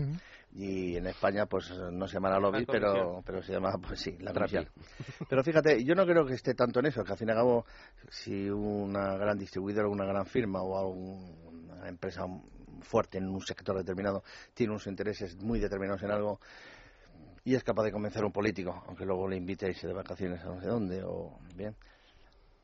[0.54, 4.32] Y, en España pues no se llama lobbies, pero, pero se llama, pues sí, la
[4.32, 4.68] comisión.
[5.28, 7.36] Pero fíjate, yo no creo que esté tanto en eso, que al fin y al
[7.36, 7.66] cabo,
[8.08, 12.24] si una gran distribuidora, una gran firma o una empresa
[12.80, 14.22] fuerte en un sector determinado
[14.54, 16.40] tiene unos intereses muy determinados en algo,
[17.44, 19.94] y es capaz de convencer a un político, aunque luego le invite a irse de
[19.94, 21.74] vacaciones a no sé dónde, o bien,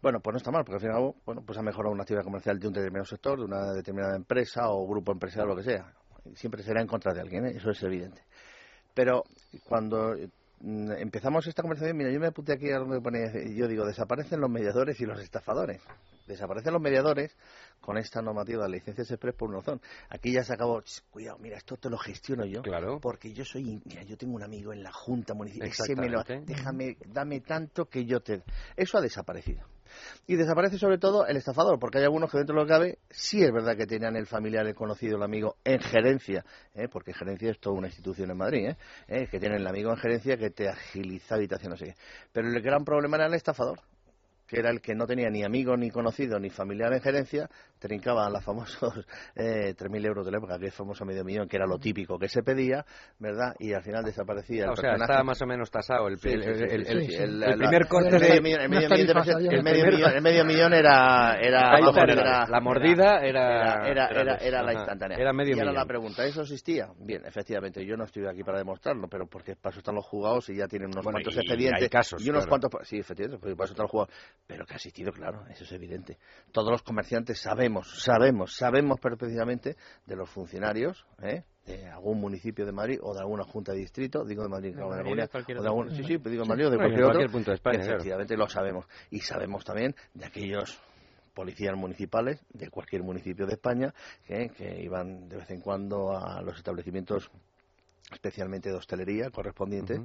[0.05, 2.61] bueno, pues no está mal, porque al final, bueno, pues ha mejorado una actividad comercial
[2.61, 5.95] de un determinado sector, de una determinada empresa o grupo empresarial, lo que sea.
[6.35, 7.55] Siempre será en contra de alguien, ¿eh?
[7.57, 8.21] eso es evidente.
[8.93, 9.25] Pero
[9.67, 10.15] cuando
[10.61, 14.43] mm, empezamos esta conversación, mira, yo me apunté aquí algo que pone, yo digo, desaparecen
[14.43, 15.81] los mediadores y los estafadores.
[16.27, 17.37] Desaparecen los mediadores
[17.81, 19.81] con esta normativa de licencias express por una razón.
[20.09, 22.99] Aquí ya se acabó, cuidado, mira, esto te lo gestiono yo, claro.
[23.01, 25.71] porque yo soy, mira, yo tengo un amigo en la Junta Municipal,
[26.47, 28.43] déjame, dame tanto que yo te...
[28.77, 29.67] Eso ha desaparecido.
[30.27, 32.99] Y desaparece sobre todo el estafador, porque hay algunos que dentro de lo que cabe
[33.11, 36.45] sí es verdad que tenían el familiar, el conocido, el amigo en gerencia,
[36.75, 36.89] ¿eh?
[36.91, 38.77] porque gerencia es toda una institución en Madrid, ¿eh?
[39.09, 39.29] ¿Eh?
[39.31, 41.95] que tienen el amigo en gerencia que te agiliza habitación, no sé qué.
[42.33, 43.81] Pero el gran problema era el estafador
[44.47, 48.29] que era el que no tenía ni amigo, ni conocido, ni familiar en gerencia, trincaba
[48.31, 48.93] los famosos
[49.37, 52.19] eh, 3.000 euros de la época, que es famoso medio millón, que era lo típico
[52.19, 52.85] que se pedía,
[53.19, 53.55] ¿verdad?
[53.59, 58.19] Y al final desaparecía el O sea, estaba más o menos tasado el, primer coste
[58.19, 58.37] de...
[58.37, 61.39] El medio millón era...
[61.41, 61.79] era,
[62.49, 63.87] la mordida era...
[63.87, 65.19] Era, era, era, la instantánea.
[65.19, 66.89] Era medio y ahora la pregunta, ¿eso existía?
[66.99, 70.49] Bien, efectivamente, yo no estoy aquí para demostrarlo, pero porque para eso están los jugados
[70.49, 71.81] y ya tienen unos cuantos expedientes.
[71.81, 72.71] Y, hay casos, y unos cuantos...
[72.83, 74.11] Sí, efectivamente, para eso están los jugados
[74.47, 76.19] pero que ha existido, claro, eso es evidente.
[76.53, 81.45] Todos los comerciantes sabemos, sabemos, sabemos perfectamente de los funcionarios, ¿eh?
[81.65, 84.83] de algún municipio de Madrid o de alguna junta de distrito, digo de Madrid, De
[84.83, 86.71] o de Madrid, alguna- de cualquier o de algún- sí, sí, digo de Madrid o
[86.71, 87.97] de cualquier, otro, punto de España, que claro.
[87.97, 88.87] efectivamente lo sabemos.
[89.11, 90.79] Y sabemos también de aquellos
[91.33, 93.95] policías municipales de cualquier municipio de España
[94.27, 97.31] que, que iban de vez en cuando a los establecimientos
[98.13, 100.01] especialmente de hostelería correspondientes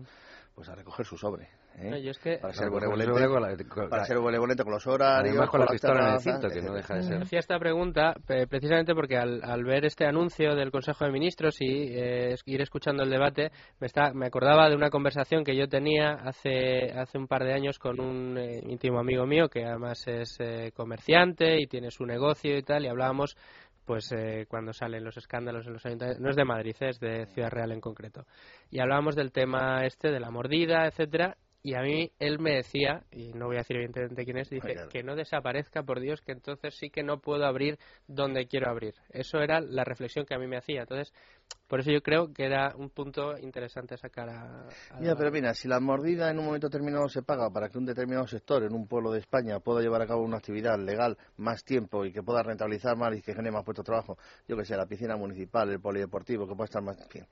[0.59, 1.45] pues a recoger su sobre
[1.77, 1.89] ¿eh?
[1.89, 4.87] No, yo es que- para ser pues benevolente sobre con la- con la- con los
[4.87, 7.21] horarios Además, con la las pistola en el cinto, que no deja de ser.
[7.21, 11.55] Hacía esta pregunta pe- precisamente porque al, al ver este anuncio del Consejo de Ministros
[11.61, 15.55] y eh, es- ir escuchando el debate, me, está, me acordaba de una conversación que
[15.55, 19.63] yo tenía hace, hace un par de años con un eh, íntimo amigo mío que
[19.63, 23.37] además es eh, comerciante y tiene su negocio y tal, y hablábamos
[23.89, 27.25] pues eh, cuando salen los escándalos en los ayuntamientos, no es de Madrid, es de
[27.33, 28.27] Ciudad Real en concreto.
[28.69, 33.03] Y hablábamos del tema este de la mordida, etcétera, y a mí él me decía,
[33.11, 34.89] y no voy a decir evidentemente quién es, dice Claro.
[34.89, 37.77] que no desaparezca, por Dios, que entonces sí que no puedo abrir
[38.07, 38.95] donde quiero abrir.
[39.09, 40.81] Eso era la reflexión que a mí me hacía.
[40.81, 41.13] Entonces,
[41.67, 44.69] por eso yo creo que era un punto interesante sacar a...
[44.69, 47.77] a- Ya, pero mira, si la mordida en un momento determinado se paga para que
[47.77, 51.17] un determinado sector en un pueblo de España pueda llevar a cabo una actividad legal
[51.37, 54.17] más tiempo y que pueda rentabilizar más y que genere más puestos de trabajo,
[54.47, 56.97] yo que sé, la piscina municipal, el polideportivo, que pueda estar más...
[57.01, 57.25] En fin.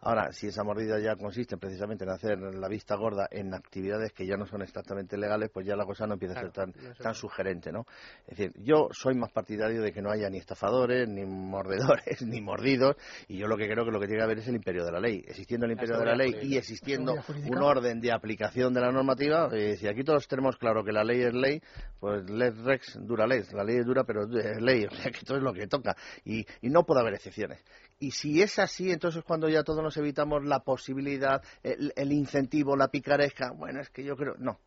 [0.00, 4.26] Ahora, si esa mordida ya consiste precisamente en hacer la vista gorda en actividades que
[4.26, 6.94] ya no son exactamente legales, pues ya la cosa no empieza a ser tan, no
[6.94, 7.86] tan sugerente, ¿no?
[8.26, 12.40] Es decir, yo soy más partidario de que no haya ni estafadores, ni mordedores, ni
[12.40, 12.96] mordidos,
[13.28, 14.92] y yo lo que creo que lo que tiene que haber es el imperio de
[14.92, 15.24] la ley.
[15.26, 17.14] Existiendo el imperio de la ley y existiendo
[17.48, 21.04] un orden de aplicación de la normativa, eh, si aquí todos tenemos claro que la
[21.04, 21.60] ley es ley,
[21.98, 25.18] pues lex rex dura lex, la ley es dura pero es ley, o sea que
[25.18, 27.62] esto es lo que toca y, y no puede haber excepciones.
[27.98, 32.88] Y si es así, entonces cuando ya todos nos evitamos la posibilidad, el, incentivo, la
[32.88, 34.58] picaresca, bueno, es que yo creo, no.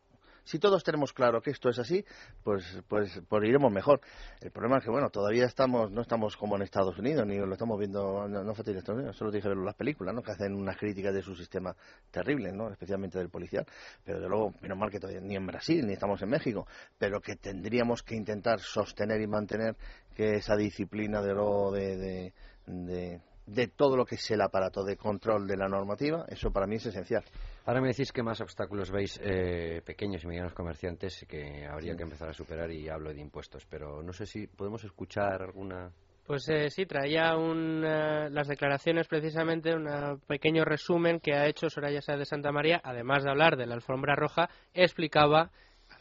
[0.42, 2.04] Si todos tenemos claro que esto es así,
[2.42, 4.00] pues, pues, pues iremos mejor.
[4.40, 7.52] El problema es que, bueno, todavía estamos, no estamos como en Estados Unidos, ni lo
[7.52, 10.22] estamos viendo, no, no en Estados Unidos, solo dije verlo en las películas, ¿no?
[10.22, 11.76] Que hacen unas críticas de su sistema
[12.10, 12.70] terrible, ¿no?
[12.70, 13.64] Especialmente del policial.
[14.02, 16.66] Pero de luego, menos mal que todavía ni en Brasil, ni estamos en México,
[16.98, 19.76] pero que tendríamos que intentar sostener y mantener
[20.16, 22.34] que esa disciplina de de, de,
[22.70, 26.66] de, de todo lo que es el aparato de control de la normativa, eso para
[26.66, 27.24] mí es esencial.
[27.66, 32.02] Ahora me decís que más obstáculos veis eh, pequeños y medianos comerciantes que habría que
[32.02, 35.90] empezar a superar y hablo de impuestos, pero no sé si podemos escuchar alguna...
[36.26, 41.68] Pues eh, sí, traía un, eh, las declaraciones precisamente, un pequeño resumen que ha hecho
[41.68, 45.50] Soraya Sáez de Santa María, además de hablar de la alfombra roja, explicaba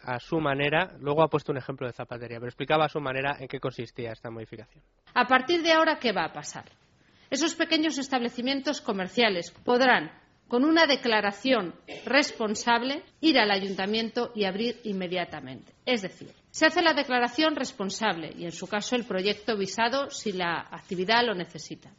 [0.03, 3.37] a su manera, luego ha puesto un ejemplo de zapatería, pero explicaba a su manera
[3.39, 4.83] en qué consistía esta modificación.
[5.13, 6.65] A partir de ahora, ¿qué va a pasar?
[7.29, 10.11] Esos pequeños establecimientos comerciales podrán,
[10.47, 15.73] con una declaración responsable, ir al ayuntamiento y abrir inmediatamente.
[15.85, 20.31] Es decir, se hace la declaración responsable y, en su caso, el proyecto visado si
[20.31, 21.91] la actividad lo necesita.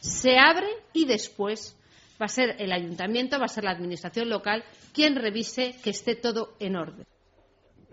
[0.00, 1.76] Se abre y después
[2.20, 6.14] va a ser el ayuntamiento, va a ser la administración local quien revise que esté
[6.14, 7.06] todo en orden.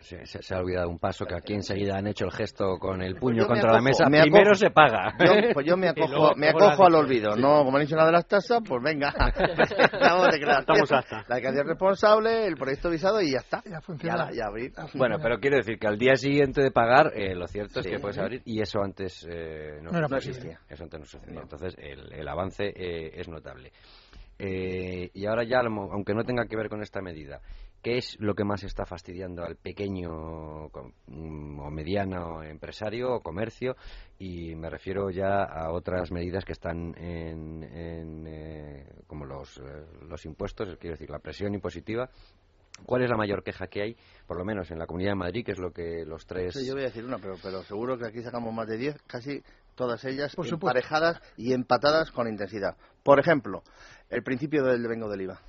[0.03, 3.01] Se, se- se ha olvidado un paso que aquí enseguida han hecho el gesto con
[3.01, 4.09] el puño Yo me contra la mesa.
[4.09, 4.55] me Primero acojo.
[4.55, 5.13] se paga.
[5.19, 7.35] Yo, pues yo me acojo, luego- me acojo al olvido.
[7.35, 9.13] No, como han dicho nada de las tasas, pues venga.
[10.01, 10.59] Vamos a declarar.
[10.61, 11.25] Estamos hasta.
[11.27, 13.63] La alcaldía responsable, el proyecto visado y ya está.
[13.65, 14.25] Ya funciona.
[14.25, 14.71] la- ya abrir.
[14.93, 17.91] Bueno, pero quiero decir que al día siguiente de pagar, eh, lo cierto es Sí.
[17.91, 20.59] que puedes abrir y eso antes eh, no, No existía.
[20.69, 21.41] Eso antes no sucedía.
[21.41, 23.71] Entonces, el, el avance eh, es notable.
[24.39, 27.39] Eh, y ahora ya, aunque no tenga que ver con esta medida,
[27.84, 30.69] ¿qué es lo que más está fastidiando al pequeño
[31.07, 33.76] mm, o mediano empresario o comercio?
[34.18, 39.85] Y me refiero ya a otras medidas que están en, en, eh, como los, eh,
[40.07, 42.10] los impuestos, quiero decir, la presión impositiva.
[42.85, 45.45] ¿Cuál es la mayor queja que hay, por lo menos en la Comunidad de Madrid,
[45.45, 46.55] que es lo que los tres...
[46.55, 49.03] Sí, yo voy a decir una, pero, pero seguro que aquí sacamos más de 10,
[49.05, 49.43] casi
[49.76, 52.76] todas ellas Por emparejadas y empatadas con intensidad.
[53.03, 53.61] Por ejemplo,
[54.10, 55.39] el principio del devengo del IVA.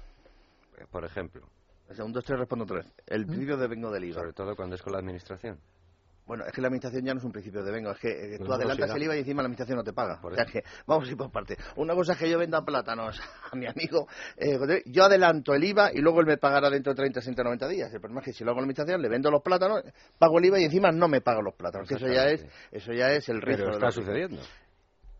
[0.90, 1.48] Por ejemplo,
[1.88, 2.86] O sea, un, dos, tres, respondo tres.
[3.06, 4.20] El principio del devengo del IVA.
[4.20, 5.58] sobre todo cuando es con la Administración.
[6.26, 8.38] Bueno, es que la administración ya no es un principio de vengo, es que eh,
[8.38, 9.02] tú No, adelantas el.
[9.02, 10.18] IVA y encima la administración no te paga.
[10.22, 10.52] Por o sea eso.
[10.54, 11.58] que vamos a ir por parte.
[11.76, 13.20] Una cosa es que yo venda plátanos
[13.52, 14.08] a mi amigo,
[14.38, 17.68] eh, yo adelanto el IVA y luego él me pagará dentro de 30, 60, 90
[17.68, 17.92] días.
[17.92, 19.82] El problema es que si lo hago con la administración, le vendo los plátanos,
[20.18, 21.86] pago el IVA y encima no me paga los plátanos.
[21.86, 23.66] Que eso ya es, eso ya es el riesgo.
[23.66, 24.40] Pero de está sucediendo.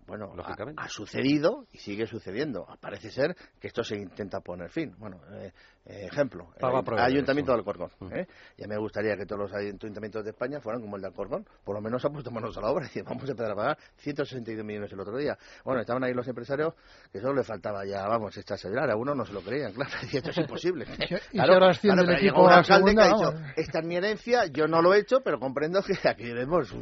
[0.06, 0.82] Bueno, ha, lógicamente.
[0.82, 2.66] ha sucedido y sigue sucediendo.
[2.80, 4.94] Parece ser que esto se intenta poner fin.
[4.98, 5.52] Bueno, eh,
[5.86, 7.90] eh, ejemplo, el Ayuntamiento de Alcorcón.
[8.12, 8.26] ¿eh?
[8.56, 11.46] Ya me gustaría que todos los ayuntamientos de España fueran como el de Alcorcón.
[11.62, 13.78] Por lo menos ha puesto manos a la obra y vamos a empezar a pagar
[13.96, 15.38] 162 millones el otro día.
[15.64, 16.74] Bueno, estaban ahí los empresarios
[17.12, 18.90] que solo le faltaba ya, vamos, echarse a llorar.
[18.90, 19.92] A uno no se lo creían, claro.
[20.10, 20.86] Y esto es imposible.
[21.32, 23.86] y si ahora el pero equipo llegó un alcalde que ha segunda, dicho, esta es
[23.86, 26.74] mi herencia, yo no lo he hecho, pero comprendo que aquí debemos,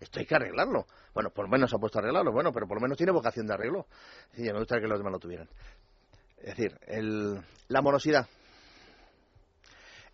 [0.00, 0.86] esto hay que arreglarlo.
[1.14, 3.12] Bueno, por lo menos se ha puesto a arreglarlo, bueno, pero por lo menos tiene
[3.12, 3.86] vocación de arreglo.
[4.32, 5.48] Sí, me gustaría que los demás lo tuvieran.
[6.38, 7.38] Es decir, el,
[7.68, 8.26] la morosidad.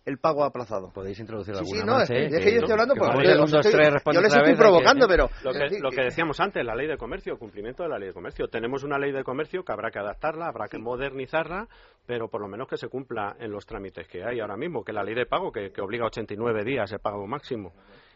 [0.03, 0.89] El pago aplazado.
[0.91, 2.25] Podéis introducir Sí, alguna sí, no, más, es que- ¿eh?
[2.25, 4.21] es que yo estoy hablando por- como yo el los 1, 2, estoy- 3, yo
[4.21, 7.37] les estoy que- provocando, pero- Lo que, lo que decíamos antes, la ley de comercio,
[7.37, 8.47] cumplimiento de la ley de comercio.
[8.47, 11.67] Tenemos una ley de comercio que habrá que adaptarla, habrá que modernizarla,
[12.07, 14.91] pero por lo menos que se cumpla en los trámites que hay ahora mismo, que
[14.91, 17.71] la ley de pago, que, que obliga a 89 días el pago máximo.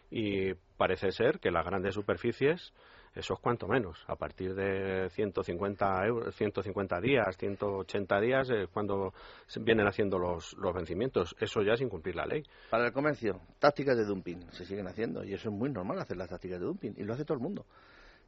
[0.09, 2.73] Y parece ser que las grandes superficies,
[3.15, 4.03] eso es cuanto menos.
[4.07, 9.13] A partir de 150, euros, 150 días, 180 días, es cuando
[9.61, 11.35] vienen haciendo los, los vencimientos.
[11.39, 12.43] Eso ya es incumplir la ley.
[12.69, 16.17] Para el comercio, tácticas de dumping se siguen haciendo y eso es muy normal hacer
[16.17, 17.65] las tácticas de dumping y lo hace todo el mundo.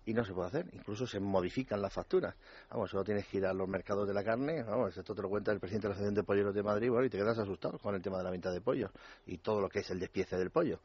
[0.07, 2.33] Y no se puede hacer, incluso se modifican las facturas.
[2.69, 5.27] Vamos, solo tienes que ir a los mercados de la carne, vamos, esto te lo
[5.27, 7.77] cuenta el presidente de la Asociación de Polleros de Madrid, bueno, y te quedas asustado
[7.77, 8.89] con el tema de la venta de pollos
[9.25, 10.79] y todo lo que es el despiece del pollo.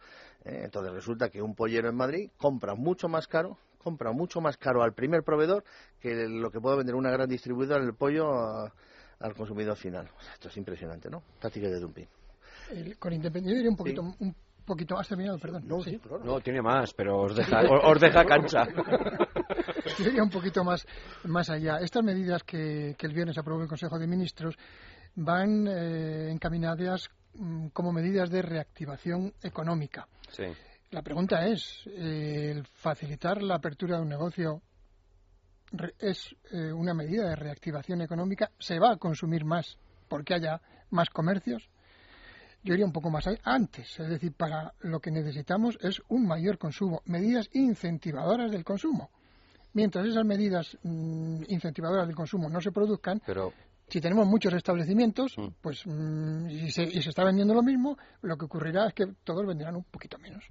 [0.44, 0.62] ¿eh?
[0.64, 4.82] Entonces resulta que un pollero en Madrid compra mucho más caro, compra mucho más caro
[4.82, 5.62] al primer proveedor
[6.00, 8.72] que lo que puede vender una gran distribuidora el pollo a-
[9.20, 10.10] al consumidor final.
[10.18, 11.22] O sea, esto es impresionante, ¿no?
[11.38, 12.08] Tácticas de dumping.
[12.72, 15.64] El- con independencia, un poquito, un poquito más terminado, perdón.
[15.66, 16.00] No, sí.
[16.24, 18.66] No, tiene más, pero os deja, os, deja cancha.
[19.98, 20.86] Yo iría un poquito más,
[21.24, 21.78] más allá.
[21.78, 24.56] Estas medidas que, que el viernes aprobó el Consejo de Ministros
[25.14, 30.06] van eh, encaminadas mm, como medidas de reactivación económica.
[30.30, 30.44] Sí.
[30.90, 34.60] La pregunta es, eh, ¿el facilitar la apertura de un negocio
[35.72, 38.50] re- es eh, una medida de reactivación económica?
[38.58, 39.78] ¿Se va a consumir más
[40.08, 40.60] porque haya
[40.90, 41.68] más comercios?
[42.64, 46.26] Yo iría un poco más a- antes, es decir, para lo que necesitamos es un
[46.26, 49.10] mayor consumo, medidas incentivadoras del consumo.
[49.74, 53.52] Mientras esas medidas mm, incentivadoras del consumo no se produzcan, Pero
[53.88, 58.36] si tenemos muchos establecimientos, pues mm, y, se, y se está vendiendo lo mismo, lo
[58.36, 60.44] que ocurrirá es que todos venderán un poquito menos.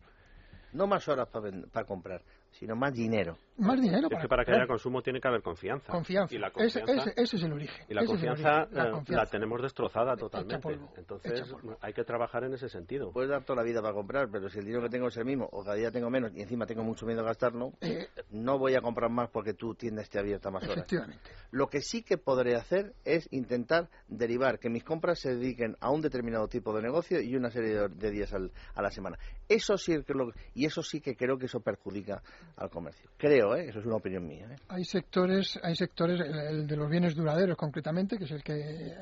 [0.73, 2.21] No más horas para comprar,
[2.51, 3.38] sino más dinero.
[3.61, 5.91] Más dinero Es para que para que haya consumo tiene que haber confianza.
[5.91, 6.33] Confianza.
[6.35, 7.85] Y la Ese- confianza, ese- ese es el origen.
[7.88, 9.23] Y la confianza, origen, la confianza.
[9.23, 10.59] la tenemos destrozada totalmente.
[10.61, 13.11] polvo, Entonces hay que trabajar en ese sentido.
[13.11, 15.25] Puedes dar toda la vida para comprar, pero si el dinero que tengo es el
[15.25, 18.57] mismo, o cada día tengo menos y encima tengo mucho miedo a gastarlo, Eh, no
[18.57, 20.77] voy a comprar más porque tu tienda esté abierta más horas.
[20.77, 21.29] Efectivamente.
[21.51, 25.89] Lo que sí que podré hacer es intentar derivar que mis compras se dediquen a
[25.91, 29.17] un determinado tipo de negocio y una serie de, de días al- a la semana.
[29.47, 32.21] Eso sí que lo- y eso sí que creo que eso perjudica
[32.55, 33.09] al comercio.
[33.17, 33.68] Creo, ¿eh?
[33.69, 34.48] eso es una opinión mía.
[34.52, 34.56] ¿eh?
[34.69, 38.94] Hay sectores, hay sectores, el, el de los bienes duraderos concretamente, que es el que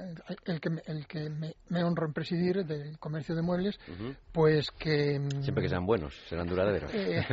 [0.46, 3.80] el que, me- el que me, me honro en presidir del comercio de muebles,
[4.32, 6.92] pues que siempre que sean buenos, serán duraderos.
[6.94, 7.24] Eh.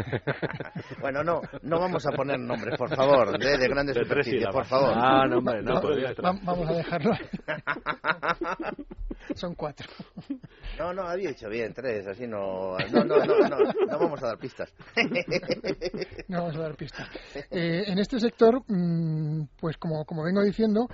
[1.01, 4.49] bueno, no, no vamos a poner nombres, por favor, de, de grandes De tres superficies,
[4.53, 4.93] por favor.
[4.95, 7.13] Ah, no, hombre, no, va- vamos a dejarlo.
[9.35, 9.89] Son cuatro.
[10.79, 12.77] No, no, había hecho bien, tres, así no.
[12.93, 13.59] No, no, no, no,
[13.89, 14.73] no vamos a dar pistas.
[16.29, 17.09] No vamos a dar pistas.
[17.51, 20.89] Eh, en este sector, mm, pues como, como vengo diciendo,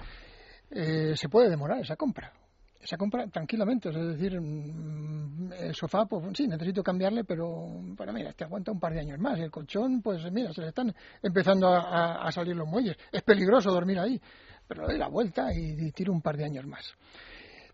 [0.71, 2.33] eh, se puede demorar esa compra.
[2.81, 8.33] Esa compra tranquilamente, es decir, mm, el sofá, pues sí, necesito cambiarle, pero bueno, mira,
[8.33, 9.39] te aguanta un par de años más.
[9.39, 12.97] El colchón, pues mira, se le están empezando a, a- a salir los muelles.
[13.11, 14.21] Es peligroso dormir ahí,
[14.67, 16.93] pero le doy la vuelta y, y tiro un par de años más.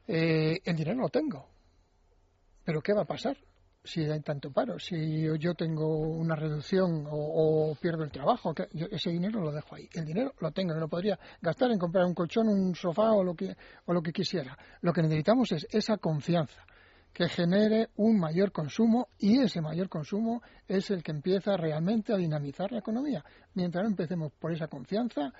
[0.08, 1.46] Eh, el dinero lo tengo,
[2.64, 3.36] pero ¿qué va a pasar?
[3.84, 8.86] si hay tanto paro, si yo, tengo una reducción o, o pierdo el trabajo, yo
[8.90, 9.88] ese dinero lo dejo ahí.
[9.94, 13.24] El dinero lo tengo, que lo podría gastar en comprar un colchón, un sofá o
[13.24, 13.56] lo que,
[13.86, 14.58] o lo que quisiera.
[14.82, 16.66] Lo que necesitamos es esa confianza
[17.14, 22.16] que genere un mayor consumo y ese mayor consumo es el que empieza realmente a
[22.16, 23.24] dinamizar la economía.
[23.54, 25.32] Mientras no empecemos por esa confianza,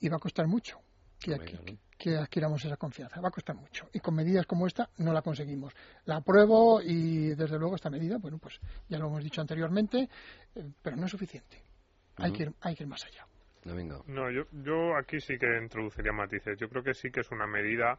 [0.00, 0.78] y va a costar mucho
[1.20, 3.20] que, que- que adquiramos esa confianza.
[3.20, 3.88] Va a costar mucho.
[3.92, 5.72] Y con medidas como esta no la conseguimos.
[6.06, 8.58] La apruebo y desde luego esta medida, bueno, pues
[8.88, 10.08] ya lo hemos dicho anteriormente,
[10.56, 11.62] eh, pero no es suficiente.
[12.16, 13.24] Hay, que ir, hay que ir más allá.
[13.62, 14.02] Domingo.
[14.08, 16.58] No, yo, yo aquí sí que introduciría matices.
[16.58, 17.96] Yo creo que sí que es una medida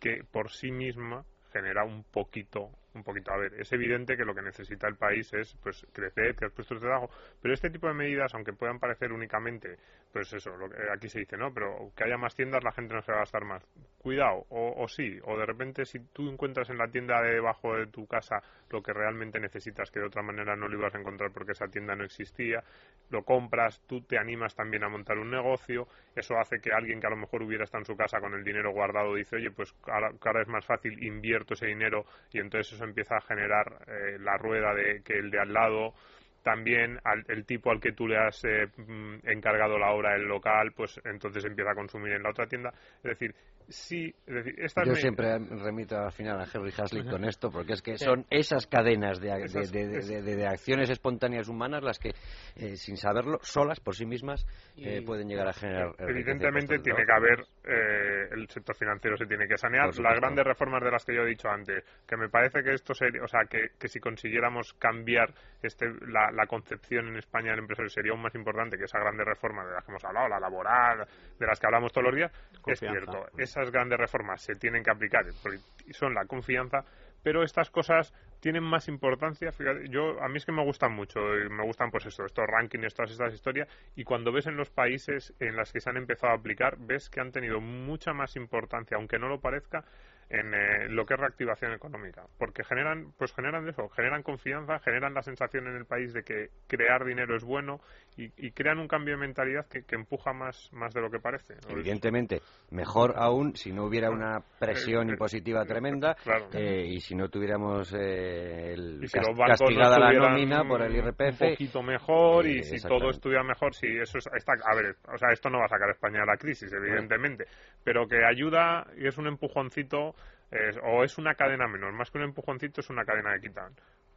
[0.00, 4.34] que por sí misma genera un poquito un poquito, a ver, es evidente que lo
[4.34, 7.10] que necesita el país es pues crecer, crear puestos de trabajo,
[7.40, 9.78] pero este tipo de medidas, aunque puedan parecer únicamente,
[10.12, 11.52] pues eso, lo que aquí se dice, ¿no?
[11.52, 13.64] Pero que haya más tiendas, la gente no se va a gastar más.
[13.98, 17.74] Cuidado, o, o sí, o de repente si tú encuentras en la tienda de debajo
[17.76, 20.98] de tu casa lo que realmente necesitas, que de otra manera no lo ibas a
[20.98, 22.62] encontrar porque esa tienda no existía,
[23.10, 25.86] lo compras, tú te animas también a montar un negocio,
[26.16, 28.44] eso hace que alguien que a lo mejor hubiera estado en su casa con el
[28.44, 32.72] dinero guardado dice, oye, pues ahora, ahora es más fácil, invierto ese dinero y entonces
[32.72, 35.94] eso empieza a generar eh, la rueda de que el de al lado
[36.42, 40.24] también al, el tipo al que tú le has eh, mm, encargado la obra el
[40.24, 42.72] local, pues entonces empieza a consumir en la otra tienda.
[42.96, 43.34] Es decir,
[43.72, 47.50] sí, es decir, estas Yo me- siempre remito al final a Henry Hazlitt con esto,
[47.50, 51.48] porque es que son esas cadenas de, de- de- de- es- de- de acciones espontáneas
[51.48, 52.10] humanas las que,
[52.56, 54.46] eh, sin saberlo, solas por sí mismas,
[54.76, 55.92] eh, pueden llegar a generar.
[55.98, 59.86] Evidentemente tiene que haber, eh, el sector financiero se tiene que sanear.
[59.86, 62.94] Las grandes reformas de las que yo he dicho antes, que me parece que esto
[62.94, 65.32] sería, o sea, que, que si consiguiéramos cambiar
[65.62, 69.26] este, la, la concepción en España del empresario sería aún más importante que esas grandes
[69.26, 71.06] reformas de las que hemos hablado, la laboral,
[71.38, 72.32] de las que hablamos todos los días.
[72.60, 72.98] Confianza.
[72.98, 75.60] Es cierto, esas grandes reformas se tienen que aplicar porque
[75.90, 76.84] son la confianza,
[77.22, 79.52] pero estas cosas tienen más importancia.
[79.52, 82.44] Fíjate, yo a mí es que me gustan mucho, y me gustan pues esto, estos
[82.46, 85.96] rankings, todas estas historias, y cuando ves en los países en los que se han
[85.96, 89.84] empezado a aplicar, ves que han tenido mucha más importancia, aunque no lo parezca,
[90.32, 95.12] en eh, lo que es reactivación económica, porque generan, pues generan eso, generan confianza, generan
[95.12, 97.80] la sensación en el país de que crear dinero es bueno
[98.16, 101.18] y, y crean un cambio de mentalidad que, que empuja más, más de lo que
[101.20, 101.54] parece.
[101.68, 101.76] ¿no?
[101.76, 102.40] Evidentemente,
[102.70, 106.46] mejor aún si no hubiera una presión Eh, eh, impositiva tremenda claro.
[106.54, 110.64] eh, y si no tuviéramos eh, el si cas- los bancos castigada no la nómina
[110.64, 111.38] por el un IRPF.
[111.40, 115.18] poquito mejor y Eh, si todo estuviera mejor, sí, eso es, está, a ver, o
[115.18, 117.44] sea, esto no va a sacar a España de la crisis, evidentemente,
[117.84, 120.14] pero que ayuda y es un empujoncito
[120.52, 123.72] es- o es una cadena menor, más que un empujoncito es una cadena de quitan,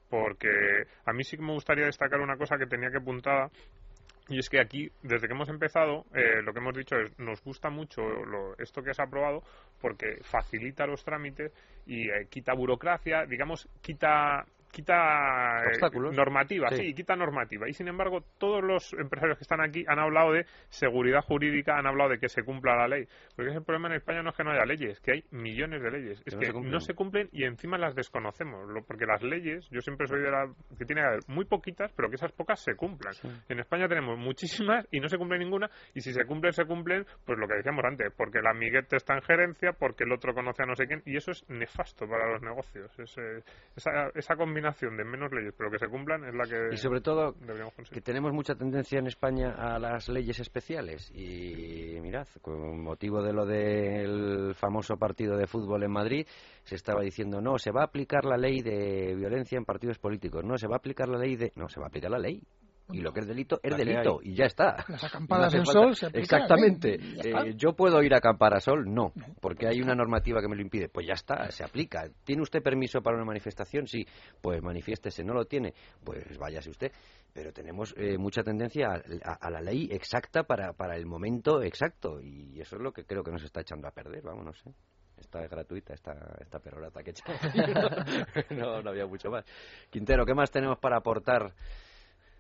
[0.09, 0.49] porque
[1.05, 3.49] a mí sí que me gustaría destacar una cosa que tenía que apuntada
[4.27, 7.43] y es que aquí, desde que hemos empezado, eh, lo que hemos dicho es, nos
[7.43, 9.43] gusta mucho lo- esto que has aprobado
[9.79, 11.51] porque facilita los trámites
[11.85, 14.45] y eh, quita burocracia, digamos, quita
[14.75, 16.15] quita eh, Obstáculos.
[16.15, 16.87] normativa, Sí.
[16.87, 16.93] sí.
[16.93, 17.67] quita normativa.
[17.69, 21.87] Y sin embargo, todos los empresarios que están aquí han hablado de seguridad jurídica, han
[21.87, 23.05] hablado de que se cumpla la ley.
[23.35, 25.91] Porque el problema en España no es que no haya leyes, que hay millones de
[25.91, 26.21] leyes.
[26.25, 28.67] Es no que se no se cumplen y encima las desconocemos.
[28.69, 30.45] Lo- porque las leyes, yo siempre soy de la
[30.77, 33.13] que tiene que haber muy poquitas, pero que esas pocas se cumplan.
[33.47, 35.69] En España tenemos muchísimas y no se cumple ninguna.
[35.93, 39.13] Y si se cumplen, se cumplen, pues lo que decíamos antes, porque el amiguete está
[39.15, 41.01] en gerencia, porque el otro conoce a no sé quién.
[41.05, 42.91] Y eso es nefasto para los negocios.
[42.99, 43.41] Es, eh,
[43.75, 47.01] esa, esa combinación de menos leyes, pero que se cumplan, es la que Y sobre
[47.01, 47.35] todo
[47.91, 51.11] que tenemos mucha tendencia en España a las leyes especiales.
[51.13, 56.27] Y mirad, con motivo de lo del famoso partido de fútbol en Madrid,
[56.63, 60.43] se estaba diciendo no, se va a aplicar la ley de violencia en partidos políticos,
[60.43, 61.51] no, se va a aplicar la ley de...
[61.55, 62.41] No, se va a aplicar la ley.
[62.91, 64.85] Y lo que es delito es delito y ya está.
[64.87, 66.95] Las acampadas falta- sol se aplica la ley Exactamente.
[67.27, 67.47] está.
[67.47, 68.85] Eh, ¿Yo puedo ir a acampar a sol?
[68.93, 70.87] No, porque hay una normativa que me lo impide.
[70.89, 72.07] Pues ya está, se aplica.
[72.23, 73.87] ¿Tiene usted permiso para una manifestación?
[73.87, 74.05] Sí,
[74.41, 75.23] pues manifiéstese.
[75.23, 75.73] ¿No lo tiene?
[76.03, 76.91] Pues váyase usted.
[77.33, 81.63] Pero tenemos eh, mucha tendencia a, a- a la ley exacta para, para el momento
[81.63, 82.21] exacto.
[82.21, 84.21] Y eso es lo que creo que nos está echando a perder.
[84.23, 84.71] Vamos, no sé.
[85.17, 87.13] Esta es gratuita, esta, esta perorata que he
[88.55, 89.45] no, no había mucho más.
[89.89, 91.53] Quintero, ¿qué más tenemos para aportar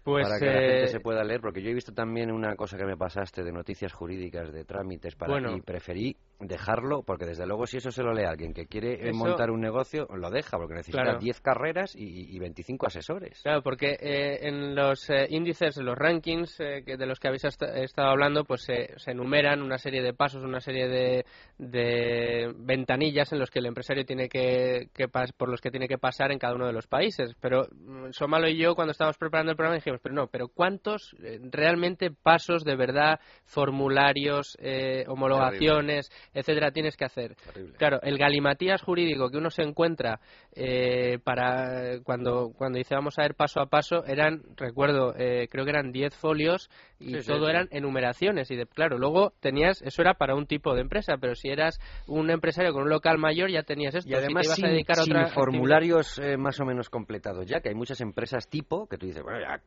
[0.05, 2.55] Pues, para que la gente eh, se pueda leer, porque yo he visto también una
[2.55, 5.57] cosa que me pasaste de noticias jurídicas, de trámites para Bueno.
[5.57, 8.93] y preferí dejarlo, porque desde luego si eso se lo lee a alguien que quiere
[8.93, 11.19] eh, Eso- montar un negocio, lo deja, porque necesita Claro.
[11.19, 13.41] 10 carreras y, y 25 asesores.
[13.41, 17.27] Claro, porque eh, en los eh, índices, en los rankings eh, que- de los que
[17.29, 21.25] habéis est- estado hablando, pues se enumeran una serie de pasos, una serie de,
[21.57, 25.97] de ventanillas en los que el empresario tiene que, que por los que tiene que
[25.97, 27.35] pasar en cada uno de los países.
[27.41, 31.15] Pero mm, Somalo y yo, cuando estábamos preparando el programa, dijimos, pero no, pero ¿cuántos
[31.21, 37.35] eh, realmente pasos de verdad, formularios, eh, homologaciones, etcétera, tienes que hacer?
[37.77, 40.19] Claro, el galimatías jurídico que uno se encuentra
[40.55, 45.65] eh, para cuando cuando dice vamos a ver paso a paso eran recuerdo eh, creo
[45.65, 46.69] que eran 10 folios
[46.99, 47.51] y Sí, todo sí.
[47.51, 51.35] eran enumeraciones y de, claro luego tenías eso era para un tipo de empresa pero
[51.35, 54.47] si eras un empresario con un local mayor ya tenías esto Y además si te
[54.47, 57.69] ibas a sin, dedicar a sin otra formularios eh, más o menos completados ya, que
[57.69, 59.59] hay muchas empresas tipo que tú dices, bueno, ya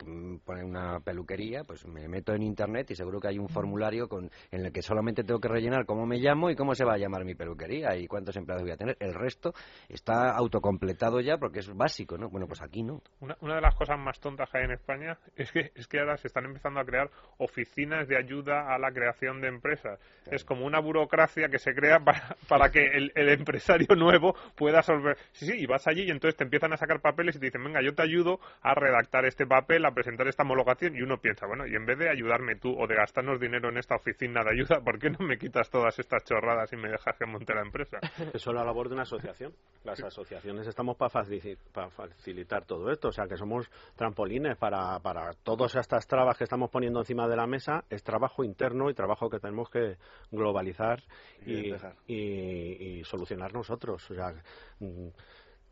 [0.45, 4.31] ponen una peluquería, pues me meto en internet y seguro que hay un formulario con,
[4.51, 6.99] en el que solamente tengo que rellenar cómo me llamo y cómo se va a
[6.99, 8.97] llamar mi peluquería y cuántos empleados voy a tener.
[9.01, 9.53] El resto
[9.89, 12.29] está autocompletado ya porque es básico, ¿no?
[12.29, 13.03] Bueno, pues aquí no.
[13.21, 16.01] Una, una de las cosas más tontas que hay en España es que, es que
[16.01, 19.99] ahora se están empezando a crear oficinas de ayuda a la creación de empresas.
[20.31, 24.83] Es como una burocracia que se crea para, para que el, el empresario nuevo pueda
[24.83, 25.17] solver.
[25.33, 27.65] Sí, sí, y vas allí y entonces te empiezan a sacar papeles y te dicen,
[27.65, 30.97] venga, yo te ayudo a redactar este papel, a presentar esta homologación.
[30.97, 33.79] Y uno piensa, bueno, y en vez de ayudarme tú o de gastarnos dinero en
[33.79, 37.17] esta oficina de ayuda, ¿por qué no me quitas todas estas chorradas y me dejas
[37.17, 37.99] que monte la empresa?
[38.33, 39.53] Eso es la labor de una asociación.
[39.85, 43.09] Las asociaciones estamos para facilitar todo esto.
[43.09, 47.37] O sea, que somos trampolines para, para todas estas trabas que estamos poniendo encima de
[47.37, 47.85] la mesa.
[47.91, 49.97] Es trabajo interno y trabajo que tenemos que
[50.31, 51.03] globalizar
[51.45, 51.73] y,
[52.07, 54.11] y, y solucionar nosotros.
[54.11, 54.33] O sea,
[54.81, 55.09] mm,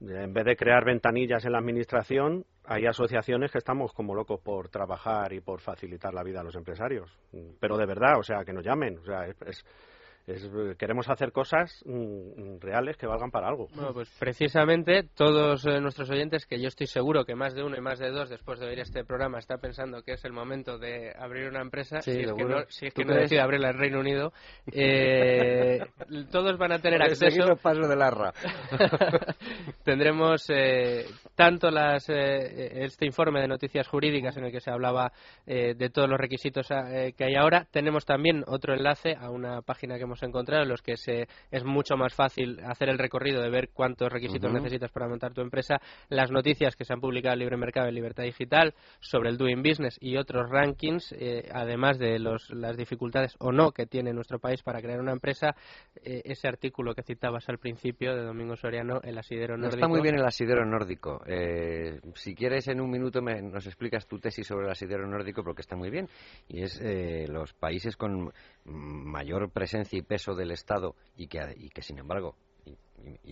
[0.01, 4.69] en vez de crear ventanillas en la administración, hay asociaciones que estamos como locos por
[4.69, 7.11] trabajar y por facilitar la vida a los empresarios.
[7.61, 8.99] Pero de verdad, o sea, que nos llamen.
[8.99, 9.65] O sea, es,
[10.27, 10.49] es,
[10.79, 13.69] queremos hacer cosas mm, reales que valgan para algo.
[13.75, 17.77] Bueno, pues precisamente todos eh, nuestros oyentes, que yo estoy seguro que más de uno
[17.77, 20.79] y más de dos después de oír este programa está pensando que es el momento
[20.79, 22.61] de abrir una empresa, Sí, si es que seguro.
[22.61, 24.33] no, si es ¿Tú que no decide abrirla en Reino Unido,
[24.73, 25.81] eh,
[26.31, 28.33] todos van a tener acceso los pasos de Larra.
[29.85, 35.13] tendremos eh, tanto las, eh, este informe de noticias jurídicas en el que se hablaba
[35.47, 37.67] eh, de todos los requisitos eh, que hay ahora.
[37.71, 41.65] Tenemos también otro enlace a una página que hemos encontrado en los que se, es
[41.65, 45.77] mucho más fácil hacer el recorrido de ver cuántos requisitos necesitas para montar tu empresa,
[46.09, 49.63] las noticias que se han publicado en Libre Mercado y Libertad Digital sobre el Doing
[49.63, 54.39] Business y otros rankings, eh, además de los, las dificultades o no que tiene nuestro
[54.39, 55.55] país para crear una empresa.
[56.05, 59.77] eh, ese artículo que citabas al principio de Domingo Soriano, El asidero No nórdico.
[59.77, 61.23] está muy bien el asidero nórdico.
[61.27, 65.43] Eh, si quieres, en un minuto me- nos explicas tu tesis sobre el asidero nórdico,
[65.45, 66.09] porque está muy bien.
[66.49, 68.33] Y es eh, los países con
[68.67, 72.77] mayor presencia y peso del Estado y que, y que sin embargo, y,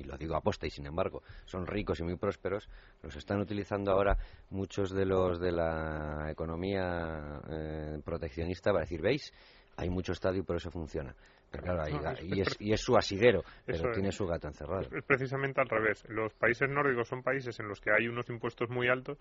[0.01, 2.69] y- lo digo aposta y sin embargo, son ricos y muy prósperos,
[3.03, 4.17] los están utilizando ahora
[4.51, 9.33] muchos de los de la economía eh, proteccionista para decir, ¿veis?
[9.77, 11.15] Hay mucho Estado y por eso funciona.
[11.63, 13.95] Claro, ahí- No, es- y, es, y es su asidero, pero es.
[13.95, 14.83] tiene su gato encerrado.
[14.97, 16.05] Es precisamente al revés.
[16.09, 19.19] Los países nórdicos son países en los que hay unos impuestos muy altos,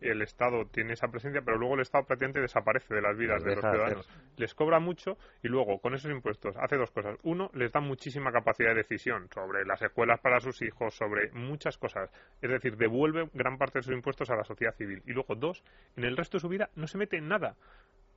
[0.00, 3.44] el Estado tiene esa presencia, pero luego el Estado prácticamente desaparece de las vidas Les
[3.44, 3.76] de los hacer.
[3.78, 4.08] ciudadanos.
[4.36, 7.16] Les cobra mucho y luego con esos impuestos hace dos cosas.
[7.22, 11.78] Uno, les da muchísima capacidad de decisión sobre las escuelas para sus hijos, sobre muchas
[11.78, 12.10] cosas.
[12.40, 15.02] Es decir, devuelve gran parte de sus impuestos a la sociedad civil.
[15.06, 15.62] Y luego, dos,
[15.96, 17.54] en el resto de su vida no se mete en nada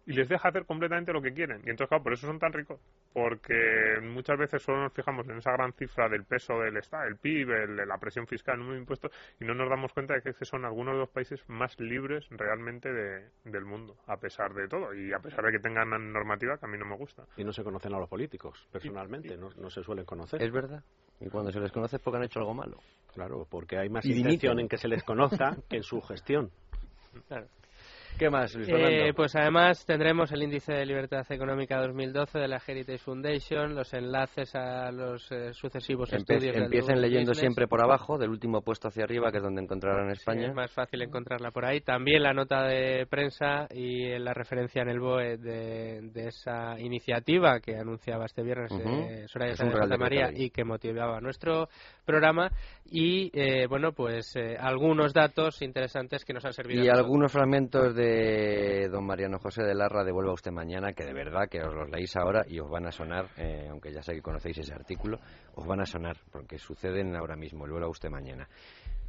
[0.06, 1.57] y les deja hacer completamente lo que quieren.
[1.65, 2.80] Y entonces, claro, por eso son tan ricos.
[3.14, 7.18] Porque muchas veces solo nos fijamos en esa gran cifra del peso del Estado, el
[7.18, 10.22] PIB, el- la presión fiscal, el número de impuestos, y no nos damos cuenta de
[10.22, 14.68] que son algunos de los países más libres realmente de- del mundo, a pesar de
[14.68, 14.94] todo.
[14.94, 17.23] Y a pesar de que tengan una normativa que a mí no me gusta.
[17.38, 20.41] Y no se conocen a los políticos, personalmente, no, no se suelen conocer.
[20.41, 20.84] Es verdad.
[21.19, 22.77] Y cuando se les conoce es porque han hecho algo malo.
[23.14, 26.52] Claro, porque hay más intención en que se les conozca que en su gestión.
[27.30, 27.48] Claro.
[28.17, 32.61] ¿Qué más, Luis Eh, pues además tendremos el índice de libertad económica 2012 de la
[32.65, 37.39] Heritage Foundation, los enlaces a los eh, sucesivos Empe- estudios empiecen leyendo Business.
[37.39, 40.47] siempre por abajo, del último puesto hacia arriba, que es donde encontrarán Sí, España.
[40.47, 41.81] es más fácil encontrarla por ahí.
[41.81, 47.59] También la nota de prensa y la referencia en el BOE de, de esa iniciativa
[47.59, 48.87] que anunciaba este viernes Ujú.
[48.87, 51.67] eh, Soraya Es de Santa María y que motivaba nuestro
[52.05, 52.49] programa.
[52.88, 56.84] Y, eh, bueno, pues eh, algunos datos interesantes que nos han servido.
[56.84, 61.49] Y algunos fragmentos de don Mariano José de Larra, devuelva usted mañana, que de verdad
[61.49, 64.22] que os los leéis ahora y os van a sonar, eh, aunque ya sé que
[64.22, 65.20] conocéis ese artículo,
[65.56, 68.48] os van a sonar, porque suceden ahora mismo, vuelva usted mañana.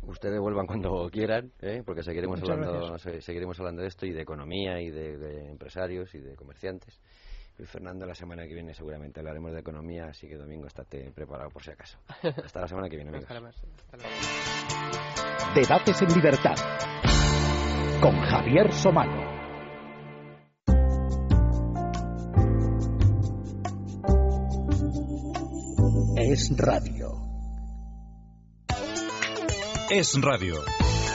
[0.03, 1.83] Ustedes devuelvan cuando quieran, ¿eh?
[1.85, 3.25] porque seguiremos Muchas hablando, gracias.
[3.25, 6.99] seguiremos hablando de esto y de economía y de, de empresarios y de comerciantes.
[7.59, 11.49] Luis Fernando, la semana que viene seguramente hablaremos de economía, así que domingo estate preparado
[11.51, 11.99] por si acaso.
[12.45, 13.31] Hasta la semana que viene, amigos.
[13.31, 13.55] Hasta.
[15.55, 16.55] Debates en libertad
[18.01, 19.37] con Javier Somano.
[26.17, 27.27] Es radio.
[29.89, 30.57] Es Radio.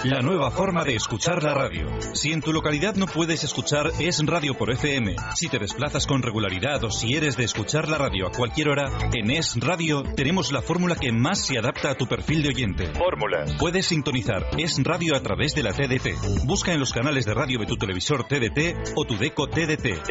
[0.03, 1.85] La nueva forma de escuchar la radio.
[2.15, 6.23] Si en tu localidad no puedes escuchar Es Radio por FM, si te desplazas con
[6.23, 10.51] regularidad o si eres de escuchar la radio a cualquier hora, en Es Radio tenemos
[10.51, 12.87] la fórmula que más se adapta a tu perfil de oyente.
[12.95, 13.53] Fórmulas.
[13.59, 16.45] Puedes sintonizar Es Radio a través de la TDT.
[16.45, 20.01] Busca en los canales de radio de tu televisor TDT o tu deco TDT.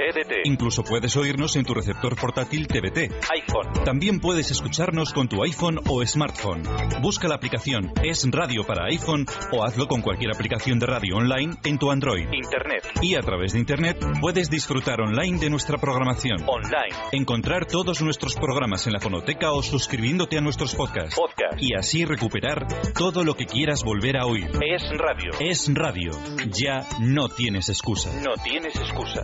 [0.45, 3.13] Incluso puedes oírnos en tu receptor portátil TBT.
[3.35, 3.85] iPhone.
[3.85, 6.63] También puedes escucharnos con tu iPhone o smartphone.
[7.03, 11.17] Busca la aplicación Es Radio para iPhone o hazlo Hazlo con cualquier aplicación de radio
[11.17, 12.29] online en tu Android.
[12.31, 12.85] Internet.
[13.01, 16.37] Y a través de Internet puedes disfrutar online de nuestra programación.
[16.47, 16.95] Online.
[17.13, 21.17] Encontrar todos nuestros programas en la fonoteca o suscribiéndote a nuestros podcasts.
[21.17, 21.63] Podcast.
[21.63, 24.51] Y así recuperar todo lo que quieras volver a oír.
[24.61, 25.31] Es radio.
[25.41, 26.11] Es radio.
[26.53, 28.11] Ya no tienes excusa.
[28.21, 29.23] No tienes excusa.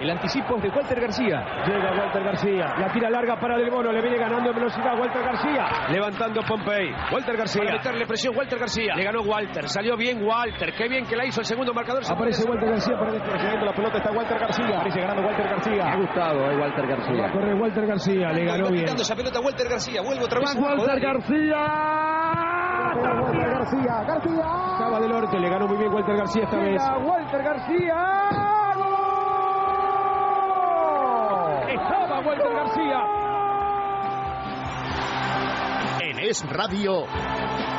[0.00, 1.44] El anticipo es de Walter García.
[1.66, 2.74] Llega Walter García.
[2.78, 3.92] La tira larga para Del Bono.
[3.92, 5.64] Le viene ganando en velocidad Walter García.
[5.90, 6.92] Levantando Pompey.
[7.12, 7.62] Walter García.
[7.64, 8.94] Para meterle presión Walter García.
[8.94, 9.68] Le ganó Walter.
[9.68, 10.74] Salió bien Walter.
[10.74, 12.02] Qué bien que la hizo el segundo marcador.
[12.08, 13.96] Aparece Walter García para recibiendo la pelota.
[13.98, 14.76] Está Walter García.
[14.76, 15.84] Aparece ganando Walter García.
[15.84, 17.32] Me ha gustado eh, Walter García.
[17.32, 18.32] Corre Walter García.
[18.32, 18.84] Le ganó bien.
[18.84, 20.02] esa pelota Walter García.
[20.02, 20.54] Vuelve otra vez.
[20.56, 21.56] Walter García.
[22.96, 24.04] Walter García.
[24.06, 24.44] García.
[24.72, 25.38] Estaba del norte.
[25.38, 26.82] Le ganó muy bien Walter García esta vez.
[27.02, 28.55] Walter García.
[31.68, 33.02] Estaba Walter García.
[36.00, 37.06] En Es Radio,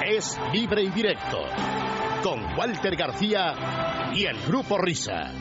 [0.05, 1.37] es libre y directo.
[2.21, 3.53] Con Walter García
[4.13, 5.31] y el Grupo Risa.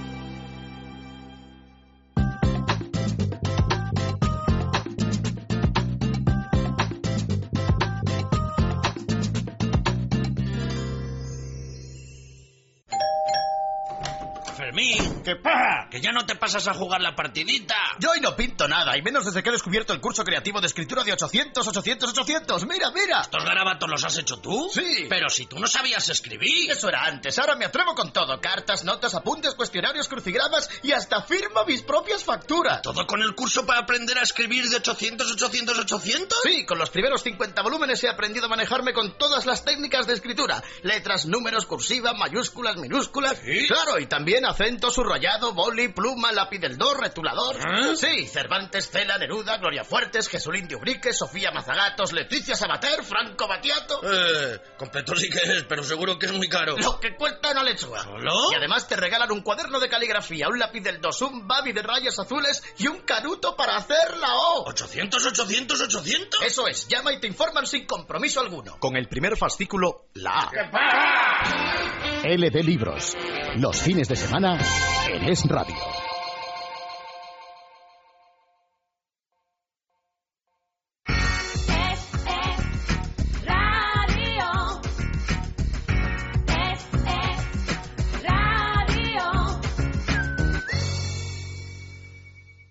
[15.26, 15.88] ¿Qué pasa?
[15.90, 17.74] Que ya no te pasas a jugar la partidita.
[17.98, 20.68] Yo hoy no pinto nada, y menos desde que he descubierto el curso creativo de
[20.68, 22.66] escritura de 800, 800, 800.
[22.66, 23.22] Mira, mira.
[23.22, 24.70] ¿Estos garabatos los has hecho tú?
[24.72, 25.06] Sí.
[25.08, 26.70] Pero si tú no sabías escribir.
[26.70, 28.40] Eso era antes, ahora me atrevo con todo.
[28.40, 32.82] Cartas, notas, apuntes, cuestionarios, crucigramas y hasta firmo mis propias facturas.
[32.82, 36.38] ¿Todo con el curso para aprender a escribir de 800, 800, 800?
[36.44, 40.12] Sí, con los primeros 50 volúmenes he aprendido a manejarme con todas las técnicas de
[40.12, 40.62] escritura.
[40.82, 43.40] Letras, números, cursiva, mayúsculas, minúsculas.
[43.44, 43.66] ¿Sí?
[43.66, 45.15] Claro, y también acento, subrayado,
[45.54, 47.56] boli, pluma, lápiz del do, retulador.
[47.56, 47.96] ¿Eh?
[47.96, 54.00] Sí, Cervantes, Cela, Neruda, Gloria Fuertes, Jesulín de Ubrique, Sofía Mazagatos, Leticia Sabater, Franco Batiato.
[54.02, 56.76] Eh, completo sí que es, pero seguro que es muy caro.
[56.76, 58.02] Lo que cuesta una lechuga.
[58.02, 58.52] ¿Solo?
[58.52, 61.82] Y además te regalan un cuaderno de caligrafía, un lápiz del dos, un babi de
[61.82, 64.68] rayas azules y un canuto para hacer la O.
[64.68, 66.42] 800, 800, 800.
[66.42, 68.78] Eso es, llama y te informan sin compromiso alguno.
[68.78, 70.50] Con el primer fascículo, la A.
[72.24, 73.16] LD Libros.
[73.56, 74.58] Los fines de semana
[75.12, 76.05] en Es Radio.